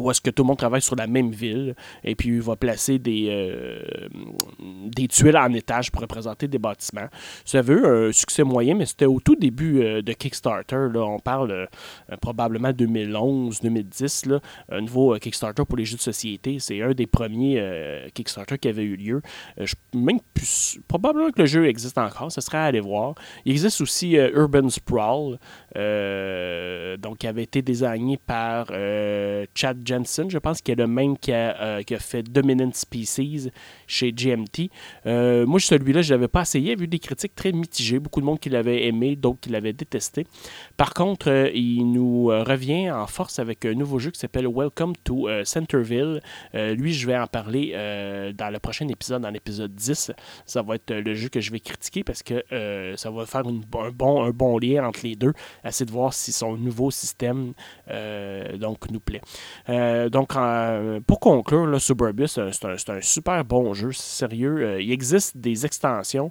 où 0.00 0.10
est-ce 0.10 0.20
que 0.20 0.30
tout 0.30 0.42
le 0.42 0.48
monde 0.48 0.58
travaille 0.58 0.82
sur 0.82 0.96
la 0.96 1.06
même 1.06 1.30
ville, 1.30 1.74
et 2.04 2.14
puis 2.14 2.28
il 2.28 2.40
va 2.40 2.56
placer 2.56 2.98
des, 2.98 3.28
euh, 3.30 3.82
des 4.86 5.08
tuiles 5.08 5.36
en 5.36 5.52
étage 5.52 5.90
pour 5.90 6.02
représenter 6.02 6.48
des 6.48 6.58
bâtiments. 6.58 7.08
Ça 7.44 7.60
eu 7.68 7.86
un 7.86 8.12
succès 8.12 8.44
moyen, 8.44 8.74
mais 8.74 8.86
c'était 8.86 9.06
au 9.06 9.20
tout 9.20 9.36
début 9.36 9.82
euh, 9.82 10.02
de 10.02 10.12
Kickstarter. 10.12 10.88
Là. 10.92 11.04
On 11.04 11.18
parle 11.18 11.50
euh, 11.50 11.66
probablement 12.20 12.70
2011-2010, 12.70 14.40
un 14.70 14.80
nouveau 14.80 15.16
Kickstarter 15.16 15.64
pour 15.64 15.76
les 15.76 15.84
jeux 15.84 15.96
de 15.96 16.02
société. 16.02 16.58
C'est 16.58 16.82
un 16.82 16.92
des 16.92 17.06
premiers 17.06 17.62
Kickstarter 18.14 18.58
qui 18.58 18.68
avait 18.68 18.84
eu 18.84 18.96
lieu. 18.96 19.22
Je, 19.58 19.74
même 19.94 20.20
plus, 20.34 20.78
probablement 20.88 21.30
que 21.30 21.40
le 21.40 21.46
jeu 21.46 21.66
existe 21.66 21.98
encore, 21.98 22.32
ce 22.32 22.40
serait 22.40 22.58
à 22.58 22.64
aller 22.64 22.80
voir. 22.80 23.14
Il 23.44 23.52
existe 23.52 23.80
aussi 23.80 24.14
Urban 24.14 24.68
Sprawl, 24.68 25.38
donc 25.74 27.18
qui 27.18 27.26
avait 27.26 27.44
été 27.44 27.62
désigné 27.62 28.16
par 28.16 28.68
Chad 29.54 29.78
Jensen, 29.84 30.30
je 30.30 30.38
pense, 30.38 30.60
qui 30.60 30.72
est 30.72 30.76
le 30.76 30.86
même 30.86 31.16
qui 31.16 31.32
a, 31.32 31.60
euh, 31.60 31.82
qui 31.82 31.94
a 31.94 31.98
fait 31.98 32.22
Dominant 32.22 32.70
Species 32.72 33.50
chez 33.86 34.12
GMT. 34.12 34.70
Euh, 35.06 35.46
moi, 35.46 35.60
celui-là, 35.60 36.02
je 36.02 36.12
ne 36.12 36.16
l'avais 36.16 36.28
pas 36.28 36.42
essayé. 36.42 36.70
J'ai 36.70 36.76
vu 36.76 36.88
des 36.88 36.98
critiques 36.98 37.34
très 37.34 37.52
mitigées. 37.52 37.98
Beaucoup 37.98 38.20
de 38.20 38.26
monde 38.26 38.38
qui 38.38 38.50
l'avait 38.50 38.86
aimé, 38.86 39.16
d'autres 39.16 39.40
qui 39.40 39.50
l'avaient 39.50 39.72
détesté. 39.72 40.26
Par 40.76 40.94
contre, 40.94 41.30
euh, 41.30 41.50
il 41.54 41.90
nous 41.90 42.26
revient 42.26 42.90
en 42.90 43.06
force 43.06 43.38
avec 43.38 43.64
un 43.64 43.74
nouveau 43.74 43.98
jeu 43.98 44.10
qui 44.10 44.18
s'appelle 44.18 44.46
Welcome 44.46 44.94
to 45.04 45.28
Centerville. 45.44 46.20
lui, 46.54 46.92
je 46.92 47.06
vais 47.06 47.16
en 47.16 47.26
parler 47.26 47.72
dans 48.36 48.50
le 48.50 48.58
prochain 48.58 48.86
épisode, 48.88 49.22
dans 49.22 49.30
l'épisode 49.30 49.74
10. 49.74 50.12
Ça 50.46 50.62
va 50.62 50.76
être 50.76 50.92
le 50.92 51.14
jeu 51.14 51.28
que 51.28 51.40
je 51.40 51.50
vais 51.50 51.60
critiquer 51.60 52.04
parce 52.04 52.22
que 52.22 52.42
ça 52.96 53.10
va 53.10 53.26
faire 53.26 53.42
un 53.46 54.30
bon 54.30 54.58
lien 54.58 54.86
entre 54.86 55.00
les 55.04 55.16
deux. 55.16 55.32
Essayer 55.64 55.86
de 55.86 55.92
voir 55.92 56.12
si 56.12 56.32
son 56.32 56.56
nouveau 56.56 56.90
système 56.90 57.52
donc 58.58 58.90
nous 58.90 59.00
plaît. 59.00 59.20
donc, 60.10 60.34
pour 61.06 61.20
conclure, 61.20 61.66
là, 61.66 61.78
Suburbia, 61.78 62.26
c'est 62.26 62.64
un, 62.64 63.00
super 63.00 63.44
bon 63.44 63.72
jeu, 63.74 63.92
sérieux. 63.92 64.80
il 64.80 64.92
existe 64.92 65.36
des 65.36 65.64
extensions. 65.64 66.30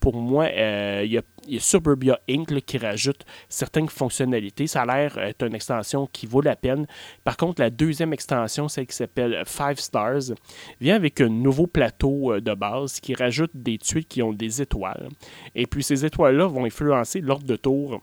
pour 0.00 0.16
moi, 0.16 0.48
il 0.48 1.12
y, 1.12 1.18
a, 1.18 1.60
Suburbia 1.60 2.18
Inc. 2.28 2.60
qui 2.64 2.78
rajoute 2.78 3.24
certaines 3.48 3.88
fonctionnalités. 3.88 4.66
Ça 4.66 4.82
a 4.82 4.86
l'air 4.86 5.18
être 5.18 5.46
une 5.46 5.54
extension 5.54 6.06
qui 6.12 6.26
vaut 6.26 6.40
la 6.40 6.56
peine. 6.56 6.86
Par 7.24 7.36
contre, 7.36 7.60
la 7.60 7.70
deuxième 7.70 8.12
extension, 8.12 8.68
celle 8.68 8.86
qui 8.86 8.96
s'appelle 8.96 9.42
Five 9.46 9.78
Stars, 9.78 10.34
vient 10.80 10.96
avec 10.96 11.20
un 11.20 11.28
nouveau 11.28 11.66
plateau 11.66 12.40
de 12.40 12.54
base 12.54 13.00
qui 13.00 13.14
rajoute 13.14 13.50
des 13.54 13.78
tuiles 13.78 14.06
qui 14.06 14.22
ont 14.22 14.32
des 14.32 14.62
étoiles. 14.62 15.08
Et 15.54 15.66
puis 15.66 15.82
ces 15.82 16.04
étoiles-là 16.04 16.46
vont 16.46 16.64
influencer 16.64 17.20
l'ordre 17.20 17.46
de 17.46 17.56
tour 17.56 18.00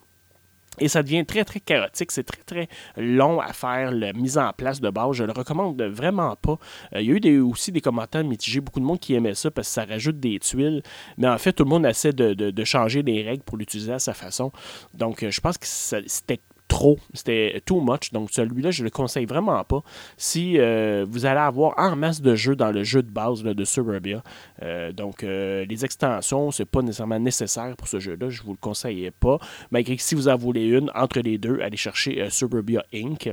et 0.80 0.88
ça 0.88 1.04
devient 1.04 1.26
très, 1.26 1.44
très 1.44 1.60
chaotique. 1.60 2.12
C'est 2.12 2.24
très, 2.24 2.42
très 2.44 2.70
long 2.98 3.40
à 3.40 3.54
faire 3.54 3.92
la 3.92 4.14
mise 4.14 4.38
en 4.38 4.52
place 4.54 4.80
de 4.80 4.90
base. 4.90 5.14
Je 5.14 5.24
le 5.24 5.34
recommande 5.34 5.82
vraiment 5.82 6.36
pas. 6.36 6.58
Euh, 6.96 7.02
il 7.02 7.26
y 7.26 7.28
a 7.28 7.32
eu 7.32 7.42
aussi 7.42 7.72
des 7.72 7.82
commentaires 7.82 8.24
mitigés. 8.24 8.62
Beaucoup 8.62 8.80
de 8.80 8.86
monde 8.86 9.00
qui 9.00 9.14
aimait 9.14 9.36
ça 9.36 9.52
parce 9.52 9.68
que 9.68 9.74
ça 9.74 9.86
rajoute 9.86 10.20
des 10.20 10.40
tuiles. 10.40 10.82
Mais 11.18 11.28
en 11.28 11.38
fait, 11.38 11.54
tout 11.54 11.66
le 11.66 11.70
monde 11.70 11.86
essaie 11.86 12.14
de, 12.14 12.34
de 12.34 12.64
changer 12.64 13.04
les 13.04 13.22
règles 13.22 13.44
pour 13.44 13.58
l'utiliser 13.58 13.94
à 13.94 14.00
sa 14.00 14.14
façon. 14.14 14.52
Donc, 14.94 15.24
euh, 15.24 15.32
je 15.32 15.42
pense 15.42 15.58
que 15.58 15.68
c'était 15.68 16.40
trop. 16.72 16.98
C'était 17.14 17.62
too 17.66 17.82
much. 17.82 18.14
Donc, 18.14 18.30
celui-là, 18.32 18.72
je 18.72 18.84
le 18.86 18.90
conseille 18.90 19.26
vraiment 19.26 19.62
pas. 19.66 19.84
Si 20.16 20.58
euh, 20.58 21.06
vous 21.08 21.26
allez 21.26 21.42
avoir 21.42 21.78
en 21.78 21.98
masse 21.98 22.22
de 22.22 22.34
jeux 22.34 22.56
dans 22.56 22.72
le 22.72 22.84
jeu 22.84 23.04
de 23.04 23.12
base 23.12 23.44
de 23.44 23.66
Suburbia, 23.66 24.24
euh, 24.64 24.94
donc 24.94 25.24
euh, 25.24 25.66
les 25.66 25.84
extensions, 25.84 26.50
c'est 26.52 26.66
pas 26.66 26.82
nécessairement 26.82 27.20
nécessaire 27.20 27.76
pour 27.76 27.90
ce 27.90 28.00
jeu-là. 28.00 28.30
Je 28.30 28.42
vous 28.44 28.52
le 28.52 28.58
conseille 28.58 29.12
pas. 29.20 29.38
Malgré 29.70 29.98
que 29.98 30.02
si 30.02 30.16
vous 30.16 30.30
en 30.30 30.38
voulez 30.38 30.66
une, 30.66 30.90
entre 30.96 31.20
les 31.20 31.38
deux, 31.38 31.60
allez 31.62 31.76
chercher 31.76 32.30
Suburbia 32.30 32.86
Inc. 32.94 33.30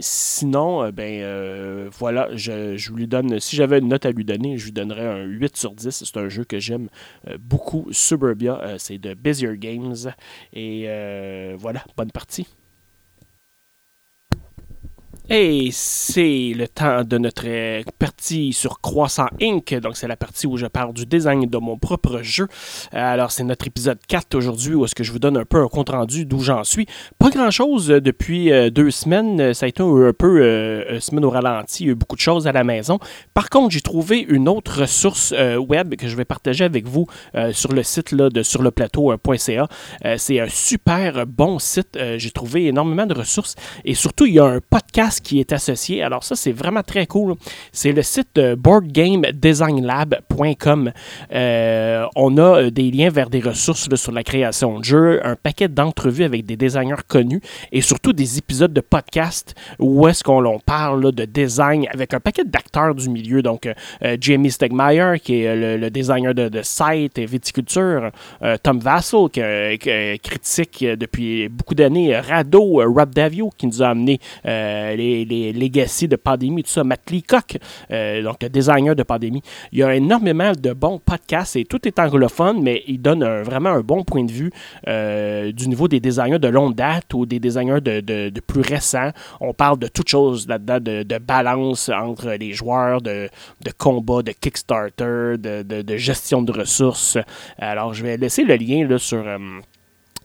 sinon, 0.00 0.90
ben 0.90 1.88
voilà, 1.96 2.28
je, 2.34 2.76
je, 2.76 2.92
lui 2.92 3.06
donne. 3.06 3.38
Si 3.38 3.54
j'avais 3.54 3.78
une 3.78 3.88
note 3.88 4.04
à 4.04 4.10
lui 4.10 4.24
donner, 4.24 4.58
je 4.58 4.64
lui 4.64 4.72
donnerais 4.72 5.06
un 5.06 5.22
8 5.22 5.56
sur 5.56 5.72
10. 5.72 5.90
C'est 6.04 6.16
un 6.16 6.28
jeu 6.28 6.44
que 6.44 6.58
j'aime 6.58 6.88
beaucoup. 7.38 7.86
Suburbia, 7.92 8.74
c'est 8.78 8.98
de 8.98 9.14
Busier 9.14 9.56
Games. 9.56 9.94
Et 10.52 10.88
voilà, 11.56 11.83
bonne 11.96 12.10
partie. 12.10 12.46
Et 15.30 15.70
c'est 15.72 16.52
le 16.54 16.68
temps 16.68 17.02
de 17.02 17.16
notre 17.16 17.46
partie 17.98 18.52
sur 18.52 18.82
Croissant 18.82 19.28
Inc. 19.40 19.74
Donc, 19.80 19.96
c'est 19.96 20.06
la 20.06 20.16
partie 20.16 20.46
où 20.46 20.58
je 20.58 20.66
parle 20.66 20.92
du 20.92 21.06
design 21.06 21.46
de 21.46 21.56
mon 21.56 21.78
propre 21.78 22.20
jeu. 22.20 22.46
Alors, 22.92 23.30
c'est 23.30 23.42
notre 23.42 23.66
épisode 23.66 23.98
4 24.06 24.34
aujourd'hui 24.34 24.74
où 24.74 24.84
est-ce 24.84 24.94
que 24.94 25.02
je 25.02 25.10
vous 25.10 25.18
donne 25.18 25.38
un 25.38 25.46
peu 25.46 25.62
un 25.62 25.68
compte-rendu 25.68 26.26
d'où 26.26 26.40
j'en 26.40 26.62
suis. 26.62 26.84
Pas 27.18 27.30
grand-chose 27.30 27.86
depuis 27.86 28.52
euh, 28.52 28.68
deux 28.68 28.90
semaines. 28.90 29.54
Ça 29.54 29.64
a 29.64 29.68
été 29.70 29.82
un 29.82 30.12
peu 30.12 30.42
euh, 30.42 31.00
semaine 31.00 31.24
au 31.24 31.30
ralenti. 31.30 31.84
Il 31.84 31.86
y 31.86 31.88
a 31.88 31.92
eu 31.92 31.96
beaucoup 31.96 32.16
de 32.16 32.20
choses 32.20 32.46
à 32.46 32.52
la 32.52 32.62
maison. 32.62 32.98
Par 33.32 33.48
contre, 33.48 33.70
j'ai 33.70 33.80
trouvé 33.80 34.18
une 34.18 34.46
autre 34.46 34.82
ressource 34.82 35.32
euh, 35.34 35.56
web 35.56 35.94
que 35.94 36.06
je 36.06 36.16
vais 36.16 36.26
partager 36.26 36.64
avec 36.64 36.86
vous 36.86 37.06
sur 37.52 37.72
le 37.72 37.82
site 37.82 38.12
là, 38.12 38.28
de 38.28 38.42
surleplateau.ca. 38.42 39.68
c'est 40.16 40.40
un 40.40 40.48
super 40.48 41.26
bon 41.26 41.58
site. 41.58 41.98
j'ai 42.16 42.30
trouvé 42.30 42.66
énormément 42.66 43.06
de 43.06 43.14
ressources 43.14 43.54
et 43.84 43.94
surtout, 43.94 44.26
il 44.26 44.34
y 44.34 44.38
a 44.38 44.44
un 44.44 44.60
podcast 44.60 45.13
qui 45.20 45.40
est 45.40 45.52
associé. 45.52 46.02
Alors 46.02 46.24
ça, 46.24 46.36
c'est 46.36 46.52
vraiment 46.52 46.82
très 46.82 47.06
cool. 47.06 47.34
C'est 47.72 47.92
le 47.92 48.02
site 48.02 48.28
de 48.34 48.54
boardgamedesignlab.com. 48.54 50.92
Euh, 51.32 52.06
on 52.16 52.36
a 52.38 52.62
euh, 52.62 52.70
des 52.70 52.90
liens 52.90 53.10
vers 53.10 53.30
des 53.30 53.40
ressources 53.40 53.94
sur 53.94 54.12
la 54.12 54.22
création 54.22 54.78
de 54.78 54.84
jeux, 54.84 55.20
un 55.24 55.36
paquet 55.36 55.68
d'entrevues 55.68 56.24
avec 56.24 56.44
des 56.46 56.56
designers 56.56 56.94
connus 57.06 57.40
et 57.72 57.80
surtout 57.80 58.12
des 58.12 58.36
épisodes 58.38 58.72
de 58.72 58.80
podcast 58.80 59.54
où 59.78 60.08
est-ce 60.08 60.24
qu'on 60.24 60.58
parle 60.58 61.12
de 61.12 61.24
design 61.24 61.86
avec 61.92 62.12
un 62.14 62.20
paquet 62.20 62.44
d'acteurs 62.44 62.94
du 62.94 63.08
milieu. 63.08 63.42
Donc, 63.42 63.66
euh, 63.66 63.74
Jamie 64.20 64.50
Stegmaier, 64.50 65.20
qui 65.22 65.42
est 65.42 65.78
le, 65.78 65.90
designer 65.90 66.34
de, 66.34 66.62
site 66.62 67.18
et 67.18 67.26
viticulture, 67.26 68.10
Tom 68.62 68.78
Vassell, 68.78 69.28
qui, 69.32 69.40
qui 69.78 70.18
critique 70.20 70.84
depuis 70.84 71.48
beaucoup 71.48 71.74
d'années, 71.74 72.16
Rado, 72.18 72.80
Rob 72.92 73.14
Davio, 73.14 73.50
qui 73.56 73.66
nous 73.66 73.82
a 73.82 73.88
amené 73.88 74.20
les 74.44 75.03
les, 75.24 75.52
legacy 75.52 76.08
de 76.08 76.16
Pandémie, 76.16 76.62
tout 76.62 76.70
ça, 76.70 76.84
Matt 76.84 77.10
Leacock, 77.10 77.58
euh, 77.90 78.22
donc 78.22 78.42
le 78.42 78.48
designer 78.48 78.94
de 78.94 79.02
Pandémie. 79.02 79.42
Il 79.72 79.78
y 79.78 79.82
a 79.82 79.94
énormément 79.94 80.52
de 80.52 80.72
bons 80.72 80.98
podcasts 80.98 81.56
et 81.56 81.64
tout 81.64 81.86
est 81.86 81.98
anglophone, 81.98 82.62
mais 82.62 82.82
il 82.86 83.00
donne 83.00 83.24
vraiment 83.42 83.70
un 83.70 83.80
bon 83.80 84.04
point 84.04 84.24
de 84.24 84.32
vue 84.32 84.50
euh, 84.88 85.52
du 85.52 85.68
niveau 85.68 85.88
des 85.88 86.00
designers 86.00 86.38
de 86.38 86.48
longue 86.48 86.74
date 86.74 87.14
ou 87.14 87.26
des 87.26 87.40
designers 87.40 87.80
de, 87.80 88.40
plus 88.40 88.60
récents. 88.60 89.10
On 89.40 89.52
parle 89.52 89.78
de 89.78 89.88
toutes 89.88 90.08
choses 90.08 90.48
là-dedans, 90.48 90.78
de, 90.80 91.18
balance 91.18 91.88
entre 91.88 92.30
les 92.32 92.52
joueurs, 92.52 93.00
de, 93.00 93.28
combat, 93.78 94.22
de 94.22 94.32
Kickstarter, 94.32 95.36
de, 95.38 95.96
gestion 95.96 96.42
de 96.42 96.52
ressources. 96.52 97.18
Alors, 97.58 97.94
je 97.94 98.02
vais 98.02 98.16
laisser 98.16 98.44
le 98.44 98.56
lien 98.56 98.86
là, 98.86 98.98
sur... 98.98 99.26
Euh, 99.26 99.38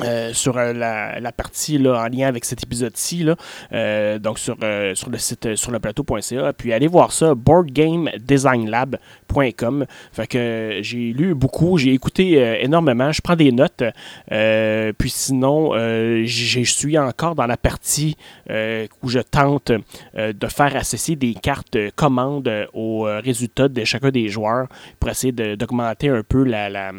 euh, 0.01 0.31
sur 0.33 0.57
euh, 0.57 0.71
la, 0.71 1.31
partie 1.33 1.77
là, 1.77 2.01
en 2.01 2.07
lien 2.07 2.27
avec 2.27 2.45
cet 2.45 2.63
épisode-ci, 2.63 3.27
euh, 3.73 4.17
donc 4.17 4.39
sur, 4.39 4.55
le 4.61 4.93
site 5.17 5.55
sur 5.55 5.71
le 5.71 5.79
plateau.ca. 5.79 6.53
Puis 6.53 6.71
allez 6.71 6.87
voir 6.87 7.11
ça, 7.11 7.35
boardgamedesignlab.com. 7.35 9.85
Fait 10.13 10.27
que 10.27 10.79
j'ai 10.81 11.11
lu 11.11 11.35
beaucoup, 11.35 11.77
j'ai 11.77 11.91
écouté 11.93 12.61
énormément, 12.61 13.11
je 13.11 13.19
prends 13.21 13.35
des 13.35 13.51
notes. 13.51 13.83
puis 14.97 15.09
sinon, 15.09 15.73
je 15.73 16.63
suis 16.63 16.97
encore 16.97 17.35
dans 17.35 17.47
la 17.47 17.57
partie 17.57 18.15
où 18.49 19.09
je 19.09 19.19
tente 19.19 19.73
de 20.15 20.47
faire 20.47 20.77
associer 20.77 21.17
des 21.17 21.33
cartes 21.33 21.77
commandes 21.95 22.69
aux 22.73 23.03
résultats 23.03 23.67
de 23.67 23.83
chacun 23.83 24.11
des 24.11 24.29
joueurs 24.29 24.67
pour 24.99 25.09
essayer 25.09 25.33
d'augmenter 25.33 26.07
un 26.09 26.23
peu 26.23 26.43
la, 26.43 26.69
la, 26.69 26.91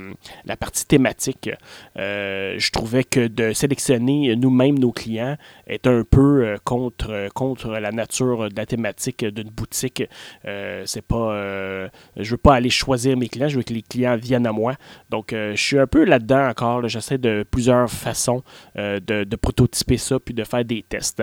la, 0.44 0.57
partie 0.57 0.86
thématique. 0.86 1.51
je 1.96 2.70
trouve 2.70 2.89
que 2.99 3.26
de 3.26 3.53
sélectionner 3.53 4.34
nous-mêmes 4.36 4.78
nos 4.78 4.93
clients 4.93 5.36
est 5.66 5.86
un 5.86 6.03
peu 6.03 6.45
euh, 6.45 6.57
contre, 6.64 7.11
euh, 7.11 7.28
contre 7.28 7.68
la 7.68 7.93
nature 7.93 8.49
de 8.49 8.57
la 8.57 8.66
thématique 8.66 9.24
d'une 9.24 9.51
boutique. 9.51 10.03
Euh, 10.47 10.82
c'est 10.86 11.03
pas, 11.03 11.91
je 12.16 12.30
veux 12.30 12.36
pas 12.36 12.55
aller 12.55 12.70
choisir 12.70 13.16
mes 13.16 13.28
clients, 13.28 13.49
je 13.49 13.57
veux 13.57 13.62
que 13.62 13.72
les 13.72 13.82
clients 13.82 14.16
viennent 14.16 14.47
à 14.47 14.53
moi. 14.53 14.74
Donc, 15.11 15.28
je 15.32 15.57
suis 15.57 15.78
un 15.78 15.86
peu 15.86 16.05
là-dedans 16.05 16.49
encore. 16.49 16.88
J'essaie 16.88 17.18
de 17.18 17.45
plusieurs 17.49 17.88
façons 17.91 18.43
de, 18.76 19.36
prototyper 19.36 19.97
ça 19.97 20.18
puis 20.18 20.34
de 20.34 20.45
faire 20.45 20.64
des 20.64 20.82
tests. 20.82 21.22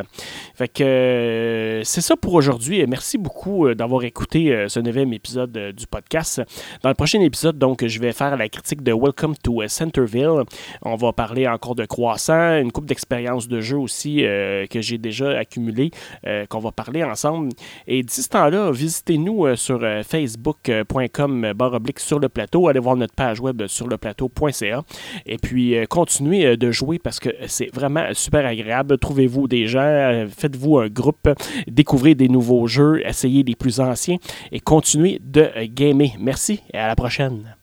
Fait 0.55 0.68
que 0.68 1.82
c'est 1.84 2.01
ça 2.01 2.15
pour 2.15 2.34
aujourd'hui. 2.34 2.86
Merci 2.88 3.18
beaucoup 3.18 3.74
d'avoir 3.74 4.03
écouté 4.03 4.65
ce 4.68 4.80
neuvième 4.80 5.13
épisode 5.13 5.51
du 5.76 5.88
podcast. 5.88 6.41
Dans 6.82 6.89
le 6.89 6.95
prochain 6.95 7.22
épisode, 7.22 7.57
donc, 7.57 7.86
je 7.86 7.99
vais 7.99 8.13
faire 8.13 8.36
la 8.38 8.49
critique 8.49 8.82
de 8.82 8.93
Welcome 8.93 9.36
to 9.38 9.68
Centerville. 9.68 10.43
On 10.82 10.95
va 10.95 11.13
parler 11.13 11.47
encore 11.47 11.57
de 11.76 11.86
croissant, 11.86 12.58
une 12.58 12.72
coupe 12.72 12.86
d'expérience 12.86 13.47
de 13.47 13.62
jeu 13.62 13.78
aussi 13.78 14.24
euh, 14.24 14.66
que 14.68 14.82
j'ai 14.82 14.97
déjà 14.97 15.38
accumulé, 15.38 15.91
euh, 16.26 16.45
qu'on 16.45 16.60
va 16.60 16.72
parler 16.72 17.03
ensemble. 17.03 17.49
Et 17.88 18.03
d'ici 18.03 18.24
ce 18.24 18.30
temps-là, 18.30 18.72
visitez-nous 18.72 19.45
euh, 19.45 19.55
sur 19.55 19.82
facebook.com 20.05 21.53
oblique 21.60 21.99
sur 21.99 22.20
le 22.20 22.30
plateau. 22.30 22.68
Allez 22.68 22.80
voir 22.80 22.95
notre 22.95 23.14
page 23.14 23.39
web 23.39 23.68
sur 23.68 23.88
le 23.88 23.97
plateau.ca. 23.97 24.84
Et 25.26 25.38
puis, 25.38 25.76
continuez 25.89 26.58
de 26.58 26.72
jouer 26.72 26.99
parce 26.99 27.20
que 27.20 27.30
c'est 27.47 27.74
vraiment 27.74 28.05
super 28.14 28.45
agréable. 28.45 28.97
Trouvez-vous 28.97 29.47
des 29.47 29.68
gens, 29.68 30.26
faites-vous 30.30 30.80
un 30.80 30.88
groupe, 30.88 31.30
découvrez 31.68 32.16
des 32.16 32.30
nouveaux 32.30 32.68
jeux, 32.68 33.05
essayez 33.05 33.43
les 33.43 33.55
plus 33.55 33.80
anciens 33.80 34.18
et 34.51 34.60
continuez 34.60 35.20
de 35.24 35.49
gamer. 35.66 36.12
Merci 36.20 36.62
et 36.74 36.78
à 36.78 36.88
la 36.88 36.95
prochaine. 36.95 37.57